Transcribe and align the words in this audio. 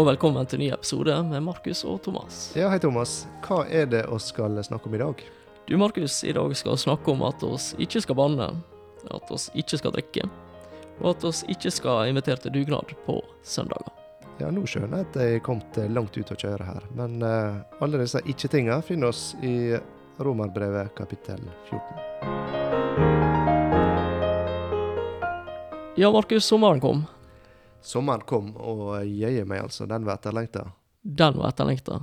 og 0.00 0.06
velkommen 0.06 0.46
til 0.48 0.62
ny 0.62 0.70
episode 0.72 1.12
med 1.28 1.42
Markus 1.44 1.82
og 1.84 1.98
Thomas. 2.00 2.54
Ja, 2.56 2.70
hei 2.72 2.78
Thomas. 2.80 3.26
Hva 3.44 3.66
er 3.68 3.84
det 3.90 4.06
vi 4.08 4.18
skal 4.24 4.56
snakke 4.64 4.88
om 4.88 4.94
i 4.96 5.00
dag? 5.02 5.20
Du 5.68 5.76
Markus, 5.76 6.22
i 6.24 6.32
dag 6.32 6.54
skal 6.56 6.72
vi 6.72 6.84
snakke 6.86 7.12
om 7.12 7.20
at 7.26 7.42
oss 7.44 7.74
ikke 7.76 8.00
skal 8.00 8.16
banne, 8.16 8.46
at 9.12 9.34
oss 9.34 9.50
ikke 9.52 9.76
skal 9.76 9.92
drikke, 9.98 10.24
og 11.02 11.10
at 11.12 11.28
oss 11.28 11.42
ikke 11.52 11.74
skal 11.74 12.08
invitere 12.08 12.40
til 12.40 12.54
dugnad 12.54 12.94
på 13.04 13.18
søndager. 13.44 13.92
Ja, 14.40 14.48
nå 14.48 14.64
skjønner 14.64 15.02
jeg 15.02 15.10
at 15.10 15.20
jeg 15.20 15.36
er 15.36 15.44
kommet 15.44 15.76
langt 15.92 16.16
ut 16.16 16.32
å 16.32 16.40
kjøre 16.46 16.64
her, 16.64 16.88
men 16.96 17.20
uh, 17.20 17.60
alle 17.84 18.00
disse 18.00 18.24
ikke-tinga 18.24 18.80
finner 18.86 19.12
oss 19.12 19.34
i 19.44 19.76
Romerbrevet 20.16 20.96
kapittel 20.96 21.44
14. 21.68 23.20
Ja, 26.00 26.08
Markus, 26.08 26.48
sommeren 26.48 26.80
kom. 26.80 27.04
Sommeren 27.82 28.24
kom, 28.28 28.52
og 28.56 29.04
jøye 29.06 29.44
meg 29.48 29.64
altså, 29.66 29.86
den 29.90 30.06
var 30.08 30.20
etterlengta. 30.20 30.66
Den 31.02 31.38
var 31.40 31.52
etterlengta. 31.52 32.00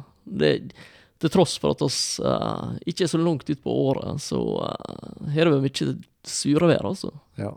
Til 1.17 1.33
tross 1.33 1.55
for 1.61 1.73
at 1.73 1.83
oss 1.85 1.99
uh, 2.21 2.75
ikke 2.85 3.05
er 3.05 3.11
så 3.13 3.21
langt 3.21 3.49
ut 3.49 3.63
på 3.63 3.77
året, 3.89 4.21
så 4.21 4.41
uh, 4.61 5.31
har 5.33 5.47
det 5.47 5.55
vært 5.55 5.81
mye 5.81 5.95
surevær, 6.27 6.85
altså. 6.91 7.13
Ja. 7.39 7.55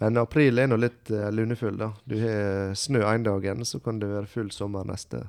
Men 0.00 0.18
april 0.18 0.58
er 0.58 0.70
nå 0.70 0.78
litt 0.80 1.12
uh, 1.12 1.28
lunefull, 1.34 1.76
da. 1.80 1.92
Du 2.08 2.16
har 2.20 2.72
snø 2.78 3.04
en 3.08 3.26
dagen, 3.26 3.64
så 3.68 3.80
kan 3.84 4.00
det 4.00 4.10
være 4.10 4.30
full 4.30 4.52
sommer 4.54 4.88
neste. 4.88 5.26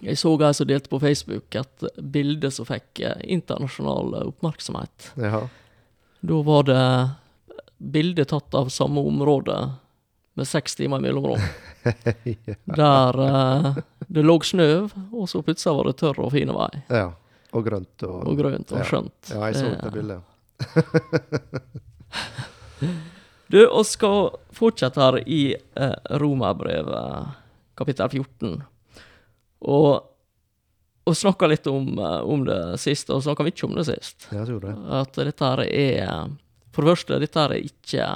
Jeg 0.00 0.16
så 0.16 0.32
ei 0.40 0.52
som 0.56 0.68
delte 0.68 0.88
på 0.88 1.00
Facebook 1.02 1.56
et 1.60 1.84
bilde 2.00 2.48
som 2.54 2.64
fikk 2.64 3.02
eh, 3.04 3.18
internasjonal 3.36 4.14
oppmerksomhet. 4.22 5.10
Ja. 5.20 5.42
Da 6.24 6.38
var 6.46 6.64
det 6.68 6.84
bilde 7.76 8.24
tatt 8.28 8.56
av 8.56 8.72
samme 8.72 9.04
område 9.04 9.56
med 10.36 10.46
seks 10.48 10.74
timer 10.78 10.98
i 10.98 11.02
mellomrom. 11.08 11.40
Der 12.80 13.20
eh, 13.26 13.74
det 14.10 14.22
lå 14.24 14.36
snø, 14.44 14.68
og 15.12 15.28
så 15.30 15.42
plutselig 15.42 15.76
var 15.76 15.84
det 15.90 15.96
tørr 16.00 16.18
og 16.26 16.32
fin 16.32 16.52
vei. 16.54 16.70
ja. 16.90 17.10
Og 17.50 17.64
grønt 17.66 18.02
og 18.06 18.28
Og 18.30 18.36
grønt 18.38 18.70
og 18.70 18.78
Ja. 18.78 18.84
skjønt. 18.86 19.30
Ja, 19.34 19.40
jeg 19.50 19.54
så 19.56 19.70
Det- 19.70 19.80
det 19.82 19.92
bildet. 19.92 20.20
Du, 23.50 23.58
vi 23.58 23.84
skal 23.84 24.28
fortsette 24.54 25.00
her 25.02 25.16
i 25.26 25.40
eh, 25.74 25.94
Romerbrevet 26.22 27.32
kapittel 27.74 28.08
14. 28.12 28.62
Og, 29.66 30.04
og 31.10 31.16
snakka 31.18 31.48
litt 31.50 31.66
om, 31.66 31.88
eh, 31.98 32.20
om 32.22 32.44
det 32.46 32.60
sist, 32.78 33.10
og 33.10 33.24
snakka 33.26 33.42
mye 33.48 33.64
om 33.66 33.74
det 33.80 33.86
sist. 33.90 34.28
Ja, 34.30 34.44
jeg 34.44 34.52
tror 34.52 34.60
det. 34.68 34.76
At 35.00 35.18
dette 35.18 35.50
her 35.50 35.64
er 35.66 36.30
For 36.70 36.86
det 36.86 36.92
første, 36.94 37.18
dette 37.18 37.42
her 37.42 37.50
er 37.56 37.66
ikke 37.66 38.06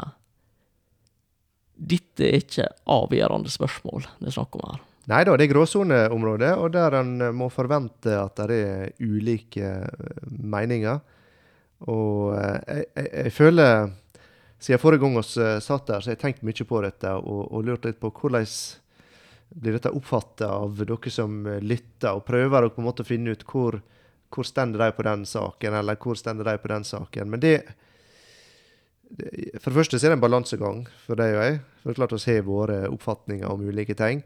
Dette 1.75 2.29
er 2.29 2.43
ikke 2.43 2.69
avgjørende 2.95 3.51
spørsmål 3.51 4.05
det 4.21 4.31
er 4.31 4.37
snakk 4.37 4.59
om 4.59 4.69
her. 4.69 4.83
Nei 5.11 5.21
da, 5.27 5.35
det 5.37 5.45
er 5.45 5.53
gråsoneområdet, 5.53 6.55
og 6.57 6.71
der 6.73 6.95
en 7.03 7.19
må 7.37 7.51
forvente 7.53 8.15
at 8.17 8.41
det 8.49 8.61
er 8.65 8.95
ulike 9.05 9.67
eh, 9.83 10.23
meninger. 10.25 11.03
Og 11.91 12.33
eh, 12.39 12.63
jeg, 12.65 12.87
jeg, 12.95 13.11
jeg 13.19 13.35
føler 13.37 13.93
Siden 14.65 14.81
forrige 14.81 15.03
gang 15.03 15.19
vi 15.19 15.43
eh, 15.45 15.59
satt 15.61 15.87
der, 15.91 16.01
så 16.01 16.09
har 16.09 16.15
jeg 16.15 16.23
tenkt 16.23 16.45
mye 16.47 16.65
på 16.65 16.81
dette 16.81 17.11
og, 17.19 17.41
og 17.53 17.67
lurt 17.67 17.85
litt 17.85 17.99
på 18.01 18.09
hvordan 18.15 18.47
blir 19.55 19.77
dette 19.77 19.93
oppfatta 19.93 20.49
av 20.57 20.79
dere 20.81 21.11
som 21.13 21.43
eh, 21.47 21.61
lytter, 21.61 22.15
og 22.17 22.25
prøver 22.25 22.65
å 22.65 22.71
på 22.73 22.81
en 22.81 22.89
måte 22.89 23.05
finne 23.05 23.35
ut 23.35 23.45
hvor, 23.51 23.77
hvor 24.33 24.49
stender 24.49 24.81
de 24.81 24.95
på 24.97 25.05
den 25.05 25.27
saken, 25.29 25.77
eller 25.81 25.99
hvor 26.01 26.17
stender 26.17 26.49
de 26.49 26.57
på 26.63 26.71
den 26.73 26.87
saken. 26.89 27.31
Men 27.35 27.43
det 27.45 27.59
For 29.15 29.71
det 29.71 29.79
første 29.79 29.99
så 29.99 30.07
er 30.07 30.15
det 30.15 30.19
en 30.19 30.25
balansegang 30.25 30.81
for 31.05 31.19
deg 31.19 31.37
og 31.37 31.45
jeg. 31.45 31.59
For 31.81 31.91
det 31.91 31.95
er 31.95 32.01
klart 32.01 32.15
vi 32.17 32.33
har 32.33 32.47
våre 32.49 32.79
oppfatninger 32.91 33.51
om 33.51 33.63
ulike 33.69 33.97
ting. 33.99 34.25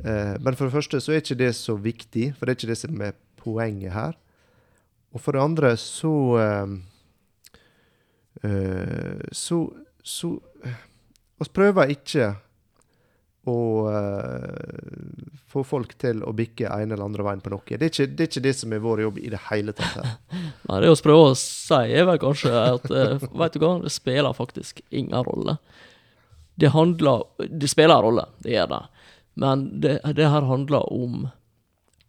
Eh, 0.00 0.34
men 0.40 0.56
for 0.56 0.66
det 0.66 0.74
første 0.74 1.00
så 1.02 1.12
er 1.12 1.22
ikke 1.22 1.40
det 1.42 1.52
så 1.58 1.76
viktig, 1.76 2.32
for 2.36 2.46
det 2.46 2.54
er 2.54 2.60
ikke 2.60 2.70
det 2.72 2.80
som 2.80 3.04
er 3.04 3.18
poenget 3.42 3.92
her. 3.92 4.16
Og 5.12 5.20
for 5.20 5.36
det 5.36 5.44
andre 5.44 5.74
så 5.76 6.14
eh, 6.40 6.76
eh, 8.48 9.20
Så 9.32 9.68
så 10.02 10.38
Vi 11.38 11.48
prøver 11.54 11.90
ikke 11.90 12.34
å 13.48 13.58
uh, 13.90 15.26
få 15.50 15.64
folk 15.66 15.96
til 15.98 16.22
å 16.22 16.34
bikke 16.36 16.68
en 16.70 16.92
eller 16.92 17.02
andre 17.04 17.24
veien 17.26 17.42
på 17.42 17.50
noe. 17.50 17.64
Det 17.66 17.80
er, 17.80 17.90
ikke, 17.90 18.06
det 18.06 18.24
er 18.24 18.30
ikke 18.30 18.44
det 18.44 18.54
som 18.54 18.74
er 18.74 18.82
vår 18.84 19.02
jobb 19.02 19.18
i 19.18 19.32
det 19.32 19.40
hele 19.48 19.74
tatt. 19.74 19.96
her. 19.98 20.12
Nei, 20.68 20.80
det 20.84 20.92
vi 20.92 21.04
prøver 21.08 21.32
å 21.32 21.38
si, 21.38 21.80
er 21.80 22.06
vel 22.06 22.20
kanskje 22.22 22.52
at 22.60 22.86
uh, 22.92 23.26
Vet 23.42 23.56
du 23.56 23.64
hva, 23.64 23.74
det 23.82 23.94
spiller 23.94 24.36
faktisk 24.36 24.84
ingen 24.90 25.26
rolle. 25.26 25.56
Det 26.54 26.70
handler 26.70 27.24
Det 27.48 27.70
spiller 27.70 27.96
en 27.96 28.06
rolle, 28.06 28.26
det 28.44 28.54
gjør 28.54 28.74
det. 28.76 28.82
Men 29.42 29.64
det, 29.80 29.96
det 30.14 30.28
her 30.28 30.46
handler 30.46 30.86
om 30.92 31.24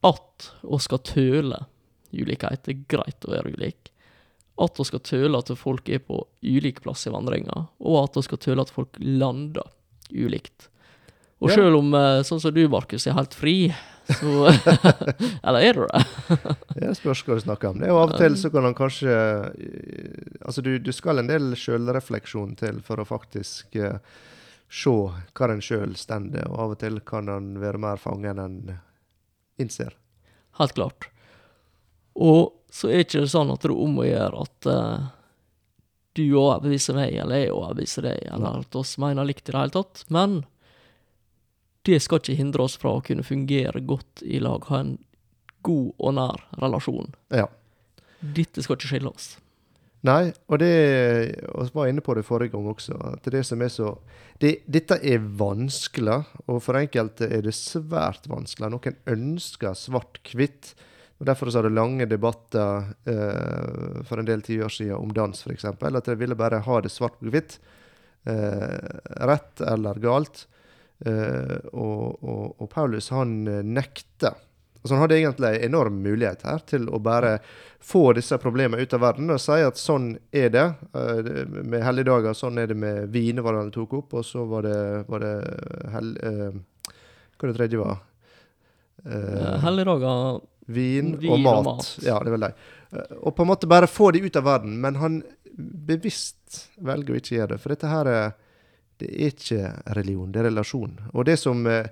at 0.04 0.52
vi 0.62 0.80
skal 0.84 1.02
tøle 1.08 1.64
ulikhet. 2.14 2.66
Det 2.66 2.76
er 2.76 2.86
greit 2.92 3.26
å 3.26 3.34
være 3.34 3.56
ulik. 3.56 3.90
At 4.62 4.78
vi 4.78 4.86
skal 4.86 5.02
tøle 5.02 5.40
at 5.40 5.50
folk 5.58 5.88
er 5.90 6.04
på 6.04 6.20
ulik 6.46 6.84
plass 6.84 7.08
i 7.08 7.14
vandringa, 7.14 7.64
og 7.82 7.98
at 8.04 8.20
vi 8.20 8.26
skal 8.28 8.42
tøle 8.44 8.66
at 8.68 8.74
folk 8.74 9.00
lander 9.00 9.66
ulikt. 10.12 10.68
Og 11.44 11.50
Ja. 11.52 11.56
selv 11.60 11.76
om, 11.82 11.94
eh, 11.94 12.24
sånn 12.24 12.40
som 12.40 12.54
du, 12.56 12.62
Markus, 12.72 13.06
er 13.08 13.18
helt 13.18 13.34
fri, 13.36 13.74
så 14.08 14.48
Eller 15.44 15.60
er 15.60 15.74
du 15.74 15.86
det? 15.88 16.04
Det 16.80 16.92
spørs 17.00 17.24
hva 17.24 17.38
du 17.38 17.44
snakker 17.44 17.72
om. 17.72 17.80
Det 17.80 17.88
er 17.88 17.94
jo 17.94 18.00
Av 18.02 18.12
og 18.12 18.20
til 18.20 18.36
så 18.40 18.52
kan 18.52 18.68
han 18.68 18.76
kanskje 18.76 19.12
eh, 19.12 20.40
Altså, 20.44 20.64
du, 20.64 20.78
du 20.80 20.92
skal 20.96 21.20
en 21.20 21.32
del 21.32 21.54
sjølrefleksjon 21.60 22.56
til 22.60 22.82
for 22.84 23.00
å 23.00 23.08
faktisk 23.08 23.76
uh, 23.80 24.00
se 24.68 24.92
hva 24.92 25.50
en 25.54 25.64
sjøl 25.64 25.96
stender, 26.00 26.48
og 26.50 26.60
av 26.60 26.76
og 26.76 26.80
til 26.82 27.00
kan 27.06 27.30
han 27.32 27.54
være 27.62 27.80
mer 27.80 28.02
fangen 28.02 28.42
enn 28.42 28.58
innser. 29.62 29.94
Helt 30.60 30.74
klart. 30.76 31.08
Og 32.20 32.52
så 32.74 32.90
er 32.90 33.06
ikke 33.06 33.24
det 33.24 33.32
sånn 33.32 33.54
at 33.54 33.64
det 33.64 33.70
er 33.70 33.84
om 33.86 34.00
å 34.02 34.08
gjøre 34.08 34.44
at 34.48 34.68
uh, 34.68 35.12
du 36.18 36.26
overbeviser 36.28 36.98
meg, 36.98 37.16
eller 37.24 37.46
jeg 37.46 37.54
overbeviser 37.54 38.10
deg, 38.10 38.26
eller 38.34 38.66
at 38.66 38.76
oss 38.78 38.98
mener 39.02 39.30
likt 39.30 39.48
i 39.48 39.54
det 39.54 39.62
hele 39.62 39.78
tatt. 39.78 40.04
Men 40.14 40.42
det 41.84 42.00
skal 42.04 42.22
ikke 42.22 42.38
hindre 42.40 42.64
oss 42.66 42.78
fra 42.80 42.96
å 42.98 43.04
kunne 43.04 43.26
fungere 43.28 43.82
godt 43.84 44.24
i 44.24 44.40
lag, 44.44 44.64
ha 44.72 44.80
en 44.84 44.98
god 45.64 45.94
og 45.98 46.16
nær 46.18 46.44
relasjon. 46.62 47.14
Ja. 47.34 47.48
Dette 48.24 48.64
skal 48.64 48.80
ikke 48.80 48.92
skille 48.94 49.12
oss. 49.12 49.34
Nei, 50.04 50.34
og 50.52 50.60
det 50.60 50.72
Vi 51.40 51.70
var 51.76 51.88
inne 51.88 52.04
på 52.04 52.16
det 52.16 52.26
forrige 52.28 52.52
gang 52.52 52.66
også. 52.68 52.96
at 53.14 53.24
det 53.32 53.46
som 53.48 53.62
er 53.62 53.70
så 53.72 53.98
det, 54.40 54.64
Dette 54.68 55.00
er 55.00 55.20
vanskelig, 55.20 56.26
og 56.48 56.60
for 56.62 56.76
enkelte 56.76 57.30
er 57.32 57.42
det 57.42 57.54
svært 57.56 58.28
vanskelig. 58.28 58.70
Noen 58.74 58.98
ønsker 59.08 59.72
svart-hvitt. 59.78 60.74
og 61.20 61.26
Derfor 61.28 61.50
så 61.50 61.62
har 61.62 61.70
det 61.70 61.78
lange 61.78 62.06
debatter 62.06 62.96
eh, 63.08 64.04
for 64.04 64.20
en 64.20 64.28
del 64.28 64.42
tiår 64.42 64.70
siden 64.70 64.98
om 64.98 65.14
dans, 65.14 65.40
f.eks. 65.40 65.66
At 65.66 66.06
de 66.06 66.16
ville 66.20 66.36
bare 66.36 66.60
ha 66.60 66.82
det 66.82 66.92
svart 66.92 67.20
på 67.20 67.32
hvitt. 67.32 67.60
Eh, 68.26 69.24
rett 69.24 69.62
eller 69.62 70.00
galt. 70.04 70.48
Eh, 71.06 71.58
og, 71.74 72.24
og, 72.24 72.56
og 72.62 72.70
Paulus 72.72 73.10
han 73.12 73.48
eh, 73.48 73.64
nekter. 73.66 74.36
Altså 74.84 74.94
Han 74.98 75.02
hadde 75.06 75.16
egentlig 75.22 75.48
en 75.58 75.66
enorm 75.70 76.02
mulighet 76.04 76.42
her 76.44 76.60
til 76.68 76.90
å 76.92 77.00
bare 77.00 77.38
få 77.84 78.14
disse 78.16 78.36
problemene 78.40 78.84
ut 78.84 78.94
av 78.96 79.00
verden 79.04 79.32
og 79.32 79.40
si 79.40 79.56
at 79.64 79.80
sånn 79.80 80.10
er 80.36 80.50
det 80.52 80.66
eh, 80.96 81.30
med 81.64 81.84
helligdager. 81.84 82.36
Sånn 82.36 82.60
er 82.60 82.68
det 82.72 82.76
med 82.80 83.08
vin, 83.16 83.40
var 83.44 83.56
det 83.56 83.62
han 83.66 83.72
tok 83.76 83.94
opp. 84.02 84.16
Og 84.20 84.26
så 84.28 84.44
var 84.48 84.68
det, 84.68 84.80
var 85.08 85.24
det 85.24 85.34
hell, 85.96 86.14
eh, 86.24 86.58
Hva 87.40 87.50
det 87.52 87.56
tredje 87.60 87.80
var? 87.80 88.02
Eh, 89.06 89.60
Helligdager 89.64 90.42
vin, 90.68 91.16
vin 91.20 91.32
og, 91.32 91.40
og 91.40 91.44
mat. 91.44 91.66
mat. 91.68 91.90
Ja, 92.06 92.20
det 92.24 92.32
er 92.32 92.38
vel 92.38 92.46
det. 92.48 92.54
Eh, 92.94 93.16
Og 93.24 93.36
på 93.36 93.44
en 93.44 93.52
måte 93.52 93.68
bare 93.72 93.90
få 93.92 94.12
de 94.16 94.22
ut 94.28 94.36
av 94.40 94.46
verden. 94.48 94.78
Men 94.84 95.00
han 95.02 95.22
bevisst 95.54 96.64
velger 96.82 97.14
å 97.16 97.20
ikke 97.20 97.36
gjøre 97.38 97.56
det. 97.56 97.62
For 97.64 97.74
dette 97.76 97.92
her 97.92 98.10
er, 98.10 98.32
det 99.02 99.10
er 99.10 99.34
ikke 99.34 99.72
religion, 99.98 100.32
det 100.32 100.44
er 100.44 100.50
relasjon. 100.50 100.98
Og 101.14 101.26
det 101.26 101.38
som 101.42 101.66
eh, 101.68 101.88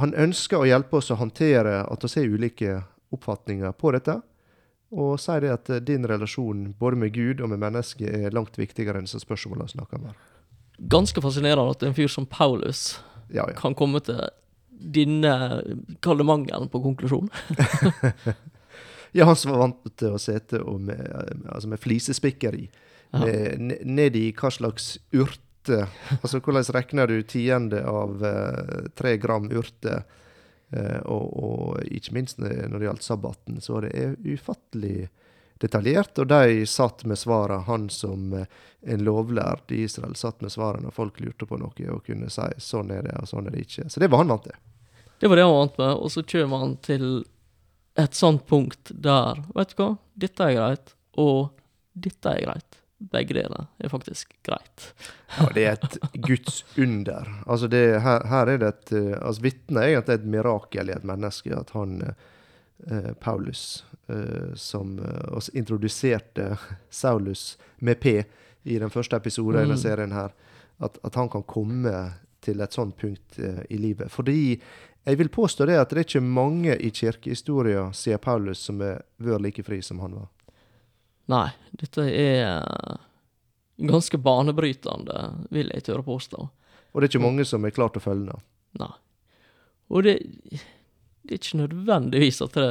Han 0.00 0.14
ønsker 0.14 0.62
å 0.62 0.66
hjelpe 0.68 0.96
oss 0.96 1.10
å 1.10 1.18
håndtere 1.18 1.82
at 1.82 2.04
vi 2.04 2.10
har 2.14 2.34
ulike 2.34 2.74
oppfatninger 3.12 3.72
på 3.76 3.90
dette. 3.92 4.20
Og 4.90 5.18
sier 5.20 5.44
det 5.44 5.52
at 5.54 5.70
eh, 5.70 5.82
din 5.84 6.06
relasjon 6.08 6.70
både 6.78 6.96
med 6.96 7.14
Gud 7.14 7.40
og 7.40 7.52
med 7.52 7.62
mennesket 7.62 8.08
er 8.08 8.34
langt 8.34 8.58
viktigere 8.58 8.98
enn 8.98 9.08
disse 9.08 9.22
spørsmålene 9.22 9.68
vi 9.68 9.76
snakker 9.76 10.00
om 10.00 10.10
her. 10.10 10.18
Ganske 10.90 11.22
fascinerende 11.22 11.74
at 11.74 11.82
en 11.84 11.96
fyr 11.96 12.08
som 12.08 12.26
Paulus 12.26 13.00
Ja, 13.28 13.44
ja. 13.44 13.54
kan 13.58 13.76
komme 13.78 14.00
til 14.02 14.22
denne 14.80 15.34
kalde 16.00 16.24
mangelen 16.24 16.70
på 16.72 16.80
konklusjon. 16.82 17.28
ja, 19.16 19.26
han 19.28 19.36
som 19.36 19.52
var 19.52 19.60
vant 19.66 19.90
til 20.00 20.16
å 20.16 20.22
sitte 20.22 20.62
med, 20.80 21.02
altså 21.52 21.68
med 21.68 21.82
flisespikkeri. 21.82 22.70
Ja. 23.10 23.26
eh, 23.26 23.58
ned 23.58 24.16
i 24.16 24.30
hva 24.38 24.52
slags 24.54 24.94
urte 25.60 25.88
Altså 26.22 26.40
hvordan 26.40 26.64
regner 26.64 27.06
du 27.06 27.22
tiende 27.22 27.84
av 27.86 28.24
eh, 28.24 28.90
tre 28.94 29.16
gram 29.16 29.50
urte? 29.50 30.02
Eh, 30.70 31.00
og, 31.04 31.44
og 31.44 31.82
ikke 31.82 32.14
minst 32.14 32.38
når 32.38 32.78
det 32.78 32.86
gjaldt 32.86 33.02
sabbaten, 33.02 33.60
så 33.60 33.80
det 33.80 33.90
det 33.90 34.34
ufattelig 34.34 35.08
detaljert. 35.60 36.18
Og 36.18 36.26
de 36.26 36.66
satt 36.66 37.04
med 37.04 37.18
svarene, 37.18 37.64
han 37.66 37.88
som 37.90 38.32
eh, 38.32 38.46
en 38.82 39.04
lovlærd 39.04 39.72
i 39.72 39.82
Israel 39.84 40.16
satt 40.16 40.40
med 40.40 40.52
svarene 40.52 40.88
når 40.88 40.96
folk 40.96 41.20
lurte 41.20 41.46
på 41.46 41.58
noe 41.58 41.90
og 41.90 42.04
kunne 42.06 42.30
si 42.30 42.48
sånn 42.58 42.90
er 42.90 43.02
det, 43.02 43.16
og 43.20 43.28
sånn 43.28 43.46
er 43.46 43.56
det 43.56 43.66
ikke. 43.66 43.88
Så 43.90 44.00
det 44.00 44.08
var 44.08 44.24
han 44.24 44.32
vant 44.32 44.46
til. 44.48 44.56
Det 45.20 45.28
var 45.28 45.36
det 45.36 45.44
han 45.44 45.58
vant 45.58 45.78
med, 45.78 45.94
og 46.00 46.12
så 46.12 46.24
kommer 46.24 46.64
han 46.64 46.76
til 46.80 47.08
et 47.98 48.14
sånt 48.14 48.46
punkt 48.48 48.92
der 48.94 49.42
Vet 49.52 49.74
du 49.74 49.82
hva, 49.82 49.94
dette 50.14 50.46
er 50.46 50.56
greit, 50.56 50.94
og 51.18 51.50
dette 51.92 52.30
er 52.30 52.46
greit. 52.46 52.79
Begge 53.00 53.32
deler 53.34 53.66
er 53.80 53.88
faktisk 53.88 54.34
greit. 54.44 54.90
Ja, 55.38 55.46
det 55.56 55.62
er 55.64 55.78
et 55.78 55.94
Guds 56.20 56.64
under. 56.76 57.28
Altså 57.46 57.68
det, 57.72 58.00
her, 58.04 58.26
her 58.28 58.50
er 58.52 58.58
det 58.60 58.68
et 58.68 58.92
eh, 58.98 59.14
altså 59.22 59.42
Vitnet 59.46 59.80
er 59.80 59.94
egentlig 59.94 60.18
et 60.18 60.26
mirakel 60.34 60.90
i 60.92 60.92
et 60.92 61.06
menneske. 61.08 61.54
At 61.56 61.70
han, 61.72 61.94
eh, 62.90 63.12
Paulus, 63.20 63.84
eh, 64.12 64.52
som 64.54 64.98
eh, 64.98 65.24
oss 65.32 65.48
introduserte 65.56 66.58
Saulus 66.90 67.56
med 67.78 68.00
P 68.00 68.22
i 68.68 68.76
den 68.78 68.90
første 68.92 69.16
episoden 69.16 69.56
i 69.56 69.62
denne 69.64 69.78
Mm. 69.78 69.84
serien 69.86 70.12
her, 70.12 70.34
at, 70.80 70.98
at 71.04 71.14
han 71.14 71.28
kan 71.32 71.42
komme 71.48 71.94
til 72.44 72.60
et 72.60 72.72
sånt 72.76 72.96
punkt 73.00 73.38
eh, 73.38 73.62
i 73.70 73.78
livet. 73.80 74.10
Fordi 74.12 74.60
jeg 75.06 75.18
vil 75.18 75.28
påstå 75.32 75.64
det 75.66 75.78
at 75.80 75.88
det 75.90 75.98
er 76.02 76.04
ikke 76.08 76.20
mange 76.20 76.76
i 76.76 76.90
kirkehistoria 76.90 77.86
siden 77.96 78.20
Paulus 78.20 78.58
som 78.58 78.80
har 78.84 79.00
vært 79.16 79.40
like 79.40 79.64
fri 79.64 79.80
som 79.82 80.00
han 80.04 80.18
var. 80.20 80.28
Nei, 81.30 81.48
dette 81.78 82.06
er 82.10 82.98
ganske 83.80 84.18
banebrytende, 84.20 85.20
vil 85.54 85.70
jeg 85.74 85.86
tørre 85.86 86.04
påstå. 86.04 86.48
Og 86.90 87.00
det 87.00 87.06
er 87.06 87.12
ikke 87.12 87.26
mange 87.26 87.46
som 87.48 87.64
er 87.64 87.74
klart 87.74 87.98
å 87.98 88.02
følge 88.02 88.34
ham. 88.34 88.46
Nei. 88.80 88.92
Og 89.90 90.06
det, 90.06 90.16
det 91.22 91.34
er 91.34 91.40
ikke 91.40 91.62
nødvendigvis 91.62 92.40
at 92.44 92.58
det 92.58 92.70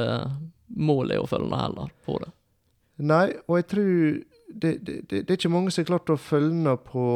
målet 0.76 1.16
er 1.16 1.24
å 1.24 1.30
følge 1.30 1.48
ned 1.50 1.64
heller 1.64 1.94
på 2.06 2.18
det. 2.22 2.30
Nei, 3.10 3.24
og 3.48 3.56
jeg 3.56 3.66
tror 3.72 3.94
det, 4.50 4.72
det, 4.84 4.96
det, 5.08 5.22
det 5.24 5.30
er 5.30 5.38
ikke 5.38 5.52
mange 5.52 5.72
som 5.72 5.82
er 5.82 5.88
klart 5.88 6.12
å 6.12 6.20
følge 6.20 6.76
på, 6.84 7.06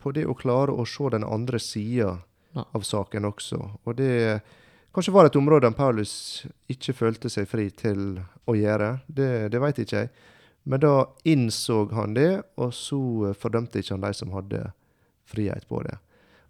på 0.00 0.12
det 0.16 0.24
å 0.28 0.36
klare 0.38 0.72
å 0.72 0.86
se 0.88 1.12
den 1.12 1.26
andre 1.26 1.60
sida 1.60 2.16
av 2.60 2.84
saken 2.86 3.28
også. 3.28 3.60
Og 3.84 3.96
det 3.98 4.40
kanskje 4.94 5.14
var 5.14 5.28
et 5.28 5.38
område 5.38 5.70
Paulus 5.76 6.12
ikke 6.72 6.96
følte 6.96 7.30
seg 7.32 7.48
fri 7.50 7.68
til 7.70 8.20
å 8.48 8.56
gjøre. 8.56 8.94
Det, 9.06 9.30
det 9.52 9.62
veit 9.62 9.80
ikke 9.82 10.04
jeg. 10.04 10.12
Men 10.62 10.82
da 10.82 10.94
innså 11.24 11.86
han 11.94 12.14
det, 12.14 12.42
og 12.60 12.74
så 12.76 13.32
fordømte 13.38 13.80
ikke 13.80 13.96
han 13.96 14.04
de 14.04 14.12
som 14.16 14.34
hadde 14.36 14.66
frihet 15.30 15.66
på 15.68 15.82
det. 15.86 15.96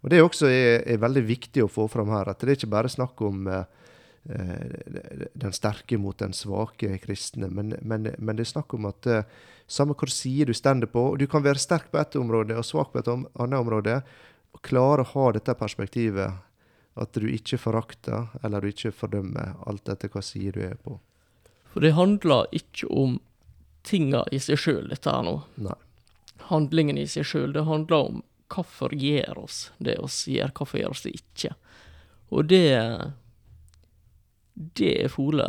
Og 0.01 0.09
Det 0.09 0.21
også 0.21 0.49
er, 0.49 0.81
er 0.89 1.01
veldig 1.01 1.23
viktig 1.27 1.63
å 1.63 1.69
få 1.69 1.87
fram 1.91 2.09
her, 2.13 2.29
at 2.29 2.41
det 2.41 2.49
er 2.49 2.59
ikke 2.59 2.73
bare 2.73 2.89
snakk 2.89 3.21
om 3.21 3.45
eh, 3.47 3.65
eh, 4.33 5.25
den 5.37 5.53
sterke 5.53 5.99
mot 6.01 6.17
den 6.17 6.33
svake 6.33 6.97
kristne, 7.03 7.51
men, 7.53 7.75
men, 7.81 8.09
men 8.17 8.37
det 8.37 8.47
er 8.47 8.53
snakk 8.55 8.73
om 8.77 8.89
at 8.89 9.07
eh, 9.07 9.27
samme 9.69 9.93
hvilken 9.93 10.15
side 10.15 10.49
du 10.49 10.57
stender 10.57 10.89
på, 10.89 11.05
du 11.21 11.27
kan 11.29 11.45
være 11.45 11.61
sterk 11.61 11.91
på 11.93 12.01
ett 12.01 12.17
område 12.17 12.57
og 12.57 12.65
svak 12.65 12.91
på 12.91 13.03
et 13.03 13.11
om, 13.13 13.27
annet 13.37 13.61
område, 13.61 13.99
og 14.51 14.65
klare 14.65 15.05
å 15.05 15.11
ha 15.13 15.29
dette 15.37 15.55
perspektivet 15.55 16.41
at 17.01 17.15
du 17.15 17.29
ikke 17.29 17.61
forakter 17.61 18.33
eller 18.43 18.61
du 18.61 18.73
ikke 18.73 18.91
fordømmer, 18.95 19.53
alt 19.69 19.87
etter 19.93 20.11
hva 20.11 20.23
side 20.25 20.57
du 20.57 20.65
er 20.65 20.79
på. 20.81 20.97
For 21.71 21.85
det 21.85 21.93
handler 21.95 22.49
ikke 22.51 22.89
om 22.89 23.19
tinga 23.87 24.25
i 24.31 24.39
seg 24.39 24.59
sjøl, 24.61 24.89
dette 24.91 25.09
her 25.09 25.23
nå. 25.25 25.37
Nei. 25.63 25.77
Handlingen 26.51 26.99
i 26.99 27.07
seg 27.09 27.25
sjøl. 27.27 27.53
Det 27.55 27.65
handler 27.67 28.11
om 28.11 28.21
hvorfor 28.51 28.93
gjør 28.93 29.45
oss 29.45 29.71
det 29.79 29.97
oss 30.03 30.25
gjør, 30.27 30.51
hvorfor 30.57 30.81
gjør 30.81 30.95
oss 30.95 31.05
det 31.05 31.15
ikke. 31.21 31.55
Og 32.31 32.45
det 32.45 33.11
Det 34.53 34.91
er 35.05 35.09
fole 35.09 35.45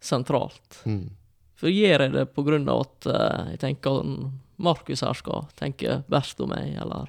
sentralt. 0.00 0.82
Mm. 0.84 1.10
For 1.58 1.70
gjør 1.70 2.04
jeg 2.04 2.12
det 2.12 2.26
på 2.34 2.42
grunn 2.46 2.68
av 2.68 2.84
at 2.84 3.06
uh, 3.06 3.50
jeg 3.52 3.60
tenker 3.62 4.00
at 4.00 4.10
Markus 4.58 5.02
her 5.02 5.14
skal 5.14 5.46
tenke 5.58 6.02
best 6.10 6.40
om 6.42 6.50
meg, 6.50 6.74
eller 6.82 7.08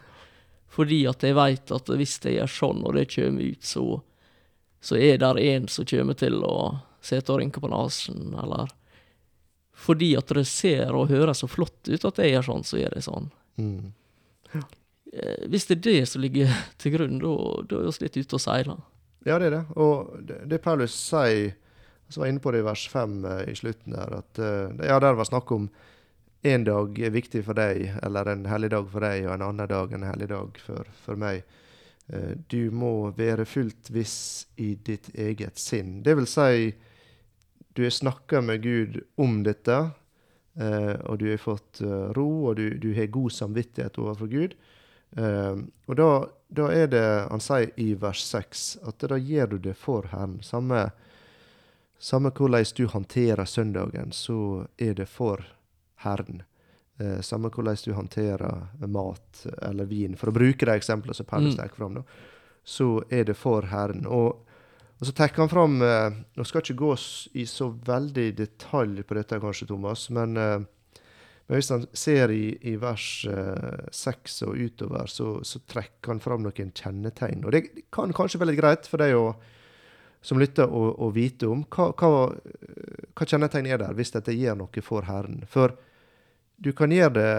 fordi 0.69 1.01
at 1.09 1.24
jeg 1.25 1.38
veit 1.38 1.71
at 1.74 1.89
hvis 1.89 2.19
jeg 2.24 2.38
gjør 2.38 2.53
sånn, 2.53 2.83
og 2.85 2.95
det 2.97 3.09
kommer 3.09 3.42
ut, 3.42 3.65
så, 3.65 3.85
så 4.81 4.97
er 4.97 5.18
det 5.18 5.31
en 5.50 5.68
som 5.68 5.85
kommer 5.89 6.18
til 6.18 6.44
å 6.45 6.57
sette 7.01 7.33
og 7.33 7.42
rynke 7.42 7.62
på 7.62 7.71
nesen, 7.74 8.35
eller 8.38 8.69
fordi 9.80 10.12
at 10.20 10.31
det 10.36 10.46
ser 10.50 10.92
og 10.96 11.10
høres 11.12 11.40
så 11.44 11.48
flott 11.50 11.88
ut 11.88 12.06
at 12.10 12.20
jeg 12.20 12.34
gjør 12.36 12.48
sånn, 12.50 12.66
så 12.68 12.80
gjør 12.81 12.98
jeg 12.98 13.06
sånn. 13.06 13.30
Mm. 13.60 13.92
Eh, 15.14 15.46
hvis 15.50 15.68
det 15.70 15.78
er 15.80 15.84
det 15.88 16.02
som 16.12 16.22
ligger 16.24 16.52
til 16.81 16.96
grunn, 16.98 17.20
da 17.22 17.34
er 17.80 17.88
vi 17.90 18.06
litt 18.06 18.20
ute 18.20 18.38
og 18.38 18.44
seiler. 18.44 18.81
Ja, 19.28 19.38
det 19.40 19.50
er 19.50 19.56
det. 19.58 19.64
Og 19.80 20.16
det, 20.28 20.42
det 20.52 20.62
Paulus 20.64 20.96
sier, 20.96 21.54
som 22.10 22.24
var 22.24 22.31
inne 22.31 22.42
på 22.44 22.52
det 22.56 22.64
i 22.64 22.68
vers 22.68 22.88
5 22.90 23.16
i 23.52 23.56
slutten 23.58 23.96
der, 23.96 24.20
at 24.22 24.42
eh, 24.42 24.86
ja, 24.90 25.00
der 25.04 25.18
var 25.20 25.28
snakk 25.30 25.52
om 25.56 25.70
en 26.48 26.64
dag 26.64 27.00
er 27.04 27.12
viktig 27.12 27.42
for 27.44 27.58
deg, 27.60 27.90
eller 28.04 28.30
en 28.31 28.46
helligdag 28.48 28.86
for 28.94 29.04
deg, 29.04 29.26
og 29.28 29.34
en 29.36 29.44
annen 29.50 29.68
dag 29.68 29.92
en 29.94 30.06
helligdag 30.08 30.62
for, 30.64 30.88
for 31.04 31.20
meg. 31.20 31.42
Eh, 32.08 32.36
Du 32.48 32.72
må 32.72 33.12
være 33.18 33.46
fullt 33.50 33.92
viss 33.92 34.48
i 34.56 34.74
ditt 34.76 35.12
eget 35.20 35.60
sinn. 35.60 36.00
Det 36.06 36.16
vil 36.16 36.30
si, 36.31 36.70
du 37.74 37.83
har 37.83 37.89
snakka 37.94 38.42
med 38.42 38.62
Gud 38.63 39.00
om 39.16 39.44
dette, 39.44 39.77
eh, 40.60 40.95
og 41.06 41.19
du 41.21 41.30
har 41.30 41.38
fått 41.38 41.81
eh, 41.81 42.10
ro, 42.18 42.27
og 42.50 42.56
du, 42.60 42.69
du 42.81 42.94
har 42.98 43.07
god 43.13 43.31
samvittighet 43.31 44.00
overfor 44.01 44.27
Gud. 44.31 44.56
Eh, 45.18 45.56
og 45.88 45.95
da, 45.98 46.10
da 46.54 46.68
er 46.69 46.88
det 46.92 47.06
Han 47.31 47.42
sier 47.42 47.71
i 47.81 47.94
vers 47.98 48.21
6 48.30 48.66
at 48.89 49.06
da 49.10 49.18
gjør 49.18 49.48
du 49.56 49.57
det 49.69 49.74
for 49.77 50.06
Herren. 50.12 50.39
Samme, 50.45 50.89
samme 52.00 52.30
hvordan 52.31 52.66
du 52.75 52.86
håndterer 52.88 53.45
søndagen, 53.45 54.12
så 54.12 54.66
er 54.77 54.94
det 54.94 55.10
for 55.10 55.45
Herren. 56.04 56.44
Eh, 57.00 57.21
samme 57.21 57.50
hvordan 57.50 57.77
du 57.86 57.94
håndterer 57.94 58.68
mat 58.88 59.45
eller 59.62 59.86
vin, 59.86 60.16
for 60.19 60.30
å 60.30 60.36
bruke 60.36 60.66
de 60.68 60.75
eksemplene 60.75 61.16
som 61.16 61.25
Paulus 61.25 61.57
Mm. 61.57 61.69
fram, 61.75 62.04
så 62.63 63.04
er 63.10 63.24
det 63.24 63.38
for 63.38 63.62
Herren. 63.71 64.06
Og, 64.06 64.45
og 65.00 65.07
så 65.07 65.16
trekker 65.16 65.46
han 65.46 65.51
fram 65.51 65.78
eh, 65.86 66.18
Nå 66.36 66.44
skal 66.44 66.60
jeg 66.60 66.74
ikke 66.74 66.84
gå 66.84 66.96
i 67.40 67.46
så 67.48 67.69
veldig 67.72 68.28
detalj 68.36 69.06
på 69.07 69.16
dette, 69.16 69.40
kanskje, 69.40 69.69
Thomas, 69.69 70.10
men 70.16 70.38
eh, 70.38 70.60
men 71.50 71.57
hvis 71.57 71.72
han 71.74 71.86
ser 71.98 72.30
i, 72.30 72.51
i 72.69 72.75
vers 72.78 73.25
eh, 73.25 74.10
og 74.46 74.60
utover, 74.60 75.07
så, 75.10 75.40
så 75.42 75.57
trekker 75.66 76.12
han 76.12 76.19
fram 76.22 76.44
noen 76.46 76.69
kjennetegn. 76.78 77.42
Og 77.42 77.56
det 77.56 77.63
kan 77.90 78.13
kanskje 78.13 78.38
være 78.38 78.51
litt 78.51 78.60
greit 78.60 78.86
for 78.86 79.01
deg 79.01 79.16
å, 79.18 79.31
som 80.22 80.38
lytter 80.38 80.69
å, 80.69 80.84
å 80.94 81.10
vite 81.10 81.50
om. 81.50 81.63
Hva, 81.74 81.88
hva, 81.98 82.28
hva 83.18 83.25
kjennetegn 83.25 83.66
er 83.66 83.81
der 83.81 83.98
hvis 83.98 84.13
dette 84.13 84.36
gjør 84.38 84.60
noe 84.62 84.84
for 84.86 85.10
Herren? 85.10 85.42
For 85.50 85.74
du 86.62 86.69
kan 86.78 86.94
gjøre 86.94 87.16
det 87.18 87.34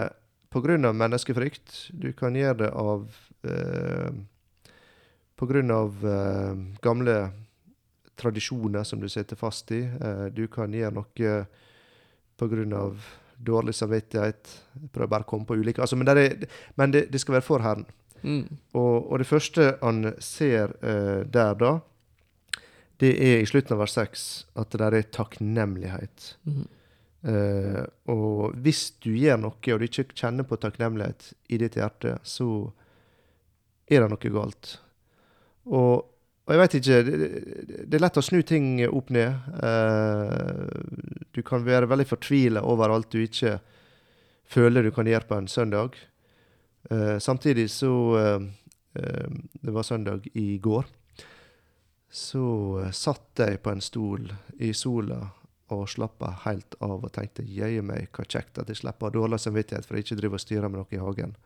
pga. 0.51 0.91
menneskefrykt. 0.91 1.93
Du 1.95 2.11
kan 2.11 2.35
gjøre 2.35 2.65
det 2.65 2.71
av 2.75 3.07
eh, 3.47 4.11
Pga. 5.39 5.61
Eh, 5.63 6.55
gamle 6.83 7.15
tradisjoner 8.21 8.85
som 8.87 9.01
du 9.01 9.09
sitter 9.09 9.39
fast 9.39 9.71
i. 9.75 9.81
Eh, 9.81 10.25
du 10.33 10.45
kan 10.51 10.73
gjøre 10.73 10.95
noe 10.99 11.35
pga 12.41 12.91
dårlig 13.41 13.73
samvittighet. 13.75 14.49
Prøv 14.93 15.09
bare 15.09 15.25
å 15.25 15.29
komme 15.29 15.47
på 15.49 15.57
ulike 15.57 15.81
altså, 15.81 15.97
Men, 15.97 16.09
det, 16.09 16.25
er, 16.25 16.59
men 16.77 16.93
det, 16.93 17.07
det 17.13 17.21
skal 17.21 17.39
være 17.39 17.45
for 17.45 17.63
Herren. 17.65 17.87
Mm. 18.21 18.43
Og, 18.77 19.11
og 19.11 19.17
det 19.17 19.25
første 19.29 19.71
han 19.81 20.11
ser 20.21 20.75
uh, 20.83 21.25
der, 21.25 21.55
da, 21.57 21.71
det 23.01 23.15
er 23.17 23.41
i 23.41 23.47
slutten 23.49 23.73
av 23.73 23.81
vers 23.81 23.95
6 23.97 24.27
at 24.61 24.77
det 24.77 24.91
er 24.91 25.09
takknemlighet. 25.17 26.35
Mm. 26.45 26.67
Uh, 27.21 27.81
og 28.13 28.53
hvis 28.61 28.91
du 29.01 29.11
gjør 29.13 29.41
noe, 29.41 29.57
og 29.57 29.81
du 29.81 29.87
ikke 29.87 30.07
kjenner 30.13 30.45
på 30.45 30.59
takknemlighet 30.61 31.31
i 31.49 31.59
ditt 31.61 31.77
hjerte, 31.77 32.19
så 32.21 32.47
er 33.89 34.05
det 34.05 34.13
noe 34.13 34.33
galt. 34.37 34.75
Og, 35.69 36.07
og 36.41 36.55
jeg 36.55 36.61
vet 36.61 36.75
ikke 36.79 37.01
det, 37.05 37.95
er 37.95 38.01
lett 38.01 38.17
å 38.17 38.23
snu 38.25 38.41
ting 38.47 38.79
opp 38.87 39.11
ned. 39.13 39.51
Eh, 39.61 41.19
du 41.31 41.41
kan 41.45 41.63
være 41.63 41.89
veldig 41.91 42.07
fortvila 42.09 42.63
over 42.67 42.91
alt 42.91 43.11
du 43.13 43.21
ikke 43.21 43.59
føler 44.51 44.83
du 44.83 44.91
kan 44.95 45.07
gjøre 45.07 45.29
på 45.29 45.37
en 45.37 45.51
søndag. 45.51 45.99
Eh, 46.89 47.19
samtidig 47.21 47.69
så 47.71 47.93
eh, 48.17 48.49
Det 49.61 49.71
var 49.71 49.83
søndag 49.87 50.25
i 50.33 50.57
går. 50.57 50.89
Så 52.11 52.89
satt 52.91 53.39
jeg 53.39 53.61
på 53.63 53.71
en 53.71 53.81
stol 53.81 54.25
i 54.59 54.73
sola 54.75 55.21
og 55.71 55.85
slappa 55.87 56.33
helt 56.43 56.75
av 56.83 57.05
og 57.05 57.13
tenkte 57.15 57.45
jøye 57.47 57.79
meg, 57.85 58.09
hva 58.11 58.25
kjekt 58.27 58.59
at 58.59 58.67
jeg 58.67 58.81
slipper 58.81 59.07
å 59.07 59.07
ha 59.07 59.15
dårlig 59.15 59.39
samvittighet 59.39 59.87
for 59.87 59.95
jeg 59.95 60.03
ikke 60.03 60.17
driver 60.19 60.35
og 60.35 60.43
styrer 60.43 60.67
med 60.67 60.81
noe 60.81 60.97
i 60.97 60.99
hagen. 60.99 61.37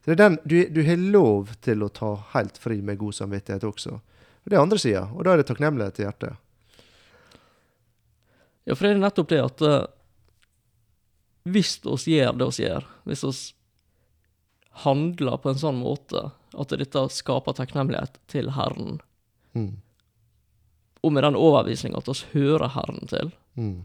Så 0.00 0.08
det 0.08 0.14
er 0.14 0.22
den, 0.22 0.38
du, 0.48 0.56
du 0.72 0.80
har 0.86 1.02
lov 1.12 1.52
til 1.60 1.84
å 1.84 1.90
ta 1.92 2.14
helt 2.32 2.56
fri 2.56 2.78
med 2.80 2.96
god 3.02 3.18
samvittighet 3.18 3.66
også. 3.68 3.98
Og 4.44 4.50
Det 4.50 4.56
er 4.56 4.62
andre 4.62 4.78
sida, 4.80 5.02
og 5.14 5.24
da 5.24 5.32
er 5.34 5.40
det 5.42 5.46
takknemlighet 5.50 6.00
i 6.00 6.04
hjertet. 6.06 6.36
Ja, 8.64 8.74
for 8.76 8.86
det 8.86 8.92
er 8.94 9.00
nettopp 9.02 9.28
det 9.32 9.40
at 9.42 9.62
uh, 9.66 9.86
hvis 11.50 11.78
oss 11.88 12.04
gjør 12.08 12.36
det 12.38 12.46
oss 12.46 12.60
gjør, 12.60 12.84
hvis 13.08 13.24
oss 13.26 13.40
handler 14.84 15.38
på 15.42 15.50
en 15.50 15.58
sånn 15.60 15.80
måte 15.80 16.28
at 16.60 16.74
dette 16.78 17.02
skaper 17.12 17.56
takknemlighet 17.58 18.20
til 18.30 18.52
Herren, 18.56 19.00
Mm. 19.52 19.80
og 21.02 21.12
med 21.12 21.24
den 21.24 21.34
overbevisninga 21.34 21.98
at 21.98 22.08
oss 22.08 22.20
hører 22.32 22.68
Herren 22.70 23.08
til, 23.10 23.32
Mm. 23.58 23.84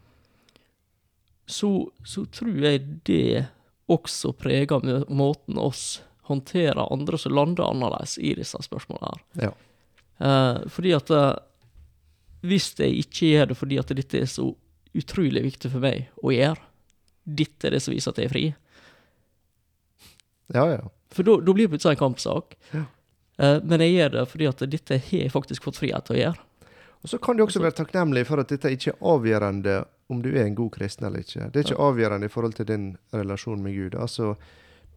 så, 1.48 1.90
så 2.06 2.26
tror 2.30 2.60
jeg 2.62 3.04
det 3.06 3.48
også 3.90 4.32
preger 4.38 5.06
måten 5.10 5.58
oss 5.58 6.02
håndterer 6.30 6.86
andre 6.92 7.18
som 7.18 7.34
lander 7.34 7.66
annerledes 7.66 8.18
i 8.18 8.36
disse 8.38 8.58
spørsmålene 8.62 9.10
her. 9.10 9.22
Ja. 9.48 9.52
Eh, 10.20 10.58
fordi 10.72 10.94
at 10.96 11.10
eh, 11.12 11.34
hvis 12.46 12.70
jeg 12.80 13.02
ikke 13.04 13.32
gjør 13.34 13.50
det 13.52 13.58
fordi 13.60 13.80
at 13.82 13.92
dette 13.98 14.22
er 14.22 14.30
så 14.32 14.48
utrolig 14.96 15.42
viktig 15.44 15.72
for 15.74 15.84
meg 15.84 16.08
å 16.24 16.32
gjøre, 16.32 16.62
dette 17.26 17.68
er 17.68 17.76
det 17.76 17.82
som 17.84 17.96
viser 17.96 18.14
at 18.14 18.22
jeg 18.22 18.30
er 18.30 18.36
fri, 18.36 18.46
Ja, 20.54 20.68
ja. 20.70 20.84
for 21.12 21.26
da 21.26 21.40
blir 21.42 21.66
det 21.66 21.72
plutselig 21.74 21.98
en 21.98 22.04
kampsak. 22.04 22.54
Ja. 22.72 22.84
Eh, 23.42 23.58
men 23.64 23.82
jeg 23.84 23.96
gjør 23.98 24.14
det 24.20 24.26
fordi 24.32 24.48
at 24.52 24.64
dette 24.72 25.00
har 25.02 25.24
jeg 25.26 25.34
faktisk 25.34 25.66
fått 25.68 25.82
frihet 25.82 26.06
til 26.08 26.16
å 26.16 26.22
gjøre. 26.22 26.46
Og 27.02 27.12
så 27.12 27.20
kan 27.22 27.38
du 27.38 27.44
også 27.44 27.62
være 27.62 27.78
takknemlig 27.82 28.24
for 28.30 28.42
at 28.42 28.50
dette 28.54 28.72
ikke 28.74 28.94
er 28.94 29.10
avgjørende 29.12 29.80
om 30.10 30.22
du 30.22 30.30
er 30.32 30.46
en 30.46 30.56
god 30.58 30.72
kristen 30.78 31.06
eller 31.10 31.26
ikke. 31.26 31.50
Det 31.52 31.60
er 31.60 31.68
ikke 31.68 31.82
avgjørende 31.90 32.30
i 32.30 32.34
forhold 32.34 32.56
til 32.58 32.70
din 32.70 32.86
relasjon 33.14 33.62
med 33.62 33.76
Gud. 33.76 33.98
Altså, 34.00 34.36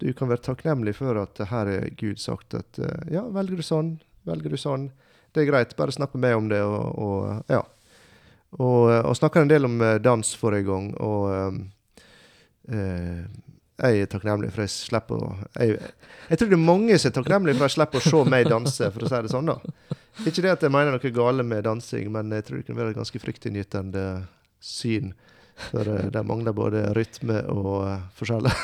du 0.00 0.06
kan 0.16 0.30
være 0.30 0.44
takknemlig 0.46 0.94
for 1.00 1.16
at 1.20 1.40
her 1.50 1.68
er 1.72 1.88
Gud 2.00 2.20
sagt 2.20 2.54
at 2.56 2.80
ja, 3.12 3.24
velger 3.32 3.60
du 3.60 3.64
sånn, 3.66 3.94
velger 4.28 4.52
du 4.52 4.60
sånn, 4.60 4.90
det 5.34 5.42
er 5.42 5.50
greit, 5.50 5.74
bare 5.78 5.94
snakk 5.94 6.14
med 6.16 6.24
meg 6.26 6.38
om 6.38 6.48
det, 6.50 6.62
og, 6.64 7.02
og 7.04 7.52
ja. 7.52 7.64
Og, 8.58 8.84
og 9.04 9.16
snakka 9.16 9.42
en 9.44 9.50
del 9.50 9.68
om 9.68 9.76
eh, 9.84 9.98
dans 10.00 10.30
forrige 10.40 10.64
gang, 10.70 10.88
og 11.04 11.26
eh, 11.34 11.58
eh, 12.72 13.20
jeg 13.78 14.02
er 14.02 14.08
takknemlig 14.10 14.48
for 14.50 14.64
jeg 14.64 14.72
slipper 14.72 15.20
å 15.22 15.28
jeg, 15.60 15.76
jeg 16.30 16.40
tror 16.40 16.48
det 16.50 16.56
er 16.56 16.64
mange 16.64 16.96
som 16.98 17.10
er 17.10 17.14
takknemlige 17.14 17.60
for 17.60 17.68
jeg 17.68 17.76
slipper 17.76 18.00
å 18.00 18.06
se 18.08 18.22
meg 18.32 18.48
danse, 18.48 18.90
for 18.94 19.04
å 19.04 19.10
si 19.12 19.20
det 19.26 19.32
sånn, 19.34 19.52
da. 19.52 19.96
Ikke 20.26 20.42
det 20.42 20.54
at 20.56 20.64
jeg 20.66 20.74
mener 20.74 20.96
noe 20.96 21.14
gale 21.14 21.44
med 21.46 21.66
dansing, 21.68 22.08
men 22.14 22.32
jeg 22.34 22.48
tror 22.48 22.58
det 22.58 22.66
kan 22.66 22.80
være 22.80 22.94
et 22.94 22.98
ganske 22.98 23.22
fryktinngytende 23.22 24.06
syn. 24.64 25.12
For 25.58 25.88
eh, 25.88 26.08
det 26.14 26.22
mangler 26.26 26.54
både 26.54 26.84
rytme 26.96 27.40
og 27.50 27.72
uh, 27.86 27.94
forskjeller. 28.18 28.54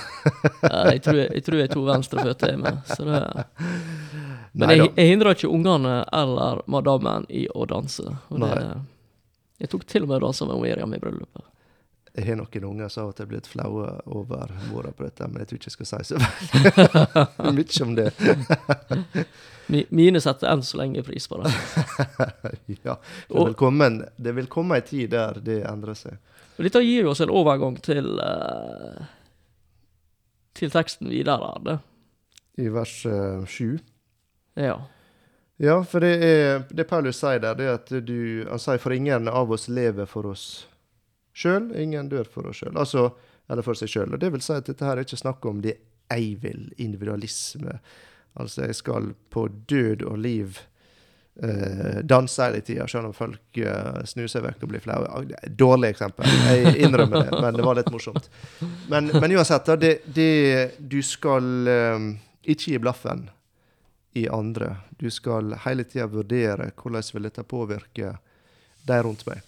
ja, 0.62 0.83
jeg, 0.92 1.02
tror, 1.02 1.21
jeg 1.25 1.44
tror 1.47 1.61
jeg 1.61 1.73
to 1.73 1.83
venstreføtter 1.88 2.54
jeg 2.54 2.61
med. 2.62 2.83
Så 2.87 3.06
det, 3.09 3.23
men 4.54 4.70
jeg, 4.70 4.90
jeg 4.94 5.11
hindrer 5.11 5.34
ikke 5.34 5.50
ungene 5.50 5.96
eller 6.14 6.61
madammen 6.70 7.26
i 7.28 7.46
å 7.50 7.66
danse. 7.66 8.06
Det, 8.30 8.52
jeg 9.58 9.70
tok 9.73 9.87
til 9.90 10.06
og 10.06 10.12
med 10.12 10.20
og 10.20 10.28
dansa 10.28 10.46
med 10.46 10.62
Miriam 10.62 10.94
i 10.94 11.00
bryllupet. 11.02 11.50
Jeg 12.14 12.28
har 12.28 12.37
noen 12.38 12.64
unger 12.68 12.90
som 12.92 13.08
av 13.08 13.11
og 13.11 13.16
til 13.18 13.26
blitt 13.26 13.49
flaue 13.50 13.88
over 14.06 14.52
mora 14.68 14.92
på 14.94 15.02
dette, 15.02 15.26
men 15.26 15.42
jeg 15.42 15.49
tror 15.50 15.58
ikke 15.58 15.70
jeg 15.73 15.75
skal 15.75 15.88
si 15.88 16.12
så 16.12 16.20
veldig 16.20 17.54
mye 17.56 17.80
om 17.82 17.96
det. 17.99 19.25
Mine 19.99 20.23
setter 20.23 20.52
enn 20.52 20.62
så 20.62 20.78
lenge 20.78 21.02
pris 21.02 21.26
på 21.26 21.40
det. 21.42 21.50
ja, 22.87 22.94
det 23.26 23.40
vil, 23.40 23.56
komme 23.58 23.88
det 24.14 24.34
vil 24.37 24.46
komme 24.52 24.78
en 24.78 24.87
tid 24.87 25.11
der 25.16 25.40
det 25.42 25.64
endrer 25.66 25.99
seg. 25.99 26.20
Og 26.54 26.62
dette 26.68 26.84
gir 26.87 27.11
oss 27.11 27.25
en 27.25 27.34
overgang 27.34 27.80
til 27.82 28.12
eh, 28.23 29.02
til 30.54 30.70
teksten 30.70 31.11
videre. 31.11 31.50
Det. 31.66 31.76
I 32.62 32.70
vers 32.70 32.94
sju. 33.02 33.50
sju. 33.50 33.73
Ja. 34.54 34.76
Ja, 35.62 35.76
for 35.87 36.02
det 36.02 36.14
er 36.26 36.64
det 36.75 36.87
Paulus 36.90 37.20
sier 37.23 37.38
der, 37.42 37.54
det 37.54 37.66
er 37.68 37.76
at 37.78 37.92
du 38.06 38.44
Han 38.49 38.58
sier 38.58 38.80
for 38.82 38.94
ingen 38.94 39.28
av 39.30 39.52
oss 39.54 39.68
lever 39.70 40.08
for 40.11 40.26
oss 40.32 40.66
sjøl, 41.34 41.70
ingen 41.78 42.08
dør 42.11 42.26
for 42.30 42.46
oss 42.50 42.62
sjøl. 42.62 42.75
Altså, 42.78 43.08
eller 43.50 43.66
for 43.66 43.78
seg 43.78 43.90
sjøl. 43.90 44.14
Og 44.14 44.20
det 44.23 44.30
vil 44.34 44.42
si 44.42 44.54
at 44.54 44.66
dette 44.70 44.87
her 44.87 44.99
er 44.99 45.06
ikke 45.06 45.18
snakk 45.20 45.46
om 45.50 45.62
det 45.64 45.76
jeg 46.11 46.37
vil, 46.42 46.68
individualisme. 46.78 47.78
Altså, 48.38 48.68
jeg 48.68 48.78
skal 48.78 49.12
på 49.34 49.46
død 49.70 50.04
og 50.11 50.18
liv 50.23 50.58
eh, 51.42 52.00
danse 52.06 52.46
hele 52.46 52.62
tida, 52.66 52.87
selv 52.90 53.11
om 53.11 53.16
folk 53.16 53.58
eh, 53.58 54.00
snur 54.11 54.30
seg 54.30 54.46
vekk 54.46 54.62
og 54.66 54.73
blir 54.75 54.82
flaue. 54.84 55.11
Ah, 55.11 55.46
Dårlig 55.50 55.90
eksempel, 55.94 56.30
jeg 56.50 56.76
innrømmer 56.87 57.26
det, 57.28 57.40
men 57.40 57.58
det 57.58 57.66
var 57.66 57.78
litt 57.78 57.90
morsomt. 57.94 58.30
Men, 58.90 59.11
men 59.14 59.37
uansett, 59.38 59.70
det, 59.82 59.94
det 60.14 60.30
Du 60.78 61.00
skal 61.02 61.70
eh, 61.70 62.11
ikke 62.54 62.75
gi 62.75 62.82
blaffen 62.82 63.26
i 64.14 64.28
andre. 64.28 64.76
Du 64.99 65.11
skal 65.11 65.56
hele 65.64 65.85
tida 65.85 66.06
vurdere 66.11 66.71
hvordan 66.78 67.11
vil 67.16 67.26
dette 67.28 67.44
påvirke 67.47 68.14
de 68.87 69.00
rundt 69.02 69.26
meg. 69.26 69.42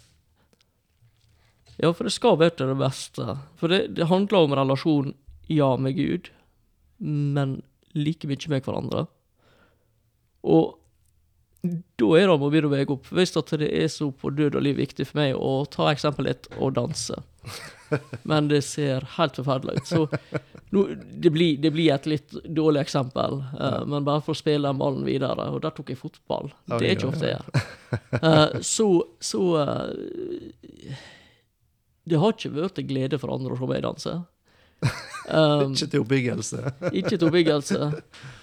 ja, 1.77 1.93
for 1.93 2.05
det 2.05 2.15
skal 2.15 2.39
være 2.41 2.57
til 2.57 2.73
det 2.73 2.79
beste. 2.81 3.37
For 3.61 3.69
det, 3.69 3.95
det 3.97 4.09
handler 4.09 4.47
om 4.47 4.57
relasjon, 4.57 5.13
ja, 5.47 5.77
med 5.77 5.97
Gud, 5.97 6.31
men 6.99 7.61
like 7.93 8.29
mye 8.29 8.51
med 8.51 8.65
hverandre. 8.65 9.07
Og 10.43 10.77
da 12.01 12.09
er 12.17 12.27
det 12.27 12.35
om 12.35 12.47
å 12.47 12.51
begynne 12.51 12.71
å 12.71 12.75
veie 12.75 12.89
opp. 12.91 13.09
Hvis 13.11 13.35
det 13.35 13.69
er 13.69 13.89
så 13.93 14.11
på 14.11 14.31
død 14.31 14.57
og 14.59 14.65
liv 14.65 14.79
viktig 14.79 15.07
for 15.09 15.21
meg 15.21 15.37
å 15.37 15.65
ta 15.71 15.91
eksempelet 15.91 16.29
litt 16.29 16.61
og 16.61 16.77
danse, 16.79 17.19
men 18.31 18.49
det 18.49 18.63
ser 18.67 19.07
helt 19.17 19.37
forferdelig 19.39 19.81
ut. 19.81 19.87
Så 19.87 20.07
nå, 20.75 20.87
det, 21.13 21.31
blir, 21.31 21.59
det 21.63 21.71
blir 21.71 21.93
et 21.95 22.07
litt 22.11 22.37
dårlig 22.45 22.83
eksempel, 22.83 23.41
eh, 23.61 23.83
men 23.87 24.07
bare 24.07 24.23
for 24.25 24.35
å 24.35 24.39
spille 24.39 24.67
den 24.69 24.81
ballen 24.81 25.07
videre, 25.07 25.51
og 25.55 25.61
der 25.65 25.75
tok 25.77 25.93
jeg 25.93 26.01
fotball. 26.01 26.51
Det 26.75 26.83
er 26.83 26.97
ikke 26.97 27.11
ofte 27.13 27.31
jeg 27.31 27.37
gjør. 27.39 27.69
Eh, 28.19 28.57
så 28.67 28.87
så 29.23 29.41
uh, 29.63 30.95
Det 32.03 32.19
har 32.19 32.35
ikke 32.35 32.51
vært 32.57 32.75
til 32.79 32.89
glede 32.89 33.21
for 33.23 33.35
andre 33.35 33.55
å 33.55 33.61
se 33.61 33.69
meg 33.71 33.85
danse. 33.87 34.17
Um, 35.31 35.73
Ikke 35.77 35.89
til 35.91 36.03
oppbyggelse. 36.03 36.59
ikke 36.93 37.15
til 37.17 37.29
oppbyggelse. 37.31 37.79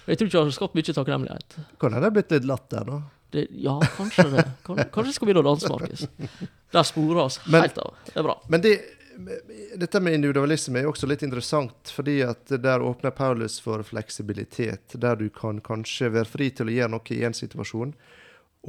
Jeg 0.08 0.18
tror 0.18 0.28
ikke 0.28 0.34
det 0.34 0.40
har 0.40 0.56
skapt 0.56 0.74
mye 0.76 0.96
takknemlighet. 0.96 1.58
Kan 1.80 1.94
det 1.94 2.02
ha 2.02 2.10
blitt 2.12 2.34
litt 2.34 2.48
latter, 2.48 2.88
da? 2.88 2.98
Det, 3.34 3.46
ja, 3.64 3.74
kanskje 3.96 4.28
det. 4.30 4.44
Kan, 4.66 4.78
kanskje 4.94 5.16
skal 5.16 5.26
begynne 5.28 5.42
å 5.42 5.48
danse, 5.48 5.70
Markus. 5.72 6.04
Der 6.74 6.86
sporer 6.86 7.24
oss 7.26 7.40
Men- 7.50 7.64
helt 7.66 7.78
av. 7.82 7.94
Det 8.06 8.16
er 8.20 8.26
bra. 8.28 8.36
Men 8.52 8.62
det, 8.62 8.74
dette 9.78 10.00
med 10.02 10.14
individualisme 10.20 10.80
er 10.82 10.86
også 10.90 11.08
litt 11.10 11.22
interessant, 11.26 11.90
fordi 11.94 12.20
at 12.26 12.50
der 12.62 12.82
åpner 12.86 13.14
Paulus 13.14 13.60
for 13.62 13.82
fleksibilitet, 13.86 14.94
der 15.02 15.18
du 15.18 15.28
kan 15.34 15.58
kanskje 15.66 16.12
være 16.14 16.30
fri 16.30 16.50
til 16.54 16.70
å 16.70 16.76
gjøre 16.76 16.94
noe 16.94 17.14
i 17.16 17.22
en 17.26 17.34
situasjon, 17.34 17.94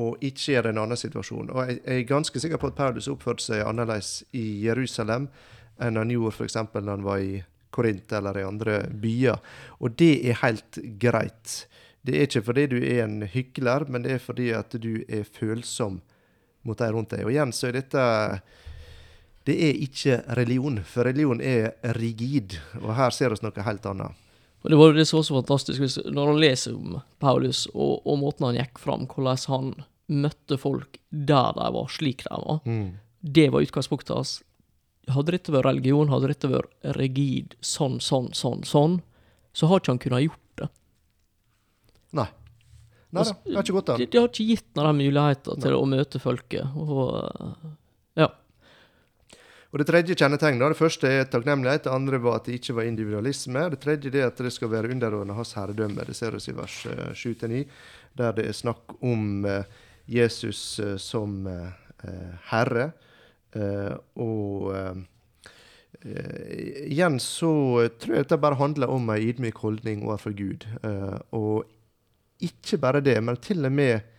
og 0.02 0.26
ikke 0.28 0.52
gjøre 0.56 0.68
det 0.68 0.74
i 0.74 0.76
en 0.76 0.82
annen 0.84 1.00
situasjon. 1.00 1.50
Og 1.54 1.62
jeg, 1.70 1.78
jeg 1.86 2.02
er 2.04 2.10
ganske 2.10 2.42
sikker 2.44 2.60
på 2.62 2.68
at 2.74 2.78
Paulus 2.82 3.08
oppførte 3.12 3.46
seg 3.46 3.62
annerledes 3.64 4.24
i 4.36 4.44
Jerusalem 4.66 5.30
enn 5.80 6.00
han 6.00 6.12
gjorde 6.12 6.34
f.eks. 6.36 6.58
når 6.74 6.90
han 6.92 7.06
var 7.06 7.22
i 7.24 7.38
Korint 7.76 8.12
eller 8.16 8.38
i 8.40 8.44
andre 8.48 8.82
byer. 8.92 9.40
Og 9.84 9.96
det 10.00 10.12
er 10.30 10.42
helt 10.42 10.80
greit. 11.02 11.66
Det 12.06 12.18
er 12.18 12.28
ikke 12.28 12.46
fordi 12.46 12.68
du 12.70 12.78
er 12.80 13.04
en 13.06 13.24
hykler, 13.32 13.88
men 13.90 14.06
det 14.06 14.18
er 14.18 14.22
fordi 14.22 14.52
at 14.54 14.76
du 14.82 15.00
er 15.10 15.26
følsom 15.26 16.02
mot 16.66 16.78
de 16.78 16.90
rundt 16.94 17.14
deg. 17.14 17.26
Og 17.26 17.34
igjen 17.34 17.54
så 17.56 17.70
er 17.70 17.80
dette 17.80 18.06
det 19.46 19.56
er 19.62 19.78
ikke 19.78 20.20
religion, 20.40 20.80
for 20.90 21.06
religion 21.06 21.42
er 21.42 21.76
rigid. 22.00 22.58
Og 22.82 22.96
her 22.98 23.14
ser 23.14 23.34
vi 23.34 23.44
noe 23.46 23.66
helt 23.68 23.86
annet. 23.90 24.22
Og 24.66 24.72
det 24.74 24.78
var 24.80 24.90
jo 24.90 24.98
det 24.98 25.06
som 25.06 25.20
var 25.20 25.26
så 25.28 25.36
fantastisk 25.38 26.00
når 26.10 26.32
han 26.32 26.40
leser 26.42 26.74
om 26.74 26.96
Paulus 27.22 27.68
og, 27.76 28.00
og 28.02 28.18
måten 28.18 28.48
han 28.48 28.58
gikk 28.58 28.82
fram, 28.82 29.06
hvordan 29.06 29.44
han 29.52 29.68
møtte 30.26 30.58
folk 30.58 30.98
der 31.10 31.54
de 31.58 31.68
var, 31.76 31.92
slik 31.94 32.24
de 32.26 32.40
var. 32.42 32.64
Det 33.22 33.46
var 33.54 33.66
utgangspunktet 33.66 34.16
hans. 34.16 34.32
Hadde 35.14 35.36
dette 35.36 35.54
vært 35.54 35.70
religion, 35.70 36.10
hadde 36.10 36.32
dette 36.34 36.50
vært 36.50 36.74
rigid, 36.98 37.54
sånn, 37.62 38.00
sånn, 38.02 38.32
sånn, 38.34 38.66
sånn, 38.66 38.98
så 39.54 39.70
har 39.70 39.82
ikke 39.82 39.94
han 39.94 40.02
kunnet 40.02 40.26
gjort. 40.26 40.42
Nei 43.16 43.24
da, 43.24 43.36
det 43.46 43.56
har 43.56 43.66
ikke 43.66 43.78
gått 43.78 43.92
an. 43.94 44.02
De, 44.02 44.08
de, 44.12 44.22
har 44.22 44.32
ikke 44.32 44.48
gitt 44.50 44.80
ham 44.80 44.90
den 44.90 45.00
muligheten 45.06 45.64
til 45.64 45.78
å 45.78 45.86
møte 45.90 46.22
folket. 46.22 46.76
Og, 46.76 47.16
eh, 47.22 47.72
ja. 48.24 48.28
Og 49.72 49.82
Det 49.82 49.88
tredje 49.90 50.16
kjennetegnet, 50.16 50.72
det 50.72 50.80
første 50.80 51.10
er 51.12 51.26
takknemlighet, 51.28 51.88
det 51.88 51.92
andre 51.92 52.20
var 52.24 52.38
at 52.40 52.46
det 52.48 52.60
ikke 52.60 52.78
var 52.78 52.88
individualisme. 52.88 53.66
Det 53.74 53.82
tredje 53.84 54.12
er 54.14 54.30
at 54.30 54.40
det 54.40 54.54
skal 54.56 54.72
være 54.72 54.92
underordna 54.94 55.36
hans 55.36 55.56
herredømme. 55.58 56.06
Det 56.08 56.16
ser 56.16 56.36
vi 56.36 56.44
i 56.52 56.56
vers 56.56 56.78
eh, 56.92 57.10
7-9, 57.12 57.66
der 58.20 58.38
det 58.38 58.48
er 58.48 58.56
snakk 58.56 58.96
om 59.04 59.44
eh, 59.50 59.68
Jesus 60.08 60.80
eh, 60.80 60.96
som 61.02 61.44
eh, 61.48 61.74
eh, 62.08 62.32
herre. 62.52 62.92
Eh, 63.56 63.92
og 64.20 64.72
eh, 64.76 65.04
eh, 66.04 66.88
igjen 66.92 67.20
så 67.24 67.54
tror 68.00 68.16
jeg 68.20 68.28
dette 68.28 68.40
bare 68.44 68.60
handler 68.60 68.92
om 68.92 69.12
ei 69.12 69.26
ydmyk 69.30 69.60
holdning 69.64 70.04
overfor 70.08 70.36
Gud. 70.40 70.68
Eh, 70.84 71.18
og 71.36 71.66
ikke 72.44 72.80
bare 72.82 73.02
det, 73.02 73.16
men 73.24 73.38
til 73.38 73.66
og 73.66 73.72
med 73.72 74.12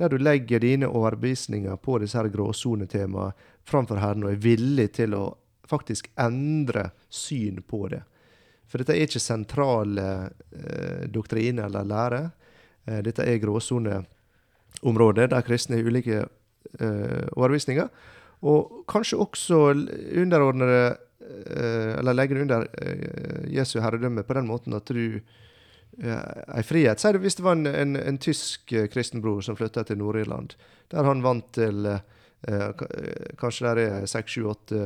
der 0.00 0.08
du 0.08 0.16
legger 0.16 0.62
dine 0.62 0.88
overbevisninger 0.88 1.76
på 1.76 1.98
disse 2.00 2.16
her 2.18 2.30
gråsonetemaene 2.32 3.34
framfor 3.68 4.00
Herren 4.00 4.24
og 4.24 4.32
er 4.32 4.40
villig 4.40 4.86
til 4.96 5.14
å 5.14 5.24
faktisk 5.68 6.08
endre 6.18 6.88
syn 7.12 7.60
på 7.68 7.84
det. 7.92 8.00
For 8.70 8.80
dette 8.80 8.94
er 8.96 9.04
ikke 9.04 9.22
sentrale 9.22 10.06
eh, 10.54 11.04
doktriner 11.12 11.68
eller 11.68 11.86
lære. 11.86 12.22
Eh, 12.86 13.02
dette 13.06 13.26
er 13.26 13.42
gråsoneområder 13.42 15.30
der 15.30 15.46
kristne 15.46 15.78
har 15.78 15.90
ulike 15.90 16.22
eh, 16.22 17.26
overbevisninger. 17.36 17.90
Og 18.46 18.84
kanskje 18.88 19.20
også 19.20 19.60
underordnede, 20.22 20.96
eh, 21.20 21.98
eller 21.98 22.16
legge 22.16 22.40
under 22.40 22.66
eh, 22.80 23.50
Jesu 23.52 23.80
herredømme 23.80 24.24
på 24.24 24.38
den 24.38 24.48
måten 24.48 24.78
at 24.78 24.88
du 24.88 25.20
ei 25.98 26.62
frihet. 26.62 27.00
Si 27.00 27.12
det 27.12 27.20
hvis 27.22 27.36
det 27.38 27.44
var 27.44 27.58
en, 27.58 27.66
en, 27.66 27.96
en 27.96 28.18
tysk 28.18 28.72
eh, 28.72 28.88
kristen 28.92 29.22
bror 29.24 29.42
som 29.44 29.58
flytta 29.58 29.84
til 29.84 30.00
Nord-Irland, 30.00 30.54
der 30.92 31.06
han 31.06 31.22
vant 31.24 31.50
til 31.56 31.86
eh, 31.90 32.00
eh, 32.48 32.84
Kanskje 33.40 33.66
der 33.66 33.82
er 33.82 34.08
seks, 34.10 34.36
sju, 34.36 34.46
åtte 34.50 34.80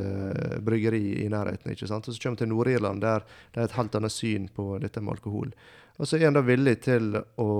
bryggeri 0.64 1.24
i 1.24 1.28
nærheten. 1.30 1.72
ikke 1.72 1.88
sant? 1.90 2.08
Og 2.08 2.14
så 2.14 2.22
kommer 2.22 2.36
han 2.36 2.42
til 2.42 2.52
Nord-Irland, 2.52 3.04
der 3.04 3.24
det 3.54 3.60
er 3.60 3.68
et 3.68 3.78
helt 3.78 3.94
annet 3.94 4.14
syn 4.14 4.48
på 4.48 4.78
dette 4.82 5.00
med 5.00 5.16
alkohol. 5.16 5.54
Og 5.98 6.08
så 6.08 6.18
er 6.18 6.26
han 6.28 6.38
da 6.38 6.42
villig 6.42 6.80
til 6.88 7.14
å 7.38 7.50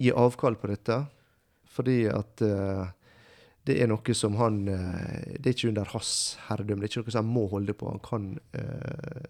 gi 0.00 0.12
avkall 0.16 0.56
på 0.60 0.68
dette 0.70 0.96
Fordi 1.70 2.02
at 2.08 2.42
uh, 2.44 2.88
det 3.68 3.76
er 3.80 3.88
noe 3.88 4.14
som 4.16 4.36
han 4.40 4.62
uh, 4.68 5.36
Det 5.36 5.46
er 5.46 5.54
ikke 5.54 5.68
under 5.70 5.92
hans 5.92 6.12
herredømme. 6.48 6.82
Det 6.82 6.88
er 6.88 6.92
ikke 6.92 7.04
noe 7.06 7.14
som 7.14 7.24
han 7.24 7.34
må 7.36 7.44
holde 7.52 7.76
på. 7.76 7.88
Han 7.88 8.02
kan 8.04 8.26
uh, 8.56 9.24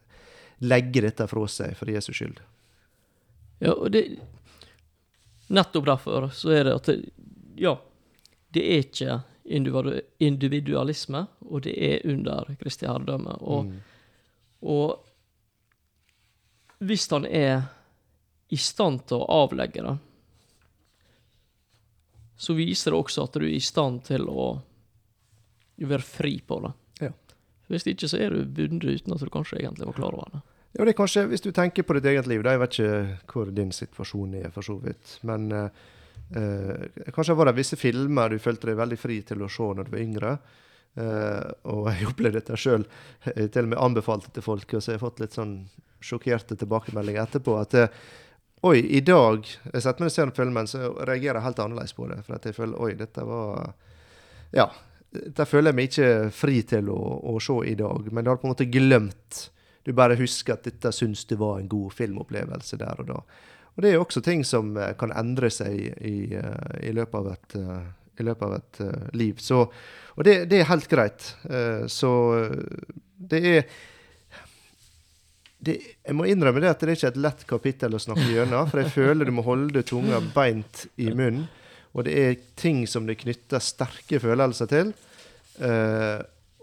legge 0.62 1.02
dette 1.04 1.26
fra 1.30 1.46
seg 1.50 1.76
for 1.78 1.90
Jesus 1.90 2.16
skyld. 2.18 2.40
Ja, 3.60 3.72
og 3.76 3.90
det 3.92 4.04
Nettopp 5.50 5.86
derfor 5.88 6.28
så 6.32 6.52
er 6.54 6.64
det 6.68 6.74
at 6.78 6.86
det, 6.86 6.98
Ja, 7.60 7.74
det 8.54 8.62
er 8.62 8.84
ikke 8.84 9.16
individualisme, 10.22 11.24
og 11.50 11.62
det 11.66 11.74
er 11.76 12.04
under 12.08 12.46
Kristi 12.60 12.86
herredømme. 12.86 13.34
Og, 13.42 13.64
Mm. 13.66 13.80
og 14.62 15.00
hvis 16.80 17.08
han 17.10 17.26
er 17.26 17.66
i 18.50 18.56
stand 18.56 19.02
til 19.06 19.18
å 19.18 19.26
avlegge 19.44 19.82
det, 19.82 19.98
så 22.40 22.54
viser 22.56 22.90
det 22.94 23.00
også 23.00 23.24
at 23.26 23.32
du 23.36 23.44
er 23.44 23.52
i 23.56 23.60
stand 23.60 24.04
til 24.08 24.28
å 24.32 24.46
være 25.80 26.02
fri 26.06 26.38
på 26.40 26.60
det. 26.64 26.72
Ja. 27.00 27.10
Hvis 27.68 27.86
ikke 27.86 28.08
så 28.08 28.18
er 28.20 28.30
du 28.30 28.44
bundet 28.44 29.02
uten 29.02 29.12
at 29.14 29.20
du 29.20 29.28
kanskje 29.30 29.58
egentlig 29.60 29.86
var 29.90 29.98
klar 29.98 30.14
over 30.16 30.30
det. 30.32 30.40
Ja, 30.72 30.84
det 30.84 30.92
er 30.92 30.98
kanskje, 31.00 31.26
Hvis 31.26 31.42
du 31.42 31.50
tenker 31.52 31.82
på 31.82 31.96
ditt 31.96 32.06
eget 32.06 32.28
liv, 32.30 32.44
da, 32.46 32.54
jeg 32.54 32.62
vet 32.62 32.76
ikke 32.78 33.32
hvor 33.32 33.50
din 33.54 33.72
situasjon 33.74 34.36
er, 34.38 34.50
for 34.54 34.62
så 34.62 34.76
vidt. 34.78 35.16
Men 35.26 35.50
eh, 35.50 35.84
eh, 36.38 37.04
kanskje 37.14 37.34
var 37.34 37.50
det 37.50 37.56
visse 37.58 37.78
filmer 37.80 38.30
du 38.30 38.38
følte 38.38 38.70
deg 38.70 38.78
veldig 38.78 38.98
fri 39.00 39.20
til 39.26 39.42
å 39.42 39.50
se 39.50 39.66
når 39.66 39.88
du 39.88 39.94
var 39.96 40.04
yngre. 40.04 40.32
Eh, 40.94 41.50
og 41.74 41.90
jeg 41.90 42.08
opplevde 42.12 42.38
dette 42.38 42.58
sjøl. 42.58 42.86
Til 43.26 43.64
og 43.64 43.70
med 43.72 43.82
anbefalte 43.82 44.30
til 44.34 44.46
folk, 44.46 44.74
og 44.74 44.82
så 44.82 44.92
har 44.92 44.98
jeg 44.98 45.04
fått 45.04 45.22
litt 45.24 45.38
sånn 45.38 45.54
sjokkerte 46.00 46.56
tilbakemeldinger 46.56 47.26
etterpå. 47.26 47.58
at 47.60 47.78
eh, 47.78 48.02
Oi, 48.62 48.76
i 48.92 49.00
dag 49.00 49.46
Jeg 49.48 49.80
setter 49.80 50.04
meg 50.04 50.10
og 50.10 50.12
ser 50.12 50.30
filmen, 50.36 50.66
så 50.68 50.90
reagerer 51.08 51.38
jeg 51.38 51.46
helt 51.46 51.62
annerledes 51.64 51.94
på 51.96 52.06
det. 52.10 52.20
For 52.26 52.36
at 52.36 52.46
jeg 52.46 52.58
føler 52.58 52.82
oi, 52.82 52.92
dette 52.98 53.26
var 53.26 53.72
Ja. 54.54 54.70
Dette 55.10 55.42
føler 55.48 55.72
jeg 55.72 55.74
meg 55.74 55.88
ikke 55.88 56.10
fri 56.30 56.60
til 56.62 56.90
å, 56.92 56.98
å 57.26 57.40
se 57.42 57.56
i 57.66 57.74
dag. 57.74 58.12
Men 58.12 58.22
det 58.22 58.30
har 58.30 58.38
på 58.38 58.46
en 58.46 58.52
måte 58.52 58.68
glemt 58.70 59.40
du 59.86 59.92
bare 59.96 60.18
husker 60.20 60.56
at 60.56 60.66
dette 60.68 60.92
syns 60.92 61.24
du 61.28 61.36
var 61.40 61.60
en 61.60 61.70
god 61.70 61.94
filmopplevelse 61.96 62.78
der 62.80 63.00
og 63.00 63.08
da. 63.08 63.20
Og 63.74 63.84
det 63.84 63.90
er 63.90 63.96
jo 63.96 64.04
også 64.04 64.22
ting 64.24 64.42
som 64.44 64.74
eh, 64.76 64.92
kan 64.98 65.14
endre 65.16 65.50
seg 65.52 65.78
i, 66.04 66.16
eh, 66.36 66.74
i 66.84 66.92
løpet 66.96 67.16
av 67.16 67.30
et, 67.32 67.54
eh, 67.60 68.24
løpet 68.26 68.42
av 68.48 68.56
et 68.58 68.80
eh, 68.84 69.06
liv. 69.16 69.38
Så, 69.40 69.62
og 70.16 70.26
det, 70.26 70.42
det 70.50 70.60
er 70.60 70.68
helt 70.72 70.90
greit. 70.90 71.30
Eh, 71.48 71.86
så 71.88 72.10
eh, 72.42 72.58
det 73.30 73.40
er 73.54 73.64
det, 75.60 75.74
Jeg 76.06 76.16
må 76.16 76.24
innrømme 76.24 76.60
det 76.62 76.70
at 76.72 76.80
det 76.80 76.88
er 76.88 76.98
ikke 76.98 77.12
et 77.12 77.22
lett 77.24 77.46
kapittel 77.48 77.96
å 77.96 78.00
snakke 78.00 78.28
gjennom. 78.32 78.68
For 78.70 78.82
jeg 78.82 78.92
føler 78.94 79.28
du 79.28 79.34
må 79.36 79.44
holde 79.44 79.84
tunga 79.86 80.20
beint 80.34 80.86
i 81.00 81.10
munnen. 81.12 81.48
Og 81.90 82.06
det 82.06 82.14
er 82.16 82.36
ting 82.58 82.84
som 82.86 83.08
det 83.08 83.18
knytter 83.20 83.62
sterke 83.64 84.20
følelser 84.22 84.68
til. 84.70 84.92
Eh, 85.60 86.20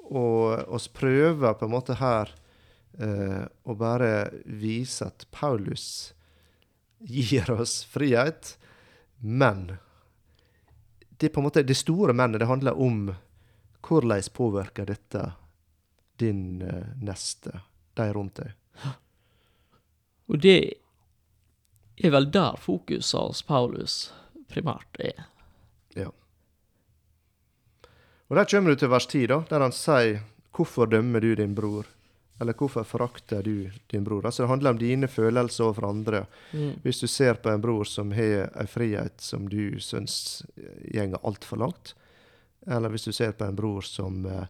og 0.07 0.69
oss 0.73 0.87
prøver 0.87 1.57
på 1.59 1.67
en 1.67 1.73
måte 1.73 1.97
her 1.99 2.31
eh, 2.99 3.43
å 3.63 3.75
bare 3.77 4.29
vise 4.45 5.07
at 5.07 5.27
Paulus 5.31 6.13
gir 6.99 7.51
oss 7.51 7.83
frihet, 7.85 8.57
men 9.17 9.77
det 11.17 11.29
er 11.29 11.33
på 11.33 11.41
en 11.41 11.47
måte 11.47 11.65
det 11.65 11.77
store 11.77 12.13
mennet. 12.13 12.39
Det 12.39 12.49
handler 12.49 12.77
om 12.77 13.09
hvordan 13.87 14.21
påvirker 14.33 14.85
dette 14.85 15.31
din 16.17 16.61
eh, 16.61 16.93
neste, 17.01 17.61
de 17.93 18.13
rundt 18.13 18.41
deg. 18.41 18.53
Og 20.27 20.41
det 20.43 20.59
er 21.97 22.13
vel 22.13 22.29
der 22.31 22.57
fokuset 22.61 23.17
hos 23.17 23.41
Paulus 23.47 23.97
primært 24.51 24.99
er. 24.99 25.27
Ja. 25.95 26.11
Og 28.27 28.35
Der 28.35 28.45
kommer 28.45 28.69
du 28.69 28.75
til 28.75 28.91
vers 28.91 29.07
10, 29.07 29.27
da, 29.27 29.43
der 29.49 29.61
han 29.61 29.71
sier 29.71 30.21
'Hvorfor 30.51 30.89
dømmer 30.89 31.21
du 31.21 31.35
din 31.35 31.55
bror?' 31.55 31.96
Eller 32.39 32.53
'Hvorfor 32.53 32.83
forakter 32.83 33.43
du 33.43 33.69
din 33.87 34.03
bror?' 34.03 34.25
Altså 34.25 34.43
Det 34.43 34.49
handler 34.49 34.69
om 34.69 34.77
dine 34.77 35.07
følelser 35.07 35.63
overfor 35.63 35.89
andre. 35.89 36.25
Mm. 36.53 36.79
Hvis 36.83 36.99
du 36.99 37.07
ser 37.07 37.33
på 37.33 37.49
en 37.49 37.61
bror 37.61 37.83
som 37.83 38.11
har 38.11 38.51
en 38.55 38.67
frihet 38.67 39.21
som 39.21 39.49
du 39.49 39.79
syns 39.79 40.45
gjenger 40.93 41.19
altfor 41.23 41.57
langt, 41.57 41.95
eller 42.67 42.89
hvis 42.89 43.03
du 43.03 43.11
ser 43.11 43.31
på 43.31 43.45
en 43.45 43.55
bror 43.55 43.81
som 43.81 44.25
eh, 44.25 44.45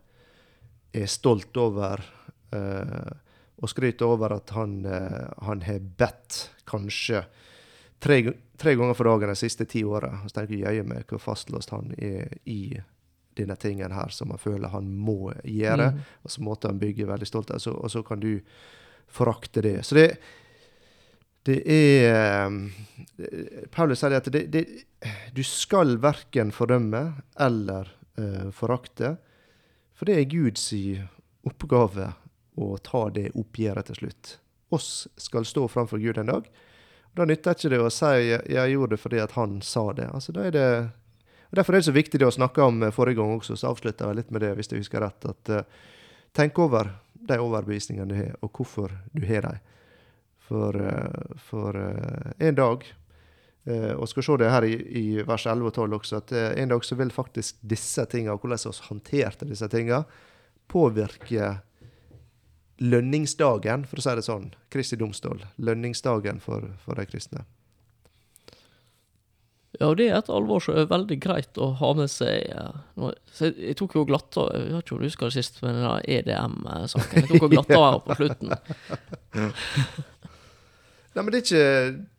er 0.92 1.06
stolt 1.06 1.58
over 1.58 2.04
eh, 2.52 3.12
og 3.58 3.70
skryter 3.70 4.06
over 4.06 4.36
at 4.38 4.50
han, 4.50 4.86
eh, 4.86 5.28
han 5.46 5.62
har 5.62 5.80
bedt 5.80 6.40
kanskje 6.66 7.24
tre, 8.00 8.20
tre 8.58 8.76
ganger 8.76 8.98
for 8.98 9.10
dagen 9.10 9.30
de 9.30 9.36
siste 9.36 9.66
ti 9.66 9.84
åra, 9.86 10.12
så 10.26 10.40
tenker 10.40 10.56
jeg 10.58 10.80
jøye 10.80 10.88
meg 10.88 11.10
hvor 11.10 11.22
fastlåst 11.22 11.74
han 11.74 11.94
er 11.98 12.38
i 12.46 12.78
denne 13.38 13.56
tingen 13.60 13.94
her 13.96 14.10
som 14.14 14.34
han 14.34 14.42
føler 14.42 14.74
han 14.74 14.90
må 14.98 15.34
gjøre, 15.44 15.92
Mm. 15.94 16.02
og 16.24 16.32
så 16.32 16.42
måtte 16.42 16.68
han 16.72 16.80
bygge 16.82 17.08
veldig 17.08 17.28
stolt, 17.28 17.52
av, 17.52 17.62
og 17.74 17.92
så 17.92 18.04
kan 18.04 18.20
du 18.20 18.42
forakte 19.08 19.62
det. 19.62 19.86
Så 19.86 19.96
det, 19.96 20.18
det 21.48 21.62
er 21.72 22.48
eh, 22.48 23.68
Paulus 23.72 24.02
sier 24.04 24.18
at 24.18 24.28
det, 24.34 24.48
det, 24.52 24.66
du 25.34 25.44
skal 25.48 25.98
verken 26.04 26.52
fordømme 26.52 27.22
eller 27.40 27.88
uh, 28.20 28.50
forakte, 28.52 29.16
for 29.96 30.10
det 30.10 30.18
er 30.18 30.30
Guds 30.30 30.68
oppgave 31.48 32.12
å 32.58 32.78
ta 32.84 33.08
det 33.14 33.32
oppgjøret 33.38 33.88
til 33.90 34.02
slutt. 34.02 34.38
Oss 34.74 35.08
skal 35.18 35.46
stå 35.48 35.68
framfor 35.72 36.02
Gud 36.02 36.18
en 36.18 36.34
dag. 36.34 36.50
Da 37.16 37.26
nytter 37.26 37.56
ikke 37.56 37.70
det 37.72 37.80
å 37.82 37.90
si 37.90 38.06
'jeg 38.28 38.72
gjorde 38.74 38.96
det 38.96 39.00
fordi 39.02 39.20
at 39.24 39.32
han 39.32 39.62
sa 39.62 39.94
det'. 39.94 40.14
Altså, 40.14 40.32
da 40.34 40.42
er 40.46 40.52
det 40.52 40.90
og 41.48 41.56
Derfor 41.56 41.74
er 41.74 41.82
det 41.82 41.88
så 41.88 41.96
viktig 41.96 42.20
det 42.20 42.28
å 42.28 42.36
snakke 42.36 42.64
om 42.64 42.82
eh, 42.84 42.94
forrige 42.94 43.22
gang 43.22 43.38
også, 43.38 43.56
så 43.56 43.72
avslutta 43.72 44.10
jeg 44.10 44.20
litt 44.20 44.32
med 44.36 44.44
det, 44.44 44.54
hvis 44.58 44.72
jeg 44.72 44.84
husker 44.84 45.04
rett. 45.04 45.28
at 45.30 45.52
uh, 45.54 45.86
Tenk 46.36 46.60
over 46.60 46.92
de 47.28 47.40
overbevisningene 47.40 48.10
du 48.12 48.16
har, 48.18 48.34
og 48.44 48.52
hvorfor 48.52 48.94
du 49.14 49.24
har 49.28 49.48
dem. 49.48 49.62
For, 50.48 50.76
uh, 50.76 51.36
for 51.44 51.76
uh, 51.76 52.32
en 52.40 52.56
dag 52.56 52.86
Og 53.68 54.08
skal 54.08 54.24
se 54.24 54.36
det 54.40 54.48
her 54.48 54.64
i, 54.64 54.76
i 54.96 55.24
vers 55.28 55.44
11 55.44 55.66
og 55.68 55.74
12 55.76 55.96
også, 55.98 56.20
at 56.22 56.32
en 56.32 56.70
dag 56.72 56.86
så 56.88 56.96
vil 56.96 57.10
faktisk 57.12 57.58
disse 57.68 58.06
tingene, 58.08 58.38
og 58.38 58.40
hvordan 58.40 58.62
vi 58.64 58.86
håndterte 58.88 59.48
disse 59.50 59.68
tingene, 59.68 60.06
påvirke 60.72 61.50
lønningsdagen, 62.80 63.84
for 63.84 64.00
å 64.00 64.06
si 64.06 64.16
det 64.16 64.24
sånn. 64.24 64.48
Kristi 64.72 64.96
domstol. 64.96 65.44
Lønningsdagen 65.60 66.40
for, 66.40 66.64
for 66.80 66.96
de 66.96 67.10
kristne. 67.12 67.44
Ja, 69.78 69.92
det 69.94 70.08
er 70.10 70.18
et 70.18 70.30
alvor 70.34 70.62
som 70.64 70.78
er 70.80 70.88
veldig 70.90 71.18
greit 71.22 71.58
å 71.62 71.70
ha 71.78 71.90
med 71.98 72.10
seg. 72.10 72.50
Så 73.30 73.52
jeg, 73.52 73.76
tok 73.78 73.94
jo 74.00 74.06
glatta 74.10 74.48
Jeg 74.56 74.72
vet 74.72 74.86
ikke 74.86 74.96
om 74.96 75.02
du 75.04 75.06
husker 75.06 75.30
det 75.30 75.36
sist, 75.38 75.60
men 75.62 75.78
den 75.78 76.08
EDM-saken. 76.18 77.20
Jeg 77.20 77.28
tok 77.30 77.46
jo 77.46 77.52
glatta 77.54 77.82
her 77.84 78.00
på 78.06 78.18
slutten. 78.18 78.50
Nei, 81.14 81.22
men 81.22 81.30
det 81.34 81.38
er, 81.40 81.44
ikke, 81.44 81.68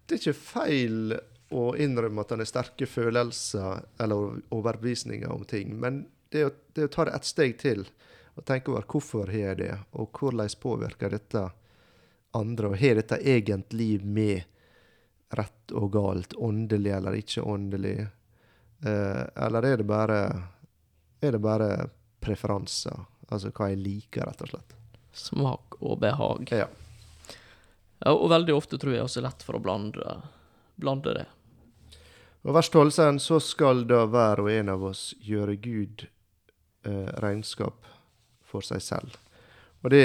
det 0.07 0.15
er 0.15 0.23
ikke 0.23 0.39
feil 0.39 1.17
å 1.55 1.65
innrømme 1.81 2.23
at 2.23 2.35
en 2.35 2.43
har 2.43 2.51
sterke 2.51 2.87
følelser 2.91 3.83
eller 4.03 4.39
overbevisninger 4.55 5.31
om 5.33 5.45
ting. 5.49 5.75
Men 5.81 6.05
det 6.31 6.43
er, 6.43 6.51
å, 6.51 6.55
det 6.75 6.85
er 6.85 6.91
å 6.91 6.95
ta 6.95 7.09
det 7.09 7.17
et 7.19 7.29
steg 7.29 7.59
til 7.63 7.87
og 8.39 8.45
tenke 8.47 8.71
over 8.71 8.87
hvorfor 8.87 9.33
har 9.33 9.51
jeg 9.51 9.59
det, 9.65 9.73
og 9.99 10.15
hvordan 10.15 10.53
påvirker 10.63 11.11
dette 11.11 11.49
andre, 12.39 12.71
og 12.71 12.79
har 12.79 13.01
dette 13.01 13.19
egentlig 13.19 13.97
med 14.05 14.47
rett 15.37 15.75
og 15.77 15.93
galt, 15.93 16.35
åndelig 16.37 16.93
eller 16.97 17.19
ikke 17.19 17.45
åndelig, 17.45 17.99
eh, 18.85 19.25
eller 19.37 19.69
er 19.69 19.83
det 19.83 19.89
bare 19.89 20.21
er 21.21 21.35
det 21.35 21.41
bare 21.43 21.89
preferanser, 22.23 22.95
altså 23.29 23.51
hva 23.51 23.71
jeg 23.73 23.81
liker, 23.83 24.27
rett 24.29 24.45
og 24.47 24.53
slett. 24.53 24.77
Smak 25.13 25.81
og 25.81 25.99
behag. 26.03 26.53
Ja. 26.55 26.69
Ja, 27.99 28.13
og 28.15 28.31
veldig 28.31 28.55
ofte 28.55 28.79
tror 28.79 28.95
jeg 28.95 29.03
også 29.03 29.21
er 29.21 29.27
lett 29.27 29.43
for 29.43 29.59
å 29.59 29.63
blande, 29.63 30.21
blande 30.79 31.17
det. 31.19 31.27
Og 32.47 32.55
vers 32.55 32.71
12 32.71 32.93
sier 32.95 33.11
han, 33.11 33.19
så 33.19 33.41
skal 33.43 33.83
da 33.91 34.05
hver 34.07 34.45
og 34.45 34.51
en 34.53 34.71
av 34.71 34.85
oss 34.93 35.11
gjøre 35.27 35.57
Gud 35.59 36.07
eh, 36.87 37.09
regnskap 37.19 37.89
for 38.47 38.65
seg 38.65 38.85
selv. 38.85 39.17
Og 39.83 39.91
det, 39.95 40.05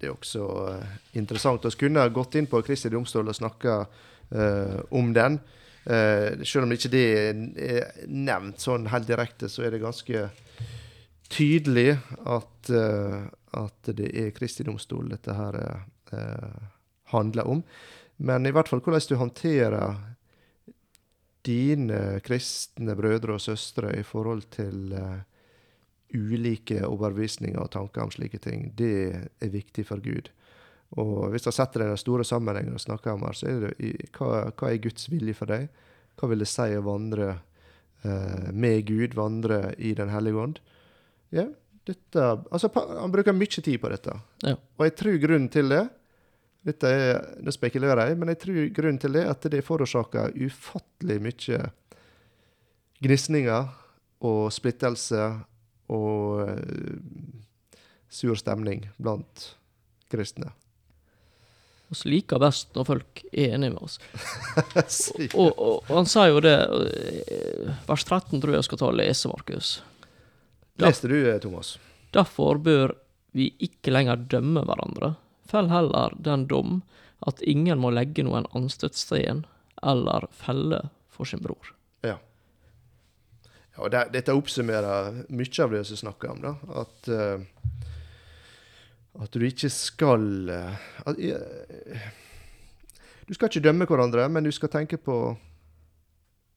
det 0.00 0.08
er 0.08 0.12
også 0.12 0.44
eh, 0.74 0.98
interessant. 1.16 1.64
Vi 1.64 1.86
kunne 1.86 2.04
gått 2.12 2.36
inn 2.36 2.48
på 2.50 2.60
Kristi 2.64 2.92
domstol 2.92 3.32
og 3.32 3.38
snakka 3.40 3.78
om 4.90 5.12
den. 5.14 5.38
Eh, 5.84 6.44
selv 6.48 6.64
om 6.64 6.72
ikke 6.72 6.90
det 6.92 7.04
er 7.12 7.90
nevnt 8.08 8.62
sånn 8.62 8.88
helt 8.92 9.08
direkte, 9.08 9.50
så 9.52 9.66
er 9.66 9.74
det 9.74 9.82
ganske 9.82 10.28
tydelig 11.28 11.98
at, 12.24 12.70
eh, 12.70 13.26
at 13.60 13.92
det 13.96 14.08
er 14.12 14.32
Kristi 14.36 14.64
domstol 14.64 15.10
dette 15.12 15.36
her 15.36 15.60
eh, 15.60 16.64
handler 17.12 17.50
om. 17.56 17.62
Men 18.16 18.46
i 18.46 18.54
hvert 18.54 18.70
fall 18.70 18.82
hvordan 18.84 19.08
du 19.10 19.16
håndterer 19.20 20.00
dine 21.44 22.20
kristne 22.24 22.96
brødre 22.96 23.36
og 23.36 23.42
søstre 23.44 23.92
i 23.98 24.04
forhold 24.06 24.46
til 24.54 24.94
eh, 24.96 25.20
ulike 26.14 26.80
overbevisninger 26.86 27.60
og 27.60 27.72
tanker 27.74 28.06
om 28.06 28.12
slike 28.14 28.40
ting, 28.40 28.70
det 28.78 29.28
er 29.42 29.52
viktig 29.52 29.84
for 29.90 30.00
Gud. 30.00 30.30
Og 31.00 31.32
hvis 31.32 31.46
du 31.46 31.50
setter 31.50 31.82
det 31.82 31.88
i 31.88 31.94
den 31.94 32.00
store 32.00 32.26
sammenhengen 32.26 32.76
og 32.76 32.82
snakker 32.82 33.14
om 33.14 33.24
her, 33.26 33.34
så 33.34 33.48
er 33.50 33.66
det 33.66 33.72
i, 33.82 33.90
hva, 34.14 34.46
hva 34.54 34.70
er 34.70 34.82
Guds 34.82 35.08
vilje 35.10 35.34
for 35.38 35.50
deg? 35.50 35.66
Hva 36.14 36.30
vil 36.30 36.44
det 36.44 36.50
si 36.50 36.68
å 36.78 36.84
vandre 36.86 37.32
eh, 38.06 38.48
med 38.54 38.84
Gud, 38.86 39.16
vandre 39.18 39.74
i 39.78 39.94
Den 39.98 40.12
hellige 40.14 40.38
ånd. 40.44 40.60
Ja, 41.34 41.48
dette 41.88 42.28
Altså, 42.50 42.70
han 42.74 43.12
bruker 43.12 43.34
mye 43.34 43.60
tid 43.60 43.80
på 43.82 43.90
dette. 43.90 44.14
Ja. 44.46 44.54
Og 44.78 44.86
jeg 44.86 44.96
tror 45.00 45.20
grunnen 45.22 45.50
til 45.52 45.72
det 45.72 45.84
Dette 46.64 46.88
er, 46.88 47.18
Nå 47.44 47.52
spekulerer 47.52 48.08
jeg, 48.08 48.16
men 48.16 48.30
jeg 48.32 48.40
tror 48.40 48.60
grunnen 48.72 49.00
til 49.02 49.18
det 49.18 49.24
er 49.26 49.34
at 49.34 49.48
det 49.52 49.64
forårsaker 49.66 50.32
ufattelig 50.46 51.18
mye 51.20 51.58
gnisninger 53.04 53.66
og 54.24 54.46
splittelse 54.54 55.26
og 55.92 56.48
uh, 56.48 57.34
sur 58.08 58.38
stemning 58.40 58.86
blant 58.96 59.50
kristne. 60.08 60.54
Vi 62.02 62.10
liker 62.10 62.42
best 62.42 62.74
når 62.74 62.88
folk 62.88 63.22
er 63.30 63.54
enige 63.54 63.74
med 63.76 63.82
oss. 63.86 63.98
Og, 65.38 65.50
og, 65.50 65.84
og 65.86 65.92
han 65.94 66.08
sa 66.10 66.26
jo 66.28 66.40
det 66.42 66.54
eh, 66.58 67.70
Vers 67.86 68.04
13 68.04 68.40
tror 68.42 68.52
jeg 68.52 68.62
jeg 68.62 68.66
skal 68.68 68.80
ta 68.80 68.88
og 68.90 68.98
lese, 68.98 69.30
Markus. 69.30 69.70
Leste 70.82 71.10
du, 71.10 71.16
eh, 71.30 71.38
Thomas? 71.42 71.76
Derfor 72.14 72.58
bør 72.62 72.94
vi 73.34 73.50
ikke 73.62 73.92
lenger 73.94 74.20
dømme 74.30 74.62
hverandre. 74.66 75.14
Fell 75.50 75.70
heller 75.70 76.14
den 76.18 76.46
dom 76.50 76.82
at 77.26 77.42
ingen 77.42 77.80
må 77.82 77.92
legge 77.94 78.24
noen 78.26 78.46
anstøtsten 78.56 79.44
eller 79.82 80.28
felle 80.34 80.80
for 81.12 81.28
sin 81.28 81.42
bror. 81.44 81.72
Ja. 82.04 82.18
ja 83.74 83.82
og 83.82 83.92
det, 83.94 84.06
dette 84.14 84.36
oppsummerer 84.36 85.24
mye 85.28 85.64
av 85.64 85.74
det 85.74 85.84
vi 85.90 86.00
snakker 86.00 86.34
om. 86.34 86.42
da, 86.44 86.54
At, 86.82 87.08
eh, 87.08 87.90
at 89.22 89.32
du 89.34 89.44
ikke 89.46 89.70
skal 89.70 90.50
eh, 90.50 90.86
at, 91.06 91.18
eh, 91.18 92.06
Du 93.28 93.34
skal 93.34 93.48
ikke 93.48 93.64
dømme 93.64 93.86
hverandre, 93.88 94.28
men 94.28 94.44
du 94.44 94.52
skal 94.52 94.68
tenke 94.68 94.96
på 94.96 95.36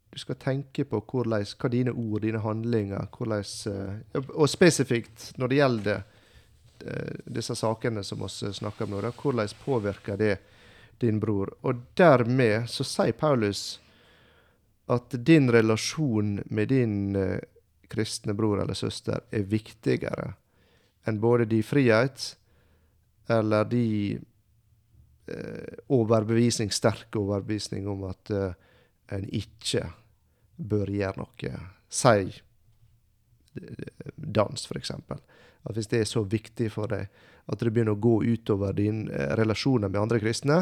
du 0.08 0.20
skal 0.20 0.36
tenke 0.40 0.86
på 0.88 1.02
hvordan, 1.04 1.46
hva 1.46 1.70
dine 1.70 1.92
ord, 1.92 2.22
dine 2.24 2.42
handlinger 2.42 3.08
hvordan, 3.14 3.44
eh, 3.72 4.22
Og 4.34 4.50
spesifikt 4.50 5.34
når 5.38 5.48
det 5.48 5.60
gjelder 5.62 6.06
disse 7.26 7.56
sakene 7.58 8.04
som 8.06 8.20
vi 8.22 8.52
snakker 8.54 8.86
om 8.86 8.92
nå, 8.92 9.00
da, 9.02 9.10
hvordan 9.10 9.54
påvirker 9.64 10.18
det 10.18 10.36
din 11.02 11.18
bror? 11.20 11.50
Og 11.66 11.80
dermed 11.98 12.70
så 12.70 12.86
sier 12.86 13.18
Paulus 13.18 13.80
at 14.88 15.16
din 15.26 15.50
relasjon 15.52 16.44
med 16.46 16.70
din 16.70 17.18
kristne 17.90 18.36
bror 18.38 18.62
eller 18.62 18.78
søster 18.78 19.26
er 19.32 19.50
viktigere 19.50 20.36
enn 21.10 21.18
både 21.20 21.50
din 21.50 21.66
frihet 21.66 22.38
eller 23.30 23.66
de 23.72 23.84
eh, 25.28 25.78
overbevisning, 25.88 26.72
sterk 26.72 27.16
overbevisning 27.20 27.88
om 27.92 28.04
at 28.10 28.32
eh, 28.32 28.54
en 29.16 29.26
ikke 29.36 29.86
bør 30.58 30.90
gjøre 30.92 31.22
noe. 31.22 31.54
Si 31.90 32.14
eh, 32.28 34.12
dans, 34.16 34.68
eksempel. 34.76 35.20
At 35.68 35.76
hvis 35.76 35.90
det 35.92 36.00
er 36.04 36.08
så 36.10 36.24
viktig 36.24 36.70
for 36.72 36.88
deg 36.94 37.08
at 37.48 37.60
det 37.64 37.72
begynner 37.72 37.96
å 37.96 38.02
gå 38.04 38.18
utover 38.28 38.74
dine 38.76 39.12
eh, 39.12 39.34
relasjoner 39.40 39.92
med 39.92 40.02
andre 40.02 40.20
kristne, 40.24 40.62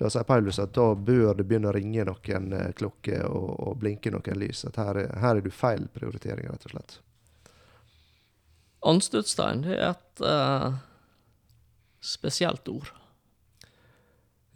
da 0.00 0.08
sier 0.08 0.24
Paulus 0.24 0.56
at 0.62 0.70
da 0.72 0.94
bør 0.96 1.34
det 1.36 1.44
begynne 1.44 1.68
å 1.68 1.74
ringe 1.76 2.06
noen 2.08 2.52
eh, 2.56 2.70
klokker 2.78 3.26
og, 3.28 3.50
og 3.68 3.78
blinke 3.82 4.10
noen 4.14 4.38
lys. 4.40 4.64
At 4.70 4.78
her, 4.80 5.02
er- 5.04 5.16
her 5.20 5.36
er 5.40 5.44
du 5.44 5.50
feil 5.52 5.86
prioritering, 5.94 6.48
rett 6.50 6.66
og 6.70 6.74
slett. 6.76 6.98
Anstøtstein 8.88 9.64
er 9.68 9.82
et 9.90 10.22
eh, 10.24 10.78
spesielt 12.00 12.68
ord. 12.68 12.90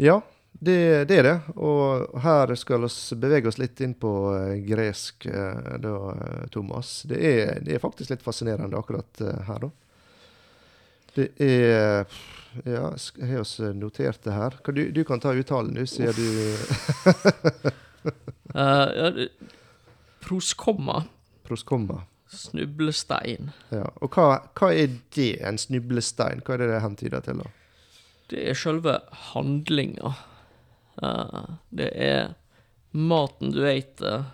Ja, 0.00 0.20
det, 0.52 1.04
det 1.10 1.18
er 1.20 1.26
det. 1.28 1.34
Og 1.56 2.14
her 2.24 2.54
skal 2.58 2.84
vi 2.86 2.90
bevege 3.22 3.48
oss 3.50 3.58
litt 3.60 3.80
inn 3.84 3.94
på 4.00 4.10
eh, 4.34 4.56
gresk, 4.66 5.26
eh, 5.30 5.74
da, 5.82 5.94
eh, 6.14 6.44
Thomas. 6.54 7.02
Det 7.10 7.20
er, 7.20 7.58
det 7.64 7.76
er 7.76 7.82
faktisk 7.82 8.10
litt 8.14 8.24
fascinerende 8.26 8.78
akkurat 8.78 9.22
her, 9.48 9.66
da. 9.68 9.72
Det 11.14 11.28
er 11.38 12.08
Ja, 12.66 12.88
sk- 12.98 13.18
har 13.26 13.42
vi 13.42 13.68
notert 13.78 14.22
det 14.22 14.32
her? 14.34 14.54
Du, 14.70 14.80
du 14.94 15.00
kan 15.04 15.18
ta 15.22 15.32
uttalen, 15.34 15.74
du, 15.74 15.82
siden 15.90 16.14
du 16.14 16.54
uh, 18.54 18.88
ja, 18.98 19.08
proskomma, 20.22 21.04
proskomma. 21.46 22.04
Snublestein. 22.36 23.50
Ja. 23.74 23.86
Og 24.02 24.14
hva, 24.16 24.40
hva 24.58 24.70
er 24.74 24.94
det, 25.16 25.34
en 25.46 25.58
snublestein? 25.60 26.42
Hva 26.44 26.56
er 26.56 26.64
det 26.64 26.70
det 26.72 26.82
hentyder 26.84 27.24
til, 27.26 27.42
da? 27.44 27.50
Det 28.32 28.44
er 28.50 28.56
selve 28.58 28.98
handlinga. 29.32 30.14
Uh, 31.02 31.56
det 31.74 31.90
er 31.94 32.34
maten 32.94 33.52
du 33.54 33.64
eter, 33.66 34.24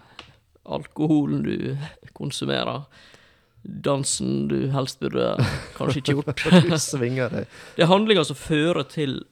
alkoholen 0.71 1.43
du 1.47 2.13
konsumerer, 2.17 2.85
dansen 3.63 4.47
du 4.49 4.71
helst 4.73 5.01
burde 5.01 5.35
kanskje 5.77 6.01
ikke 6.03 6.17
gjort. 6.21 6.47
Du 6.71 6.79
svinger 6.81 7.33
deg. 7.33 7.51
Det 7.77 7.85
er 7.85 7.91
handlinger 7.91 8.25
som 8.29 8.39
fører 8.39 8.87
til 8.89 9.23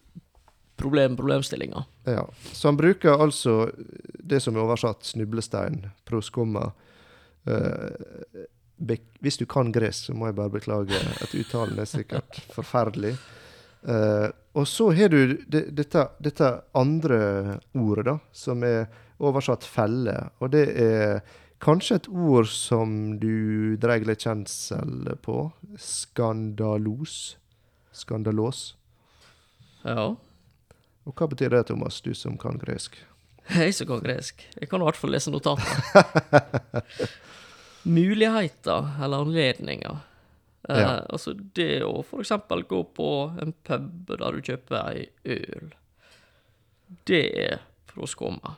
problem, 0.79 1.17
problemstillinger. 1.17 1.87
Ja. 2.09 2.27
Så 2.53 2.69
han 2.69 2.77
bruker 2.79 3.21
altså 3.21 3.71
det 4.19 4.41
som 4.45 4.57
er 4.57 4.65
oversatt 4.65 5.09
snublestein, 5.09 5.83
proskomma. 6.09 6.71
Bek- 7.49 8.49
hvis 8.79 9.39
du 9.41 9.47
kan 9.51 9.73
gresk, 9.75 10.09
så 10.09 10.15
må 10.15 10.29
jeg 10.29 10.39
bare 10.39 10.55
beklage 10.55 10.99
at 10.99 11.35
uttalen 11.35 11.79
er 11.83 11.89
sikkert 11.91 12.41
forferdelig. 12.55 13.17
Uh, 13.83 14.31
og 14.59 14.67
så 14.69 14.91
har 14.95 15.11
du 15.13 15.37
det, 15.47 15.69
dette, 15.77 16.09
dette 16.23 16.49
andre 16.79 17.59
ordet, 17.79 18.07
da, 18.09 18.17
som 18.35 18.65
er 18.67 18.89
oversatt 19.19 19.67
felle. 19.67 20.17
Og 20.43 20.51
det 20.55 20.65
er 20.79 21.21
kanskje 21.63 22.01
et 22.01 22.09
ord 22.11 22.49
som 22.51 23.19
du 23.23 23.77
dreier 23.81 24.07
litt 24.07 24.27
kjensel 24.27 25.13
på. 25.23 25.49
Skandalos. 25.79 27.37
Skandalås. 27.95 28.73
Ja. 29.83 30.15
Og 31.09 31.15
hva 31.17 31.31
betyr 31.31 31.55
det, 31.55 31.67
Thomas, 31.71 32.03
du 32.05 32.13
som 32.15 32.37
kan 32.39 32.59
gresk? 32.61 32.99
Jeg 33.49 33.73
som 33.75 33.89
kan 33.89 34.03
gresk. 34.05 34.43
Jeg 34.59 34.69
kan 34.69 34.83
i 34.83 34.87
hvert 34.87 34.99
fall 34.99 35.15
lese 35.15 35.33
notater. 35.33 35.65
Muligheter 37.89 38.91
eller 39.05 39.25
anledninger. 39.25 39.97
Eh, 40.69 40.81
Ja. 40.81 40.91
Altså 41.09 41.33
det 41.55 41.83
å 41.87 42.03
eksempel 42.21 42.63
gå 42.69 42.83
på 42.95 43.09
en 43.41 43.53
pub 43.65 44.11
der 44.19 44.33
du 44.37 44.41
kjøper 44.43 44.91
ei 44.93 45.07
øl. 45.25 45.71
Det 47.09 47.23
er 47.47 47.59
for 47.89 48.05
å 48.05 48.09
skomme 48.11 48.55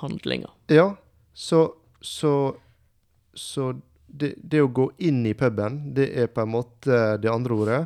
handlinger. 0.00 0.50
Ja, 0.72 0.94
så, 1.34 1.74
så, 2.00 2.32
så 3.34 3.72
det, 4.06 4.34
det 4.42 4.60
å 4.64 4.72
gå 4.72 4.90
inn 4.98 5.22
i 5.28 5.34
puben, 5.34 5.94
det 5.94 6.10
er 6.18 6.26
på 6.32 6.42
en 6.44 6.52
måte 6.56 7.16
det 7.22 7.30
andre 7.30 7.54
ordet. 7.56 7.80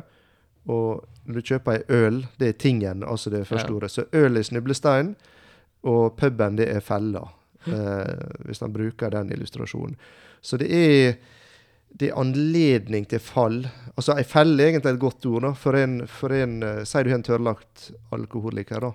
Og 0.71 1.03
når 1.25 1.39
du 1.41 1.41
kjøper 1.51 1.77
ei 1.79 1.83
øl, 2.05 2.21
det 2.39 2.47
er 2.51 2.59
tingen, 2.61 3.03
altså 3.03 3.29
det 3.33 3.43
første 3.47 3.69
Ja. 3.71 3.75
ordet. 3.77 3.91
Så 3.91 4.05
øl 4.13 4.37
er 4.37 4.43
snublestein, 4.47 5.15
og 5.85 6.15
puben 6.17 6.55
det 6.61 6.69
er 6.75 6.79
fella. 6.85 7.25
Eh, 7.65 8.27
hvis 8.45 8.59
han 8.61 8.69
bruker 8.69 9.09
den 9.09 9.31
illustrasjonen. 9.33 9.95
Så 10.45 10.59
det 10.61 10.69
er, 10.69 11.17
det 11.89 12.11
er 12.11 12.21
anledning 12.21 13.07
til 13.09 13.23
fall. 13.23 13.63
Altså 13.95 14.13
ei 14.19 14.27
felle 14.27 14.61
er 14.61 14.75
egentlig 14.75 14.93
et 14.93 15.01
godt 15.01 15.25
ord, 15.31 15.41
da. 15.47 15.53
For 15.57 15.79
en, 15.79 15.99
for 16.11 16.35
en 16.35 16.59
eh, 16.63 16.83
Sier 16.85 17.07
du 17.07 17.13
har 17.13 17.19
en 17.19 17.25
tørrlagt 17.25 17.89
alkoholiker, 18.13 18.85
da. 18.85 18.93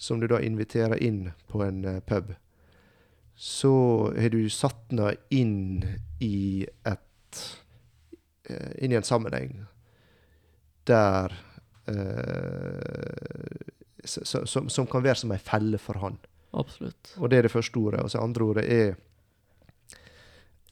Som 0.00 0.22
du 0.22 0.26
da 0.26 0.40
inviterer 0.42 0.98
inn 1.04 1.28
på 1.50 1.62
en 1.62 1.84
eh, 1.86 2.00
pub 2.02 2.32
så 3.40 4.12
har 4.20 4.28
du 4.28 4.50
satt 4.52 4.90
henne 4.92 5.14
inn 5.32 5.80
i 6.20 6.66
et 6.84 7.38
eh, 8.52 8.72
Inn 8.84 8.92
i 8.92 8.98
en 8.98 9.06
sammenheng 9.06 9.62
der 10.84 11.32
eh, 11.88 13.62
som, 14.04 14.68
som 14.68 14.88
kan 14.90 15.06
være 15.06 15.22
som 15.22 15.32
ei 15.32 15.40
felle 15.40 15.80
for 15.80 16.02
han. 16.02 16.18
Absolutt. 16.52 17.14
Og 17.16 17.32
det 17.32 17.38
er 17.38 17.48
det 17.48 17.54
første 17.54 17.80
ordet. 17.80 18.02
Og 18.04 18.12
så 18.12 18.20
andre 18.20 18.44
ordet 18.44 18.66
er 18.68 19.00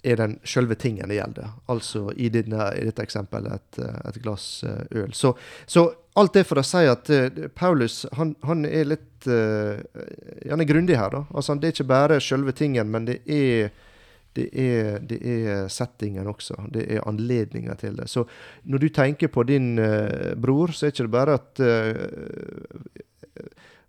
er 0.08 0.20
den 0.20 0.36
sjølve 0.46 0.76
tingen 0.80 1.10
det 1.10 1.18
gjelder. 1.18 1.54
Altså 1.72 2.08
i, 2.16 2.30
denne, 2.32 2.70
i 2.78 2.84
dette 2.88 3.04
eksempelet 3.04 3.58
et, 3.58 3.80
eh, 3.84 3.98
et 4.10 4.20
glass 4.24 4.64
eh, 4.66 4.84
øl. 5.02 5.12
Så, 5.16 5.34
så 5.66 5.88
alt 6.18 6.34
det 6.34 6.46
for 6.48 6.60
å 6.60 6.66
si 6.66 6.84
at 6.90 7.10
eh, 7.14 7.48
Paulus 7.54 8.04
han, 8.18 8.34
han 8.46 8.64
er 8.66 8.88
litt 8.94 9.28
eh, 9.30 9.78
Han 10.50 10.62
er 10.62 10.68
grundig 10.68 10.96
her, 10.98 11.12
da. 11.14 11.24
Altså, 11.34 11.56
det 11.58 11.70
er 11.70 11.76
ikke 11.76 11.92
bare 11.92 12.22
sjølve 12.22 12.54
tingen, 12.56 12.90
men 12.92 13.08
det 13.08 13.20
er 13.26 13.70
det 14.38 14.48
er, 14.52 14.98
det 15.02 15.18
er 15.26 15.68
settingen 15.72 16.28
også. 16.30 16.68
Det 16.70 16.84
er 16.94 17.06
anledninger 17.08 17.74
til 17.80 17.96
det. 17.98 18.06
Så 18.12 18.22
når 18.70 18.84
du 18.84 18.88
tenker 18.94 19.32
på 19.34 19.42
din 19.48 19.72
uh, 19.80 20.36
bror, 20.38 20.70
så 20.70 20.86
er 20.86 20.92
ikke 20.92 21.06
det 21.08 21.14
bare 21.14 21.34
at 21.40 21.62
uh, 21.64 21.96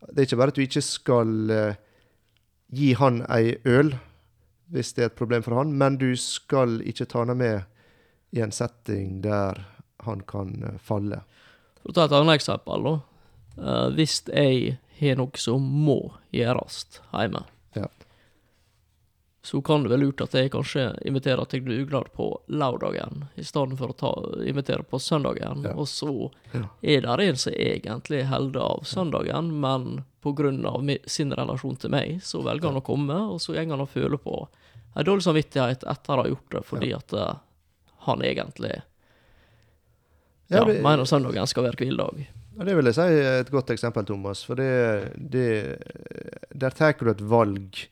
Det 0.08 0.16
er 0.16 0.26
ikke 0.26 0.40
bare 0.40 0.54
at 0.56 0.58
du 0.58 0.64
ikke 0.64 0.82
skal 0.82 1.36
uh, 1.54 1.78
gi 2.74 2.94
han 2.98 3.22
ei 3.30 3.60
øl 3.66 3.94
hvis 4.70 4.94
det 4.96 5.04
er 5.04 5.12
et 5.12 5.18
problem 5.20 5.44
for 5.46 5.58
han, 5.58 5.74
men 5.78 5.98
du 6.02 6.12
skal 6.20 6.80
ikke 6.88 7.08
ta 7.10 7.24
henne 7.24 7.38
med 7.40 8.36
i 8.36 8.44
en 8.46 8.54
setting 8.54 9.22
der 9.26 9.64
han 10.06 10.22
kan 10.30 10.54
eh, 10.64 10.78
falle. 10.84 11.24
For 11.82 11.92
å 11.92 11.98
ta 11.98 12.06
et 12.08 12.18
annet 12.18 12.40
eksempel, 12.40 12.86
da. 12.86 12.98
Uh, 13.60 13.88
hvis 13.92 14.22
jeg 14.30 14.78
har 15.02 15.18
noe 15.20 15.40
som 15.42 15.64
må 15.64 15.98
gjøres 16.36 16.86
hjemme. 17.12 17.42
Så 19.42 19.62
kan 19.64 19.84
det 19.84 19.90
være 19.94 20.02
lurt 20.04 20.22
at 20.22 20.34
jeg 20.36 20.52
kanskje 20.52 20.84
inviterer 21.08 21.48
til 21.48 21.64
dugnad 21.64 22.10
på 22.16 22.26
lørdagen, 22.52 23.24
i 23.40 23.44
stedet 23.48 23.78
for 23.80 23.94
å 23.94 23.96
ta, 23.96 24.12
invitere 24.44 24.84
på 24.84 25.00
søndagen. 25.00 25.64
Ja. 25.64 25.76
Og 25.80 25.88
så 25.88 26.12
er 26.84 27.06
det 27.08 27.28
en 27.30 27.40
som 27.40 27.56
egentlig 27.56 28.26
holder 28.28 28.66
av 28.66 28.84
søndagen, 28.88 29.54
men 29.64 30.02
av 30.68 30.90
sin 31.08 31.32
relasjon 31.32 31.78
til 31.80 31.94
meg, 31.94 32.18
så 32.24 32.42
velger 32.44 32.68
han 32.68 32.82
å 32.82 32.84
komme, 32.84 33.16
og 33.32 33.40
så 33.40 33.56
går 33.56 33.72
han 33.72 33.86
og 33.86 33.90
føler 33.94 34.20
på 34.20 34.42
en 34.96 35.06
dårlig 35.08 35.24
samvittighet 35.24 35.86
etter 35.88 36.14
å 36.18 36.26
ha 36.26 36.28
gjort 36.28 36.52
det, 36.52 36.64
fordi 36.68 36.92
at 36.98 37.14
eh, 37.16 37.40
han 38.10 38.22
egentlig 38.26 38.82
Ja, 40.50 40.58
ja, 40.58 40.66
det- 40.66 40.82
mener 40.84 41.06
søndagen 41.06 41.48
skal 41.48 41.64
være 41.64 41.78
hviledag. 41.80 42.28
Ja, 42.58 42.66
det 42.66 42.76
vil 42.76 42.86
jeg 42.90 42.96
si 42.98 43.02
er 43.08 43.40
et 43.40 43.52
godt 43.54 43.70
eksempel, 43.72 44.04
Thomas. 44.04 44.44
For 44.44 44.56
det, 44.60 45.14
det 45.16 45.78
Der 46.52 46.72
tar 46.76 46.94
du 47.00 47.12
et 47.12 47.22
valg 47.22 47.88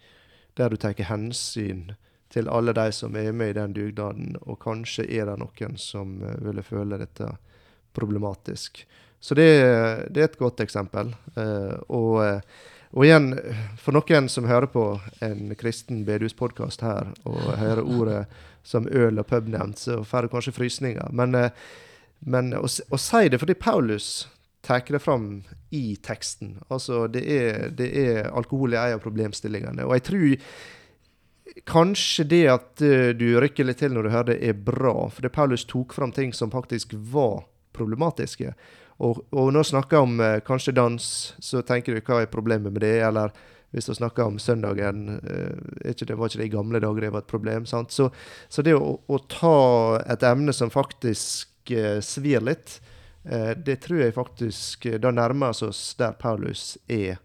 der 0.57 0.69
du 0.73 0.77
tar 0.81 0.97
hensyn 1.07 1.91
til 2.33 2.49
alle 2.51 2.73
de 2.75 2.91
som 2.91 3.15
er 3.15 3.31
med 3.31 3.53
i 3.53 3.57
den 3.57 3.73
dugnaden, 3.73 4.35
og 4.41 4.59
kanskje 4.63 5.07
er 5.07 5.29
det 5.29 5.37
noen 5.41 5.77
som 5.79 6.17
eh, 6.23 6.39
ville 6.43 6.65
føle 6.65 6.99
dette 6.99 7.29
problematisk. 7.95 8.83
Så 9.19 9.35
det, 9.37 9.47
det 10.13 10.21
er 10.21 10.29
et 10.29 10.39
godt 10.39 10.61
eksempel. 10.61 11.13
Eh, 11.39 11.77
og, 11.87 12.19
eh, 12.25 12.41
og 12.91 13.05
igjen, 13.07 13.31
for 13.79 13.95
noen 13.95 14.27
som 14.29 14.49
hører 14.49 14.69
på 14.71 14.85
en 15.23 15.55
kristen 15.59 16.03
bedehuspodkast 16.07 16.83
her, 16.85 17.13
og 17.23 17.41
hører 17.61 17.87
ordet 17.97 18.21
som 18.67 18.89
øl 18.91 19.21
og 19.21 19.29
pub 19.29 19.47
nevnt, 19.47 19.79
så 19.79 20.01
får 20.03 20.27
du 20.27 20.35
kanskje 20.35 20.55
frysninger. 20.57 21.13
Men, 21.15 21.37
men 22.27 22.51
å, 22.59 22.67
å 22.67 22.99
si 22.99 23.29
det 23.31 23.39
fordi 23.39 23.55
Paulus 23.55 24.27
tar 24.67 24.83
det 24.91 24.99
fram 25.03 25.29
i 25.71 25.95
teksten. 26.03 26.57
Altså, 26.67 27.05
det 27.11 27.23
er, 27.31 27.69
det 27.71 27.87
er 28.03 28.31
alkohol 28.31 28.75
er 28.75 28.91
en 28.91 28.99
av 28.99 29.05
problemstillingene. 29.05 29.85
Og 29.87 29.95
jeg 29.97 30.07
tror 30.09 30.35
kanskje 31.67 32.27
det 32.27 32.43
at 32.51 32.83
eh, 32.85 33.11
du 33.17 33.29
rykker 33.41 33.67
litt 33.67 33.79
til 33.81 33.95
når 33.95 34.07
du 34.07 34.13
hører 34.13 34.31
det, 34.33 34.39
er 34.49 34.65
bra. 34.67 34.95
For 35.09 35.25
det 35.25 35.33
Paulus 35.35 35.65
tok 35.67 35.95
fram 35.95 36.13
ting 36.15 36.35
som 36.35 36.53
faktisk 36.53 36.93
var 36.93 37.45
problematiske. 37.77 38.53
Og, 39.03 39.21
og 39.31 39.51
når 39.53 39.65
du 39.65 39.69
snakker 39.71 40.03
om 40.03 40.19
eh, 40.23 40.39
kanskje 40.45 40.75
dans, 40.77 41.11
så 41.39 41.61
tenker 41.65 41.95
du 41.95 42.01
hva 42.01 42.23
er 42.23 42.33
problemet 42.33 42.73
med 42.73 42.83
det? 42.85 42.97
Eller 43.05 43.33
hvis 43.75 43.89
du 43.89 43.93
snakker 43.93 44.25
om 44.25 44.39
søndagen, 44.39 45.19
eh, 45.27 45.91
ikke 45.91 46.07
det 46.09 46.17
var 46.17 46.31
ikke 46.31 46.41
det 46.41 46.49
i 46.49 46.55
gamle 46.55 46.81
dager 46.83 47.05
det 47.05 47.13
var 47.13 47.25
et 47.25 47.31
problem? 47.31 47.67
sant? 47.69 47.93
Så, 47.93 48.09
så 48.49 48.63
det 48.65 48.77
å, 48.77 48.97
å 49.05 49.19
ta 49.31 49.57
et 50.07 50.23
emne 50.25 50.55
som 50.55 50.73
faktisk 50.73 51.73
eh, 51.75 51.99
svir 52.05 52.45
litt, 52.47 52.79
det 53.57 53.75
tror 53.83 53.99
jeg 53.99 54.13
faktisk 54.15 54.85
eh, 54.85 54.99
Da 55.03 55.11
nærmer 55.11 55.51
vi 55.51 55.67
oss 55.67 55.81
der 55.99 56.13
Paulus 56.19 56.77
er 56.87 57.17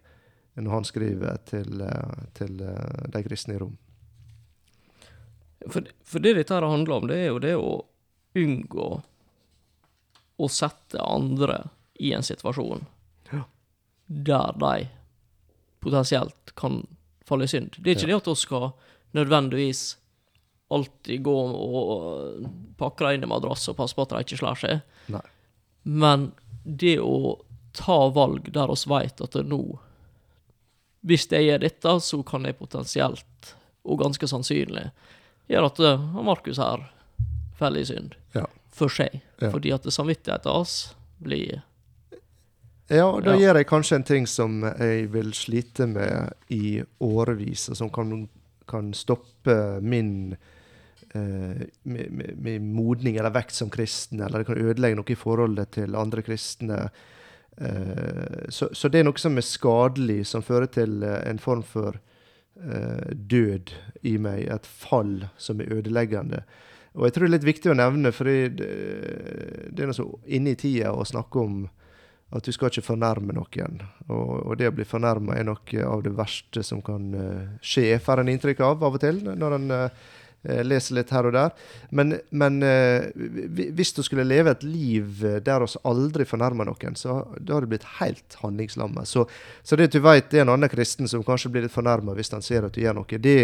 når 0.53 0.71
han 0.71 0.85
skriver 0.85 1.39
til, 1.49 1.81
eh, 1.81 2.25
til 2.37 2.59
eh, 2.61 3.05
de 3.09 3.21
kristne 3.25 3.55
i 3.55 3.61
Rom. 3.61 3.77
For, 5.71 5.87
for 6.05 6.21
det 6.21 6.35
dette 6.37 6.53
her 6.53 6.67
handler 6.67 6.99
om, 6.99 7.07
det 7.09 7.17
er 7.23 7.31
jo 7.31 7.39
det 7.41 7.55
å 7.57 7.71
unngå 8.37 8.89
å 10.43 10.49
sette 10.51 11.01
andre 11.01 11.63
i 12.03 12.11
en 12.13 12.25
situasjon 12.25 12.83
Ja. 13.31 13.43
der 14.07 14.53
de 14.59 14.87
potensielt 15.81 16.53
kan 16.59 16.83
falle 17.25 17.47
i 17.47 17.51
synd. 17.51 17.77
Det 17.79 17.91
er 17.91 17.97
ikke 17.97 18.11
det 18.11 18.19
at 18.21 18.29
vi 18.29 18.35
skal 18.43 18.69
nødvendigvis 19.15 19.83
alltid 20.73 21.23
gå 21.23 21.37
og 21.37 22.47
pakke 22.77 23.05
dem 23.05 23.19
inn 23.19 23.27
i 23.27 23.31
madrass 23.33 23.67
og 23.69 23.77
passe 23.77 23.95
på 23.95 24.05
at 24.05 24.13
de 24.15 24.23
ikke 24.25 24.39
slår 24.41 24.59
seg, 24.59 24.81
Nei. 25.13 25.21
Men 25.83 26.31
det 26.63 26.97
å 26.99 27.39
ta 27.75 28.09
valg 28.15 28.51
der 28.53 28.67
vi 28.71 28.89
vet 28.93 29.21
at 29.21 29.31
det 29.35 29.45
nå 29.49 29.79
Hvis 31.03 31.25
jeg 31.27 31.43
gjør 31.49 31.59
dette, 31.59 31.93
så 31.99 32.21
kan 32.23 32.45
jeg 32.47 32.55
potensielt, 32.55 33.49
og 33.83 33.99
ganske 33.99 34.27
sannsynlig, 34.31 34.85
gjøre 35.51 35.65
at 35.67 35.79
eh, 35.83 36.05
Markus 36.23 36.61
her 36.63 36.85
faller 37.59 37.81
i 37.83 37.85
synd 37.89 38.13
Ja. 38.33 38.45
for 38.71 38.87
seg. 38.87 39.19
Ja. 39.41 39.49
Fordi 39.51 39.73
at 39.75 39.83
samvittigheten 39.91 40.51
hans 40.53 40.93
blir 41.19 41.61
Ja, 42.87 43.09
og 43.09 43.23
da 43.25 43.33
Ja. 43.35 43.39
gjør 43.39 43.55
jeg 43.59 43.67
kanskje 43.67 43.95
en 43.95 44.03
ting 44.03 44.25
som 44.27 44.61
jeg 44.63 45.11
vil 45.11 45.33
slite 45.33 45.87
med 45.87 46.33
i 46.49 46.83
årevis, 47.01 47.69
og 47.69 47.75
som 47.77 47.89
kan, 47.89 48.29
kan 48.67 48.93
stoppe 48.93 49.81
min 49.81 50.37
eh, 51.13 51.63
med, 51.83 52.33
mi- 52.43 52.59
modning 52.59 53.17
eller 53.17 53.33
vekt 53.35 53.55
som 53.57 53.69
kristen, 53.73 54.21
eller 54.21 54.41
det 54.43 54.49
kan 54.49 54.61
ødelegge 54.61 54.99
noe 54.99 55.13
i 55.13 55.19
forholdet 55.19 55.71
til 55.79 55.95
andre 55.99 56.23
kristne. 56.25 56.79
Eh, 57.57 58.49
så, 58.49 58.69
så 58.73 58.89
det 58.89 59.01
er 59.01 59.07
noe 59.07 59.21
som 59.21 59.37
er 59.37 59.45
skadelig, 59.47 60.23
som 60.29 60.45
fører 60.45 60.69
til 60.73 61.03
eh, 61.03 61.21
en 61.29 61.41
form 61.41 61.63
for 61.63 62.01
død 62.53 63.71
i 64.05 64.11
meg. 64.21 64.43
Et 64.53 64.67
fall 64.69 65.23
som 65.41 65.59
er 65.59 65.71
ødeleggende. 65.73 66.43
Og 66.93 67.07
jeg 67.07 67.15
tror 67.15 67.25
det 67.25 67.29
er 67.31 67.33
litt 67.33 67.47
viktig 67.47 67.71
å 67.71 67.75
nevne, 67.75 68.11
for 68.13 68.29
det, 68.29 68.67
er 69.73 69.89
noe 69.89 69.97
så 69.97 70.05
inne 70.29 70.53
i 70.53 70.59
tida 70.61 70.91
å 70.93 71.03
snakke 71.09 71.41
om 71.41 71.63
at 72.33 72.45
du 72.45 72.53
skal 72.53 72.69
ikke 72.69 72.85
fornærme 72.85 73.33
noen. 73.35 73.81
Og, 74.05 74.29
og 74.45 74.53
det 74.61 74.69
å 74.69 74.75
bli 74.77 74.85
fornærma 74.85 75.35
er 75.37 75.47
noe 75.49 75.87
av 75.89 76.05
det 76.05 76.13
verste 76.17 76.63
som 76.63 76.85
kan 76.85 77.09
skje, 77.65 77.97
får 78.05 78.21
en 78.21 78.31
inntrykk 78.35 78.61
av 78.69 78.85
av 78.85 78.99
og 78.99 79.01
til, 79.01 79.23
når 79.25 79.57
en 79.57 79.67
leser 80.43 80.97
litt 80.97 81.11
her 81.15 81.27
og 81.27 81.35
der. 81.35 81.51
Men, 81.95 82.17
men 82.29 82.59
eh, 82.67 83.09
hvis 83.15 83.93
du 83.95 84.01
skulle 84.03 84.25
leve 84.27 84.51
et 84.51 84.65
liv 84.67 85.23
eh, 85.25 85.39
der 85.43 85.63
oss 85.63 85.77
aldri 85.87 86.25
fornærmer 86.27 86.67
noen, 86.67 86.97
så 86.99 87.21
da 87.39 87.55
har 87.55 87.63
du 87.63 87.71
blitt 87.71 87.87
helt 87.99 88.37
handlingslamma. 88.41 89.05
Så, 89.07 89.25
så 89.63 89.79
det 89.79 89.91
du 89.93 90.01
vet 90.03 90.33
er 90.33 90.43
en 90.43 90.55
annen 90.55 90.71
kristen 90.71 91.07
som 91.07 91.23
kanskje 91.23 91.53
blir 91.53 91.67
litt 91.67 91.75
fornærma 91.75 92.15
hvis 92.17 92.33
han 92.35 92.43
ser 92.43 92.67
at 92.67 92.75
du 92.75 92.83
gjør 92.83 92.99
noe, 92.99 93.21
det, 93.23 93.37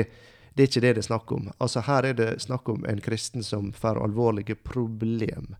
det 0.54 0.66
er 0.66 0.72
ikke 0.72 0.84
det 0.84 0.94
det 0.98 1.04
er 1.06 1.10
snakk 1.10 1.32
om. 1.36 1.48
Altså 1.58 1.86
Her 1.88 2.10
er 2.10 2.20
det 2.20 2.30
snakk 2.44 2.70
om 2.70 2.84
en 2.90 3.02
kristen 3.04 3.46
som 3.48 3.72
får 3.72 4.02
alvorlige 4.04 4.60
problem 4.60 5.56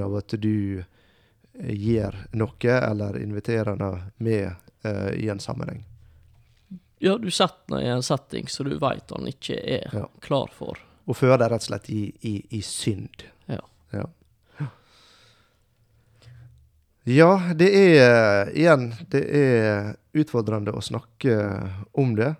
av 0.00 0.16
at 0.20 0.36
du 0.38 0.78
eh, 0.78 1.74
gjør 1.74 2.22
noe, 2.38 2.78
eller 2.78 3.18
inviterer 3.18 3.74
henne 3.74 3.92
med 4.22 4.52
uh, 4.86 5.10
i 5.10 5.26
en 5.28 5.42
sammenheng. 5.42 5.82
Ja, 6.98 7.18
du 7.20 7.30
setter 7.30 7.76
den 7.76 7.84
i 7.84 7.90
en 7.92 8.02
setting 8.02 8.46
så 8.48 8.64
du 8.64 8.72
vet 8.80 9.10
han 9.12 9.26
ikke 9.28 9.56
er 9.60 9.90
Ja. 9.92 10.06
klar 10.24 10.48
for. 10.52 10.78
Og 11.06 11.16
fører 11.16 11.38
deg 11.38 11.50
rett 11.52 11.62
og 11.66 11.68
slett 11.68 11.90
i, 11.92 12.06
i, 12.26 12.34
i 12.56 12.60
synd. 12.64 13.26
Ja. 13.46 13.60
Ja. 13.92 14.06
Ja, 17.06 17.28
det 17.54 17.68
er 17.70 18.48
igjen 18.50 18.88
Det 19.12 19.22
er 19.38 19.92
utfordrende 20.16 20.72
å 20.74 20.82
snakke 20.82 21.36
om 21.94 22.16
det. 22.18 22.32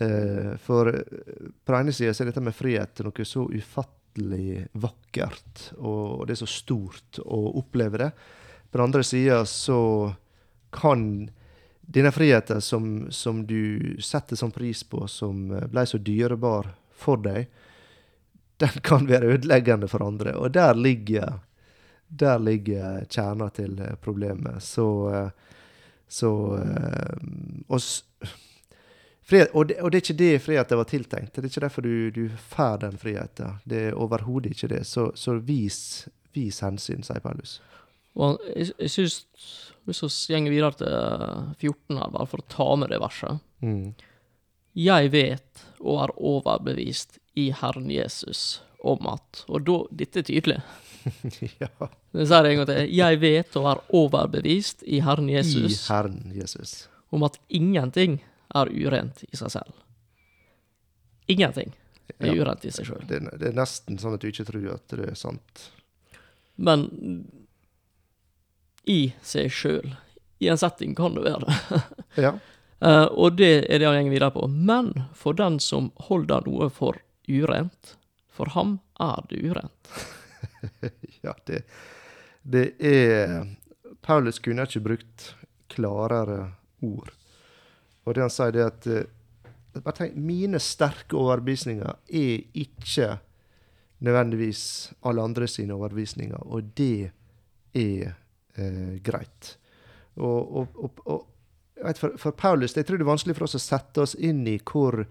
Eh, 0.00 0.54
for 0.62 0.88
på 0.94 1.72
den 1.74 1.80
ene 1.82 1.92
sida 1.92 2.14
er 2.14 2.30
dette 2.30 2.40
med 2.44 2.54
frihet 2.56 3.02
noe 3.04 3.26
så 3.26 3.44
ufattelig 3.50 4.68
vakkert, 4.80 5.72
og 5.82 6.22
det 6.28 6.36
er 6.36 6.40
så 6.44 6.48
stort 6.48 7.18
å 7.26 7.40
oppleve 7.60 7.98
det. 8.00 8.10
På 8.70 8.78
den 8.78 8.86
andre 8.86 9.02
sida 9.04 9.42
så 9.50 9.80
kan 10.72 11.28
denne 11.92 12.12
friheten 12.12 12.60
som, 12.60 13.10
som 13.10 13.46
du 13.46 13.96
setter 14.00 14.38
sånn 14.38 14.54
pris 14.54 14.84
på, 14.86 15.08
som 15.10 15.50
eh, 15.50 15.66
ble 15.66 15.82
så 15.86 15.98
dyrebar 15.98 16.68
for 16.94 17.18
deg, 17.24 17.48
den 18.62 18.76
kan 18.88 19.08
være 19.08 19.32
ødeleggende 19.34 19.88
for 19.90 20.04
andre. 20.06 20.36
Og 20.38 20.52
der 20.54 20.78
ligger, 20.78 21.40
der 22.06 22.38
ligger 22.38 23.02
kjerna 23.10 23.48
til 23.56 23.80
eh, 23.82 23.96
problemet. 23.98 24.62
Så, 24.62 24.86
eh, 25.10 25.56
så 26.06 26.30
og, 27.66 27.80
og, 29.52 29.66
det, 29.66 29.80
og 29.80 29.90
det 29.90 29.98
er 29.98 30.04
ikke 30.04 30.18
det 30.20 30.30
friheten 30.46 30.78
var 30.78 30.90
tiltenkt. 30.90 31.34
Det 31.34 31.42
er 31.42 31.50
ikke 31.50 31.64
derfor 31.66 31.86
du, 31.86 32.10
du 32.14 32.24
får 32.54 32.84
den 32.86 33.02
friheten. 33.02 33.58
Det 33.66 33.82
er 33.88 33.98
overhodet 33.98 34.54
ikke 34.54 34.70
det. 34.76 34.84
Så, 34.86 35.10
så 35.18 35.40
vis, 35.42 36.06
vis 36.34 36.62
hensyn, 36.62 37.02
sier 37.06 37.22
Paulus. 37.22 37.58
Well, 38.14 38.38
jeg, 38.54 38.90
syns 38.90 39.24
Hvis 39.90 40.18
vi 40.30 40.38
går 40.40 40.52
videre 40.54 40.76
til 40.78 40.94
14 41.60 41.98
her, 41.98 42.10
bare 42.14 42.26
for 42.30 42.42
å 42.42 42.48
ta 42.56 42.68
med 42.80 42.92
det 42.94 43.00
verset 43.02 43.40
Mm. 43.60 43.90
Jeg 44.74 45.10
vet 45.12 45.62
og 45.82 45.98
er 46.00 46.12
overbevist 46.16 47.18
i 47.36 47.50
Herren 47.52 47.90
Jesus 47.92 48.62
om 48.80 49.04
at 49.10 49.42
Og 49.52 49.66
da, 49.66 49.74
dette 49.92 50.22
er 50.22 50.24
tydelig. 50.24 50.56
ja. 51.60 51.68
Jeg 52.16 52.26
sier 52.30 52.46
det 52.46 52.52
en 52.54 52.60
gang 52.62 52.68
til. 52.70 52.80
Jeg 52.96 53.18
vet 53.20 53.58
og 53.60 53.66
er 53.68 53.82
overbevist 54.00 54.82
i 54.88 55.02
Herren 55.04 55.28
I 55.28 55.34
Jesus 55.40 55.82
Herren 55.90 56.32
Jesus. 56.32 56.88
om 57.12 57.22
at 57.28 57.36
ingenting 57.50 58.22
er 58.54 58.70
urent 58.72 59.20
i 59.28 59.36
seg 59.36 59.52
selv. 59.58 59.76
Ingenting 61.28 61.74
er 62.18 62.32
Ja. 62.32 62.40
urent 62.42 62.64
i 62.64 62.70
seg 62.72 62.86
sjøl. 62.88 63.04
Det, 63.06 63.20
det 63.38 63.48
er 63.52 63.58
nesten 63.60 63.98
sånn 64.00 64.14
at 64.16 64.20
du 64.24 64.28
ikke 64.30 64.46
tror 64.48 64.72
at 64.74 64.88
det 64.96 65.10
er 65.12 65.14
sant. 65.18 65.68
Men 66.56 66.88
i 68.88 69.12
seg 69.22 69.50
sjøl, 69.52 69.94
i 70.40 70.48
en 70.48 70.58
setting, 70.60 70.94
kan 70.96 71.16
det 71.16 71.26
være 71.26 71.44
det. 71.46 71.82
Ja. 72.24 72.32
uh, 72.82 73.06
og 73.12 73.36
det 73.38 73.66
er 73.68 73.78
det 73.78 73.86
han 73.86 74.08
går 74.08 74.14
videre 74.14 74.34
på. 74.34 74.46
Men 74.48 74.92
for 75.14 75.36
den 75.36 75.60
som 75.62 75.90
holder 76.08 76.46
noe 76.48 76.70
for 76.74 76.98
urent, 77.28 77.94
for 78.30 78.50
ham 78.56 78.78
er 79.00 79.26
det 79.30 79.44
urent. 79.44 79.94
Ja, 81.20 81.34
det, 81.44 81.66
det 82.48 82.70
er 82.80 83.42
Paulus 84.00 84.38
kunne 84.40 84.64
ikke 84.64 84.80
brukt 84.80 85.24
klarere 85.68 86.52
ord. 86.80 87.10
Og 88.04 88.16
det 88.16 88.24
han 88.24 88.32
sier, 88.32 88.54
det 88.56 88.64
at 88.64 88.88
eh, 88.88 89.08
bare 89.78 89.96
tenk, 89.98 90.16
Mine 90.16 90.60
sterke 90.62 91.18
overbevisninger 91.20 91.92
er 92.08 92.62
ikke 92.64 93.10
nødvendigvis 94.00 94.92
alle 95.04 95.22
andre 95.22 95.48
sine 95.48 95.76
overbevisninger, 95.76 96.40
og 96.40 96.72
det 96.76 97.10
er 97.76 98.16
eh, 98.56 98.96
greit. 99.04 99.56
Og, 100.20 100.56
og, 100.56 101.02
og, 101.06 101.26
for, 101.96 102.16
for 102.20 102.36
Paulus 102.36 102.76
jeg 102.76 102.86
tror 102.86 103.00
det 103.00 103.06
er 103.06 103.12
vanskelig 103.12 103.36
for 103.38 103.46
oss 103.46 103.56
å 103.56 103.62
sette 103.62 104.02
oss 104.02 104.16
inn 104.18 104.42
i 104.50 104.58
hvor, 104.58 105.04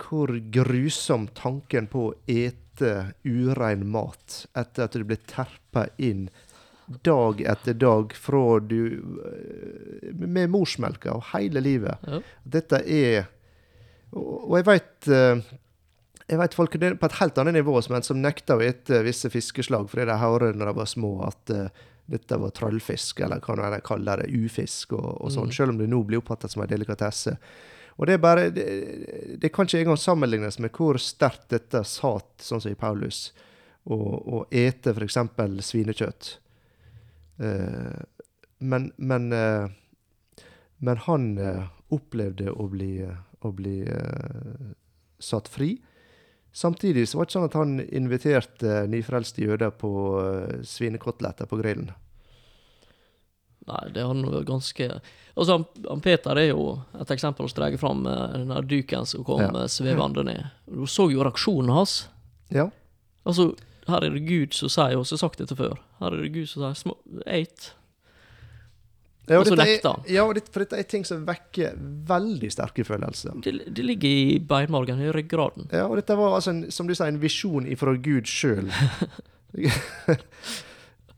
hvor 0.00 0.34
grusom 0.52 1.28
tanken 1.38 1.88
på 1.92 2.08
å 2.10 2.16
ete 2.26 3.14
urein 3.24 3.86
mat 3.88 4.44
etter 4.58 4.88
at 4.88 4.98
du 4.98 5.06
blir 5.06 5.22
terpa 5.30 5.86
inn 5.96 6.26
dag 7.06 7.40
etter 7.40 7.78
dag 7.80 8.12
fra 8.12 8.58
du 8.60 8.80
eh, 9.24 10.10
Med 10.12 10.50
morsmelka 10.52 11.14
og 11.16 11.30
hele 11.30 11.62
livet. 11.64 12.02
Ja. 12.04 12.20
Dette 12.44 12.82
er 12.84 13.30
Og, 14.12 14.50
og 14.50 14.58
jeg 14.58 14.66
veit 14.68 15.08
jeg 16.28 16.40
vet 16.40 16.56
folk 16.56 16.76
er 16.78 16.94
på 16.96 17.08
et 17.10 17.18
helt 17.20 17.38
annet 17.38 17.58
nivå 17.58 17.76
men 17.92 18.06
som 18.06 18.22
nekter 18.22 18.56
å 18.60 18.64
ete 18.64 19.02
visse 19.04 19.28
fiskeslag 19.32 19.90
fordi 19.90 20.06
de 20.08 20.16
hører 20.20 20.56
når 20.56 20.70
de 20.70 20.78
var 20.78 20.88
små 20.88 21.12
at 21.26 21.52
uh, 21.52 21.68
dette 22.06 22.36
var 22.36 22.52
trollfisk, 22.52 23.20
eller 23.24 23.40
hva 23.40 23.70
de 23.72 23.80
kaller 23.84 24.20
det, 24.20 24.32
ufisk 24.36 24.92
og, 24.92 25.06
og 25.24 25.30
sånn, 25.32 25.48
Mm. 25.48 25.54
selv 25.56 25.72
om 25.72 25.78
det 25.78 25.88
nå 25.88 26.02
blir 26.04 26.20
oppfattet 26.20 26.52
som 26.52 26.62
en 26.62 26.68
delikatesse. 26.68 27.38
Og 27.96 28.06
det 28.06 28.14
er 28.14 28.20
bare 28.20 28.50
Det, 28.50 28.66
det 29.40 29.52
kan 29.52 29.64
ikke 29.64 29.80
engang 29.80 29.96
sammenlignes 29.96 30.58
med 30.58 30.72
hvor 30.72 30.98
sterkt 31.00 31.48
dette 31.48 31.84
satt, 31.84 32.42
sånn 32.42 32.60
som 32.60 32.72
i 32.72 32.76
Paulus, 32.76 33.32
å, 33.84 33.96
å 33.96 34.46
ete 34.50 34.92
f.eks. 34.92 35.16
svinekjøtt. 35.64 36.38
Uh, 37.40 38.04
men 38.60 38.92
men, 38.98 39.32
uh, 39.32 39.68
men 40.84 41.00
han 41.06 41.38
eh, 41.38 41.64
opplevde 41.94 42.52
å 42.52 42.66
bli, 42.68 42.98
å 43.40 43.50
bli 43.56 43.78
eh, 43.88 44.72
satt 45.22 45.48
fri. 45.48 45.78
Samtidig 46.54 47.08
så 47.08 47.18
var 47.18 47.26
det 47.26 47.32
ikke 47.32 47.38
sånn 47.38 47.48
at 47.48 47.58
han 47.58 47.74
inviterte 47.82 48.74
nyfrelste 48.86 49.42
jøder 49.42 49.72
på 49.74 49.90
uh, 50.22 50.60
svinekoteletter 50.62 51.50
på 51.50 51.58
grillen. 51.58 51.90
Nei, 53.64 53.80
det 53.96 54.04
har 54.04 54.14
vært 54.14 54.48
ganske 54.48 54.88
Altså, 55.34 55.56
han, 55.56 55.64
han 55.88 56.02
Peter 56.04 56.38
er 56.38 56.50
jo 56.52 56.66
et 57.00 57.10
eksempel 57.10 57.48
som 57.50 57.58
drar 57.58 57.74
fram 57.80 58.04
eh, 58.06 58.34
den 58.36 58.52
der 58.52 58.66
duken 58.70 59.06
som 59.08 59.24
kom 59.26 59.40
Ja. 59.42 59.48
eh, 59.64 59.70
svevende 59.72 60.22
ned. 60.22 60.44
Du 60.70 60.84
så 60.86 61.08
jo 61.10 61.24
reaksjonen 61.26 61.72
hans. 61.74 61.94
Ja. 62.54 62.68
Altså, 63.26 63.48
her 63.88 64.04
er 64.04 64.14
det 64.14 64.28
Gud 64.28 64.54
som 64.54 64.70
sier, 64.70 64.94
og 64.94 65.08
så 65.08 65.16
har 65.16 65.24
sagt 65.24 65.40
dette 65.42 65.56
før, 65.58 65.80
her 65.98 66.14
er 66.14 66.22
det 66.22 66.30
Gud 66.36 66.46
som 66.52 66.70
sier 66.70 67.24
eit. 67.26 67.72
Ja, 69.26 69.38
Og 69.40 69.46
så 69.48 69.56
nekter 69.56 69.88
er, 69.88 69.92
han. 69.94 70.02
ja, 70.12 70.24
for 70.52 70.60
dette 70.64 70.76
er 70.76 70.82
ting 70.88 71.04
som 71.08 71.22
vekker 71.24 71.78
veldig 72.10 72.50
sterke 72.52 72.84
følelser. 72.84 73.32
Det, 73.44 73.54
det 73.72 73.84
ligger 73.86 74.08
i 74.08 74.38
beinmargen, 74.38 75.00
i 75.00 75.08
ryggraden. 75.16 75.70
Ja, 75.72 75.86
og 75.88 75.96
dette 75.96 76.16
var 76.18 76.34
altså, 76.36 76.50
en, 76.52 76.66
som 76.74 76.86
du 76.86 76.92
sier, 76.94 77.08
en 77.08 77.20
visjon 77.22 77.64
ifra 77.72 77.94
Gud 77.96 78.28
sjøl. 78.28 78.68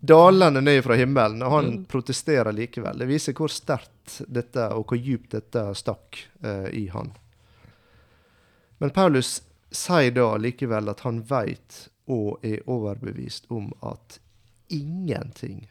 Dalende 0.06 0.60
ned 0.60 0.84
fra 0.84 0.94
himmelen, 0.94 1.42
og 1.42 1.50
han 1.50 1.64
Mm. 1.72 1.84
protesterer 1.90 2.52
likevel. 2.52 2.98
Det 2.98 3.06
viser 3.08 3.32
hvor 3.34 3.48
sterkt 3.50 4.20
dette, 4.28 4.68
og 4.76 4.86
hvor 4.86 4.98
djupt 5.00 5.32
dette 5.34 5.62
stakk 5.74 6.20
uh, 6.44 6.68
i 6.70 6.86
han. 6.92 7.10
Men 8.78 8.90
Paulus 8.94 9.40
sier 9.72 10.12
da 10.14 10.36
likevel 10.38 10.88
at 10.92 11.00
han 11.00 11.22
veit 11.26 11.88
og 12.06 12.44
er 12.46 12.60
overbevist 12.70 13.48
om 13.50 13.72
at 13.82 14.20
ingenting 14.70 15.64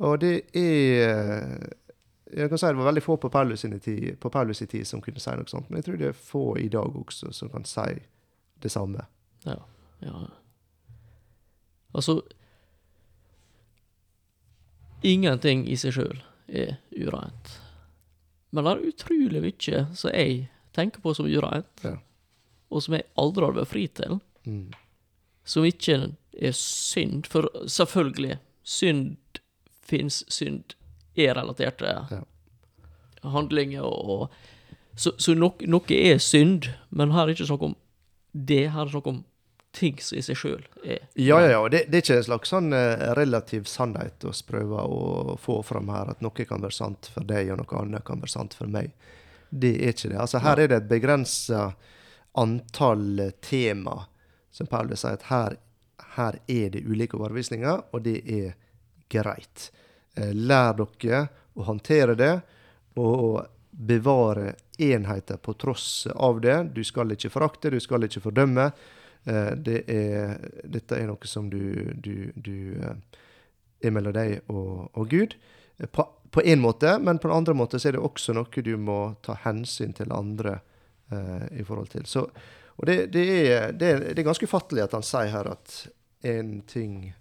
Og 0.00 0.20
det 0.20 0.40
er 0.56 1.68
Jeg 2.34 2.48
kan 2.50 2.58
si 2.58 2.66
det 2.66 2.76
var 2.76 2.88
veldig 2.90 3.02
få 3.02 3.16
på 3.16 3.28
Paulus, 3.30 3.60
tid, 3.62 4.16
på 4.18 4.28
Paulus 4.30 4.56
sin 4.58 4.66
tid 4.66 4.84
som 4.86 5.00
kunne 5.00 5.20
si 5.22 5.30
noe 5.30 5.46
sånt, 5.46 5.68
men 5.70 5.78
jeg 5.78 5.84
tror 5.84 5.98
det 6.00 6.08
er 6.08 6.12
få 6.18 6.56
i 6.58 6.68
dag 6.68 6.96
også 6.96 7.30
som 7.32 7.48
kan 7.52 7.64
si 7.64 8.00
det 8.62 8.70
samme. 8.72 9.04
Ja. 9.46 9.54
ja. 10.02 10.24
Altså 11.94 12.22
Ingenting 15.04 15.66
i 15.68 15.76
seg 15.76 15.92
sjøl 15.98 16.20
er 16.48 16.78
ureint. 16.96 17.50
Men 18.54 18.64
det 18.66 18.72
er 18.72 18.88
utrolig 18.88 19.42
mye 19.44 19.82
som 19.98 20.10
jeg 20.14 20.46
tenker 20.74 21.02
på 21.04 21.12
som 21.14 21.26
ureint, 21.28 21.84
Ja. 21.84 21.96
og 22.70 22.82
som 22.82 22.94
jeg 22.94 23.04
aldri 23.18 23.44
har 23.44 23.52
vært 23.52 23.68
fri 23.68 23.86
til, 23.86 24.20
Mm. 24.46 24.72
som 25.44 25.64
ikke 25.64 26.16
er 26.40 26.52
synd. 26.52 27.26
For 27.26 27.48
selvfølgelig, 27.66 28.38
synd 28.62 29.16
fins, 29.84 30.22
synd 30.32 30.74
er 31.16 31.34
relatert 31.38 31.78
til 31.78 31.86
Ja. 32.10 32.22
handlinger 33.22 33.82
og, 33.84 34.10
og 34.10 34.30
Så, 34.96 35.10
så 35.18 35.34
nok, 35.34 35.62
noe 35.66 35.90
er 35.96 36.18
synd, 36.22 36.68
men 36.90 37.10
her 37.10 37.22
er 37.24 37.26
det 37.32 37.34
ikke 37.38 37.46
snakk 37.48 37.62
om 37.66 37.72
det, 38.32 38.68
her 38.70 38.80
er 38.80 38.84
det 38.86 38.92
snakk 38.94 39.06
om 39.10 39.24
ting 39.74 39.96
som 39.98 40.18
i 40.18 40.22
seg 40.22 40.36
sjøl 40.38 40.60
er 40.84 41.00
Ja, 41.18 41.40
ja, 41.42 41.48
ja. 41.56 41.62
Det, 41.68 41.80
det 41.90 41.98
er 41.98 42.04
ikke 42.04 42.18
en 42.20 42.26
slags 42.28 42.52
sånn 42.54 42.68
eh, 42.72 43.02
relativ 43.18 43.64
sannhet 43.66 44.22
vi 44.22 44.30
prøver 44.46 44.86
å 44.86 45.34
få 45.42 45.56
fram 45.66 45.90
her, 45.90 46.12
at 46.14 46.22
noe 46.22 46.46
kan 46.46 46.62
være 46.62 46.76
sant 46.76 47.10
for 47.10 47.26
deg, 47.26 47.50
og 47.50 47.58
noe 47.64 47.80
annet 47.82 48.04
kan 48.06 48.22
være 48.22 48.30
sant 48.36 48.54
for 48.54 48.70
meg. 48.70 48.92
Det 49.50 49.72
er 49.82 49.90
ikke 49.96 50.12
det. 50.12 50.20
Altså, 50.22 50.38
her 50.46 50.62
er 50.62 50.70
det 50.70 50.78
et 50.78 50.88
begrensa 50.92 51.64
antall 52.38 53.18
eh, 53.20 53.32
tema, 53.42 54.04
som 54.54 54.66
Paul 54.70 54.88
vil 54.92 54.98
si 55.00 55.10
at 55.10 55.26
her, 55.32 55.56
her 56.14 56.38
er 56.46 56.70
det 56.70 56.84
ulike 56.86 57.18
overbevisninger, 57.18 57.82
og 57.90 58.04
det 58.06 58.20
er 58.30 58.54
greit. 59.10 59.70
Eh, 60.14 60.32
Lær 60.34 60.74
dere 60.78 61.26
å 61.54 61.66
håndtere 61.68 62.16
det, 62.18 62.34
og 62.98 63.44
bevare 63.70 64.54
enheter 64.78 65.36
på 65.36 65.54
tross 65.58 66.06
av 66.14 66.40
det. 66.40 66.62
Du 66.74 66.84
skal 66.84 67.12
ikke 67.14 67.30
forakte, 67.30 67.70
du 67.70 67.80
skal 67.82 68.06
ikke 68.06 68.22
fordømme. 68.22 68.70
Eh, 69.24 69.52
det 69.56 69.84
er, 69.90 70.38
dette 70.64 70.98
er 70.98 71.08
noe 71.10 71.30
som 71.30 71.48
du, 71.50 71.92
du, 71.94 72.30
du 72.34 72.80
eh, 72.80 73.22
er 73.84 73.94
mellom 73.94 74.14
deg 74.14 74.40
og, 74.52 74.90
og 74.94 75.08
Gud. 75.10 75.36
På, 75.90 76.06
på 76.30 76.42
en 76.44 76.62
måte, 76.62 76.98
men 76.98 77.18
på 77.18 77.28
den 77.28 77.36
andre 77.36 77.54
måte 77.54 77.80
så 77.80 77.90
er 77.90 77.96
det 77.96 78.04
også 78.04 78.34
noe 78.36 78.62
du 78.66 78.74
må 78.78 79.14
ta 79.26 79.36
hensyn 79.46 79.94
til 79.96 80.14
andre 80.14 80.58
eh, 81.10 81.46
i 81.60 81.66
forhold 81.66 81.90
til. 81.94 82.06
Så, 82.10 82.26
og 82.74 82.86
det, 82.90 83.06
det, 83.14 83.26
er, 83.48 83.72
det, 83.72 83.92
det 84.12 84.18
er 84.22 84.28
ganske 84.28 84.46
ufattelig 84.50 84.86
at 84.86 84.96
han 84.98 85.06
sier 85.06 85.32
her 85.34 85.50
at 85.54 85.76
en 86.24 86.56
ting 86.66 87.14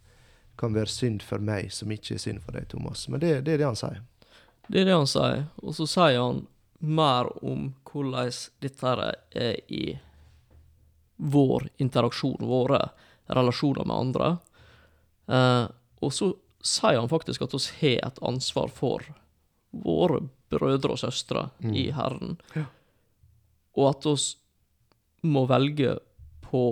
kan 0.55 0.75
være 0.75 0.91
synd 0.91 1.23
for 1.25 1.41
meg 1.43 1.71
som 1.73 1.91
ikke 1.91 2.15
er 2.15 2.21
synd 2.21 2.43
for 2.43 2.55
deg, 2.55 2.67
Thomas. 2.71 3.07
Men 3.09 3.23
det, 3.23 3.41
det 3.47 3.55
er 3.55 3.63
det 3.63 3.69
han 3.71 3.79
sier. 3.79 4.01
Det 4.67 4.81
er 4.81 4.89
det 4.89 4.97
han 4.97 5.09
sier. 5.09 5.45
Og 5.63 5.75
så 5.77 5.87
sier 5.89 6.19
han 6.21 6.43
mer 6.83 7.29
om 7.43 7.71
hvordan 7.87 8.31
dette 8.63 8.93
er 9.39 9.59
i 9.71 9.85
vår 11.17 11.67
interaksjon, 11.83 12.41
våre 12.43 12.81
relasjoner 13.31 13.87
med 13.87 13.95
andre. 13.95 14.29
Eh, 15.31 15.65
og 16.03 16.13
så 16.13 16.33
sier 16.63 16.99
han 16.99 17.11
faktisk 17.11 17.45
at 17.45 17.55
vi 17.55 17.93
har 17.95 18.09
et 18.09 18.23
ansvar 18.23 18.71
for 18.73 19.05
våre 19.83 20.21
brødre 20.53 20.95
og 20.95 21.01
søstre 21.01 21.47
i 21.63 21.89
Herren. 21.95 22.37
Ja. 22.53 22.65
Og 23.79 23.89
at 23.89 24.05
vi 24.05 25.29
må 25.33 25.45
velge 25.49 25.97
på 26.43 26.65